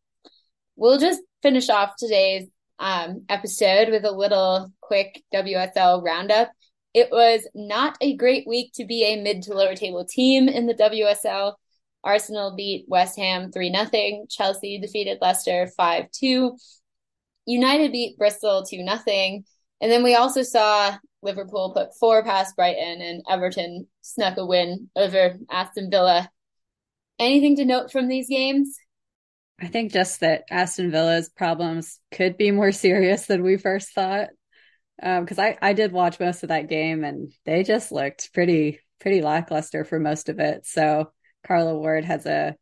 We'll 0.76 1.00
just 1.00 1.22
finish 1.42 1.70
off 1.70 1.94
today's 1.98 2.48
um, 2.80 3.24
episode 3.30 3.90
with 3.90 4.06
a 4.06 4.12
little 4.12 4.72
quick 4.82 5.24
WSL 5.34 6.04
roundup. 6.04 6.52
It 6.94 7.10
was 7.12 7.48
not 7.56 7.98
a 8.02 8.16
great 8.16 8.46
week 8.48 8.72
to 8.76 8.86
be 8.86 9.04
a 9.06 9.22
mid 9.22 9.44
to 9.44 9.54
lower 9.54 9.76
table 9.76 10.06
team 10.06 10.48
in 10.48 10.68
the 10.68 10.74
WSL. 10.74 11.54
Arsenal 12.04 12.54
beat 12.56 12.86
West 12.88 13.18
Ham 13.18 13.52
3 13.52 13.74
0. 13.74 14.26
Chelsea 14.30 14.80
defeated 14.80 15.20
Leicester 15.22 15.68
5 15.78 16.12
2. 16.12 16.58
United 17.46 17.92
beat 17.92 18.18
Bristol 18.18 18.66
2 18.66 18.84
nothing. 18.84 19.46
And 19.82 19.92
then 19.92 20.04
we 20.04 20.16
also 20.16 20.44
saw 20.44 20.98
Liverpool 21.22 21.74
put 21.74 21.96
four 22.00 22.24
past 22.24 22.56
Brighton 22.56 23.02
and 23.02 23.24
Everton 23.30 23.88
snuck 24.02 24.38
a 24.38 24.46
win 24.46 24.90
over 24.96 25.38
Aston 25.50 25.90
Villa. 25.90 26.30
Anything 27.20 27.56
to 27.58 27.66
note 27.66 27.92
from 27.92 28.08
these 28.08 28.30
games? 28.30 28.78
I 29.62 29.68
think 29.68 29.92
just 29.92 30.20
that 30.22 30.44
Aston 30.50 30.92
Villa's 30.92 31.30
problems 31.30 32.00
could 32.12 32.38
be 32.38 32.52
more 32.52 32.72
serious 32.72 33.26
than 33.26 33.44
we 33.44 33.58
first 33.58 33.94
thought. 33.94 34.30
Because 34.98 35.40
um, 35.40 35.46
I, 35.46 35.58
I 35.62 35.74
did 35.74 35.92
watch 35.92 36.20
most 36.20 36.44
of 36.44 36.50
that 36.50 36.70
game 36.70 37.04
and 37.04 37.34
they 37.46 37.64
just 37.64 37.92
looked 37.92 38.32
pretty 38.34 38.80
pretty 39.00 39.22
lackluster 39.22 39.84
for 39.84 40.00
most 40.00 40.30
of 40.30 40.40
it. 40.40 40.66
So 40.66 41.12
Carla 41.46 41.78
Ward 41.78 42.06
has 42.06 42.26
a 42.26 42.56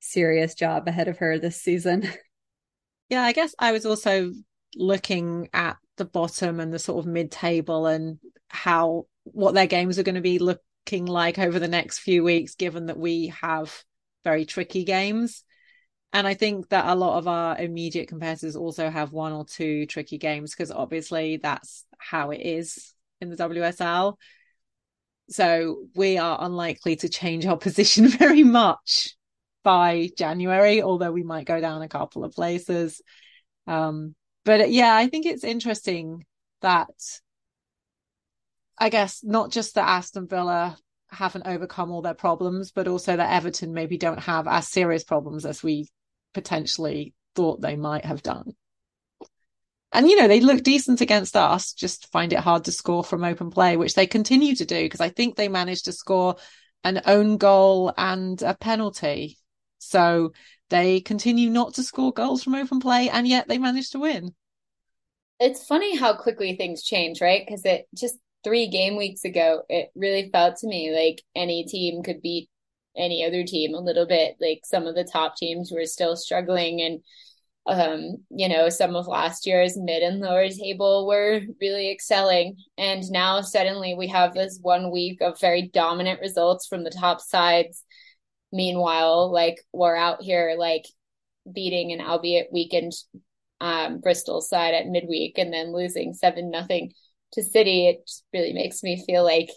serious 0.00 0.54
job 0.54 0.88
ahead 0.88 1.08
of 1.08 1.18
her 1.18 1.38
this 1.38 1.62
season. 1.62 2.08
Yeah, 3.08 3.22
I 3.22 3.32
guess 3.32 3.54
I 3.58 3.72
was 3.72 3.86
also 3.86 4.32
looking 4.74 5.48
at 5.52 5.76
the 5.96 6.04
bottom 6.04 6.60
and 6.60 6.72
the 6.72 6.78
sort 6.78 7.04
of 7.04 7.10
mid 7.10 7.30
table 7.30 7.86
and 7.86 8.18
how 8.48 9.06
what 9.24 9.54
their 9.54 9.66
games 9.66 9.98
are 9.98 10.02
going 10.02 10.14
to 10.14 10.20
be 10.20 10.38
looking 10.38 11.06
like 11.06 11.38
over 11.38 11.58
the 11.58 11.68
next 11.68 12.00
few 12.00 12.22
weeks, 12.22 12.54
given 12.54 12.86
that 12.86 12.98
we 12.98 13.28
have 13.40 13.84
very 14.24 14.44
tricky 14.44 14.84
games. 14.84 15.44
And 16.12 16.26
I 16.26 16.34
think 16.34 16.70
that 16.70 16.86
a 16.86 16.94
lot 16.94 17.18
of 17.18 17.28
our 17.28 17.58
immediate 17.58 18.08
competitors 18.08 18.56
also 18.56 18.88
have 18.88 19.12
one 19.12 19.32
or 19.32 19.44
two 19.44 19.86
tricky 19.86 20.16
games 20.16 20.54
because 20.54 20.70
obviously 20.70 21.36
that's 21.36 21.84
how 21.98 22.30
it 22.30 22.40
is 22.40 22.94
in 23.20 23.28
the 23.28 23.36
WSL. 23.36 24.18
So 25.28 25.84
we 25.94 26.16
are 26.16 26.38
unlikely 26.40 26.96
to 26.96 27.08
change 27.10 27.44
our 27.44 27.56
position 27.68 28.08
very 28.08 28.44
much 28.44 29.17
by 29.68 30.08
January, 30.16 30.80
although 30.80 31.12
we 31.12 31.22
might 31.22 31.46
go 31.46 31.60
down 31.60 31.82
a 31.82 31.90
couple 31.90 32.24
of 32.24 32.32
places. 32.32 33.02
Um, 33.66 34.14
but 34.46 34.70
yeah, 34.70 34.96
I 34.96 35.08
think 35.08 35.26
it's 35.26 35.44
interesting 35.44 36.24
that 36.62 36.88
I 38.78 38.88
guess 38.88 39.22
not 39.22 39.52
just 39.52 39.74
that 39.74 39.86
Aston 39.86 40.26
Villa 40.26 40.78
haven't 41.10 41.46
overcome 41.46 41.90
all 41.90 42.00
their 42.00 42.14
problems, 42.14 42.72
but 42.72 42.88
also 42.88 43.14
that 43.14 43.30
Everton 43.30 43.74
maybe 43.74 43.98
don't 43.98 44.20
have 44.20 44.48
as 44.48 44.68
serious 44.68 45.04
problems 45.04 45.44
as 45.44 45.62
we 45.62 45.90
potentially 46.32 47.12
thought 47.34 47.60
they 47.60 47.76
might 47.76 48.06
have 48.06 48.22
done. 48.22 48.52
And, 49.92 50.08
you 50.08 50.16
know, 50.16 50.28
they 50.28 50.40
look 50.40 50.62
decent 50.62 51.02
against 51.02 51.36
us, 51.36 51.74
just 51.74 52.10
find 52.10 52.32
it 52.32 52.38
hard 52.38 52.64
to 52.64 52.72
score 52.72 53.04
from 53.04 53.22
open 53.22 53.50
play, 53.50 53.76
which 53.76 53.92
they 53.92 54.06
continue 54.06 54.54
to 54.54 54.64
do 54.64 54.82
because 54.82 55.02
I 55.02 55.10
think 55.10 55.36
they 55.36 55.48
managed 55.48 55.84
to 55.84 55.92
score 55.92 56.36
an 56.84 57.02
own 57.04 57.36
goal 57.36 57.92
and 57.98 58.40
a 58.40 58.54
penalty 58.54 59.36
so 59.78 60.32
they 60.70 61.00
continue 61.00 61.50
not 61.50 61.74
to 61.74 61.82
score 61.82 62.12
goals 62.12 62.44
from 62.44 62.54
open 62.54 62.80
play, 62.80 63.08
and 63.08 63.26
yet 63.26 63.48
they 63.48 63.58
manage 63.58 63.90
to 63.90 63.98
win. 63.98 64.34
It's 65.40 65.64
funny 65.64 65.96
how 65.96 66.14
quickly 66.14 66.56
things 66.56 66.82
change, 66.82 67.20
right? 67.20 67.44
Because 67.46 67.64
it 67.64 67.86
just 67.94 68.16
three 68.44 68.68
game 68.68 68.96
weeks 68.96 69.24
ago, 69.24 69.62
it 69.68 69.90
really 69.94 70.30
felt 70.30 70.56
to 70.58 70.66
me 70.66 70.94
like 70.94 71.22
any 71.34 71.64
team 71.64 72.02
could 72.02 72.20
beat 72.20 72.50
any 72.96 73.24
other 73.24 73.44
team 73.44 73.74
a 73.74 73.80
little 73.80 74.06
bit. 74.06 74.36
Like 74.40 74.60
some 74.64 74.86
of 74.86 74.94
the 74.94 75.04
top 75.04 75.36
teams 75.36 75.70
were 75.72 75.86
still 75.86 76.16
struggling, 76.16 76.82
and 76.82 77.00
um, 77.66 78.16
you 78.30 78.48
know, 78.48 78.68
some 78.70 78.96
of 78.96 79.06
last 79.06 79.46
year's 79.46 79.76
mid 79.76 80.02
and 80.02 80.20
lower 80.20 80.48
table 80.48 81.06
were 81.06 81.42
really 81.60 81.90
excelling. 81.90 82.56
And 82.76 83.08
now 83.10 83.42
suddenly 83.42 83.94
we 83.94 84.08
have 84.08 84.34
this 84.34 84.58
one 84.60 84.90
week 84.90 85.20
of 85.20 85.38
very 85.38 85.68
dominant 85.68 86.20
results 86.20 86.66
from 86.66 86.82
the 86.82 86.90
top 86.90 87.20
sides 87.20 87.84
Meanwhile, 88.52 89.32
like 89.32 89.60
we're 89.72 89.96
out 89.96 90.22
here 90.22 90.54
like 90.58 90.86
beating 91.50 91.92
an 91.92 92.00
albeit 92.00 92.48
weakened 92.52 92.92
um, 93.60 94.00
Bristol 94.00 94.40
side 94.40 94.74
at 94.74 94.86
midweek 94.86 95.38
and 95.38 95.52
then 95.52 95.74
losing 95.74 96.14
seven 96.14 96.50
nothing 96.50 96.92
to 97.32 97.42
City. 97.42 97.88
It 97.88 98.06
just 98.06 98.24
really 98.32 98.52
makes 98.52 98.82
me 98.82 99.04
feel 99.04 99.24
like 99.24 99.50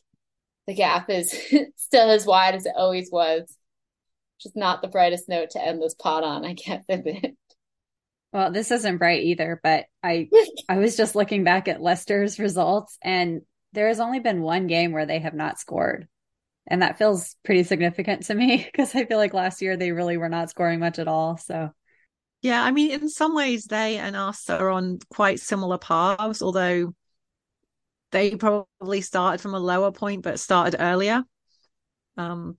the 0.67 0.73
gap 0.73 1.09
is 1.09 1.33
still 1.75 2.09
as 2.09 2.25
wide 2.25 2.55
as 2.55 2.65
it 2.65 2.73
always 2.75 3.09
was. 3.11 3.55
Just 4.41 4.55
not 4.55 4.81
the 4.81 4.87
brightest 4.87 5.29
note 5.29 5.51
to 5.51 5.63
end 5.63 5.81
this 5.81 5.93
pod 5.93 6.23
on. 6.23 6.45
I 6.45 6.55
can't 6.55 6.83
admit. 6.89 7.37
Well, 8.33 8.51
this 8.51 8.71
isn't 8.71 8.97
bright 8.97 9.23
either, 9.23 9.59
but 9.61 9.85
I 10.03 10.29
I 10.69 10.77
was 10.77 10.97
just 10.97 11.15
looking 11.15 11.43
back 11.43 11.67
at 11.67 11.81
Leicester's 11.81 12.39
results 12.39 12.97
and 13.01 13.41
there 13.73 13.87
has 13.87 13.99
only 13.99 14.19
been 14.19 14.41
one 14.41 14.67
game 14.67 14.91
where 14.91 15.05
they 15.05 15.19
have 15.19 15.33
not 15.33 15.59
scored. 15.59 16.07
And 16.71 16.81
that 16.81 16.97
feels 16.97 17.35
pretty 17.43 17.63
significant 17.63 18.23
to 18.27 18.33
me 18.33 18.65
because 18.71 18.95
I 18.95 19.05
feel 19.05 19.17
like 19.17 19.33
last 19.33 19.61
year 19.61 19.75
they 19.75 19.91
really 19.91 20.15
were 20.15 20.29
not 20.29 20.49
scoring 20.49 20.79
much 20.79 20.99
at 20.99 21.07
all. 21.07 21.35
So, 21.35 21.71
yeah, 22.41 22.63
I 22.63 22.71
mean, 22.71 22.91
in 22.91 23.09
some 23.09 23.35
ways, 23.35 23.65
they 23.65 23.97
and 23.97 24.15
us 24.15 24.49
are 24.49 24.69
on 24.69 24.99
quite 25.09 25.41
similar 25.41 25.77
paths, 25.77 26.41
although 26.41 26.95
they 28.11 28.37
probably 28.37 29.01
started 29.01 29.41
from 29.41 29.53
a 29.53 29.59
lower 29.59 29.91
point 29.91 30.23
but 30.23 30.39
started 30.39 30.77
earlier. 30.79 31.25
Um, 32.15 32.57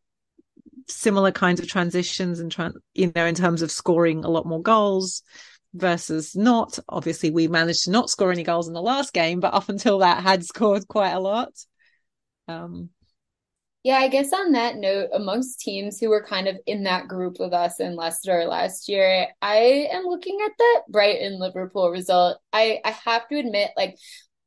similar 0.89 1.33
kinds 1.33 1.61
of 1.61 1.67
transitions 1.67 2.39
and, 2.39 2.53
tra- 2.53 2.75
you 2.93 3.11
know, 3.15 3.25
in 3.25 3.35
terms 3.35 3.63
of 3.63 3.71
scoring 3.71 4.25
a 4.25 4.31
lot 4.31 4.45
more 4.45 4.61
goals 4.61 5.23
versus 5.73 6.37
not. 6.37 6.79
Obviously, 6.87 7.31
we 7.31 7.49
managed 7.49 7.85
to 7.85 7.91
not 7.91 8.11
score 8.11 8.31
any 8.31 8.43
goals 8.43 8.69
in 8.69 8.75
the 8.75 8.83
last 8.83 9.15
game, 9.15 9.41
but 9.41 9.55
up 9.55 9.71
until 9.71 10.01
that, 10.01 10.23
had 10.23 10.45
scored 10.45 10.87
quite 10.87 11.13
a 11.13 11.21
lot. 11.21 11.53
Um, 12.47 12.91
yeah, 13.85 13.97
I 13.97 14.09
guess 14.09 14.33
on 14.33 14.53
that 14.53 14.77
note, 14.77 15.09
amongst 15.13 15.59
teams 15.61 15.99
who 15.99 16.09
were 16.09 16.25
kind 16.25 16.47
of 16.47 16.57
in 16.67 16.85
that 16.85 17.09
group 17.09 17.39
with 17.41 17.53
us 17.53 17.81
in 17.81 17.97
Leicester 17.97 18.45
last 18.45 18.89
year, 18.89 19.27
I 19.43 19.89
am 19.93 20.05
looking 20.05 20.39
at 20.45 20.53
that 20.57 20.83
Brighton 20.89 21.41
Liverpool 21.41 21.91
result. 21.91 22.39
I 22.53 22.81
I 22.85 22.91
have 22.93 23.27
to 23.29 23.39
admit, 23.39 23.71
like, 23.77 23.97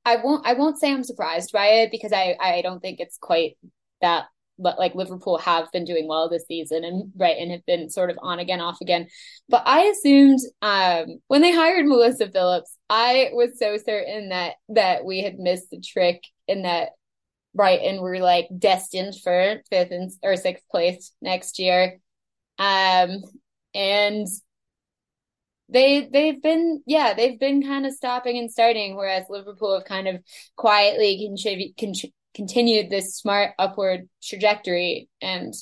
I 0.06 0.18
won't 0.18 0.48
I 0.48 0.54
won't 0.54 0.80
say 0.80 0.92
I'm 0.92 1.04
surprised 1.04 1.52
by 1.52 1.68
it 1.68 1.92
because 1.92 2.14
I 2.14 2.38
I 2.40 2.62
don't 2.62 2.80
think 2.80 3.00
it's 3.00 3.18
quite 3.18 3.58
that. 4.02 4.26
But 4.58 4.80
like 4.80 4.96
Liverpool 4.96 5.38
have 5.40 5.70
been 5.74 5.84
doing 5.84 6.08
well 6.08 6.30
this 6.30 6.46
season, 6.48 6.86
and 6.86 7.14
Brighton 7.14 7.50
have 7.52 7.66
been 7.66 7.90
sort 7.90 8.10
of 8.10 8.18
on 8.22 8.40
again, 8.40 8.62
off 8.62 8.80
again. 8.82 9.08
But 9.50 9.64
I 9.66 9.82
assumed 9.84 10.40
um, 10.62 11.20
when 11.28 11.42
they 11.42 11.52
hired 11.52 11.86
Melissa 11.86 12.32
Phillips, 12.32 12.78
I 12.90 13.32
was 13.34 13.60
so 13.60 13.78
certain 13.86 14.30
that 14.30 14.54
that 14.70 15.04
we 15.04 15.22
had 15.22 15.40
missed 15.40 15.72
the 15.72 15.82
trick 15.82 16.24
in 16.48 16.62
that 16.62 16.92
Brighton 17.56 18.02
were 18.02 18.20
like 18.20 18.48
destined 18.58 19.16
for 19.24 19.62
fifth 19.70 19.92
and 19.92 20.12
or 20.22 20.36
sixth 20.36 20.64
place 20.70 21.12
next 21.22 21.58
year. 21.58 22.00
Um, 22.60 23.22
and 23.74 24.28
they 25.68 26.08
they've 26.12 26.42
been 26.42 26.84
yeah 26.86 27.14
they've 27.16 27.40
been 27.40 27.64
kind 27.64 27.88
of 27.88 27.94
stopping 27.94 28.38
and 28.38 28.52
starting 28.52 28.96
whereas 28.96 29.26
liverpool 29.30 29.74
have 29.74 29.86
kind 29.86 30.08
of 30.08 30.22
quietly 30.56 31.28
con- 31.80 32.12
continued 32.36 32.90
this 32.90 33.16
smart 33.16 33.54
upward 33.58 34.08
trajectory. 34.24 35.10
And 35.22 35.54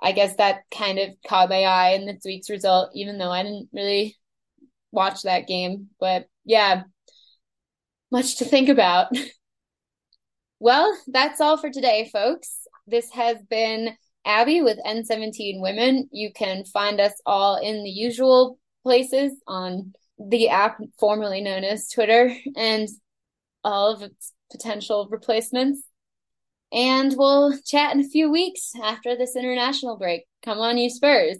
i 0.00 0.12
guess 0.12 0.36
that 0.36 0.60
kind 0.76 0.98
of 0.98 1.10
caught 1.26 1.48
my 1.48 1.62
eye 1.62 1.90
in 1.90 2.06
this 2.06 2.22
week's 2.24 2.50
result 2.50 2.90
even 2.94 3.18
though 3.18 3.30
i 3.30 3.42
didn't 3.42 3.68
really 3.72 4.16
watch 4.92 5.22
that 5.22 5.46
game. 5.46 5.88
But 6.00 6.26
yeah 6.44 6.82
much 8.10 8.36
to 8.36 8.44
think 8.44 8.68
about 8.68 9.08
well 10.60 10.96
that's 11.08 11.40
all 11.40 11.56
for 11.56 11.70
today 11.70 12.08
folks 12.12 12.66
this 12.86 13.10
has 13.12 13.38
been 13.48 13.96
Abbie 14.24 14.62
with 14.62 14.78
n17 14.86 15.60
women 15.60 16.08
you 16.12 16.32
can 16.32 16.64
find 16.64 17.00
us 17.00 17.14
all 17.24 17.56
in 17.56 17.82
the 17.82 17.90
usual 17.90 18.58
places 18.82 19.32
on 19.46 19.92
the 20.18 20.48
app 20.48 20.78
formerly 20.98 21.40
known 21.40 21.64
as 21.64 21.88
Twitter 21.88 22.34
and 22.56 22.88
all 23.64 23.92
of 23.94 24.02
its 24.02 24.32
potential 24.50 25.08
replacements. 25.10 25.82
And 26.72 27.14
we'll 27.16 27.58
chat 27.64 27.94
in 27.94 28.00
a 28.00 28.08
few 28.08 28.30
weeks 28.30 28.72
after 28.82 29.16
this 29.16 29.36
international 29.36 29.96
break. 29.96 30.24
Come 30.44 30.58
on, 30.58 30.76
you 30.76 30.90
Spurs. 30.90 31.38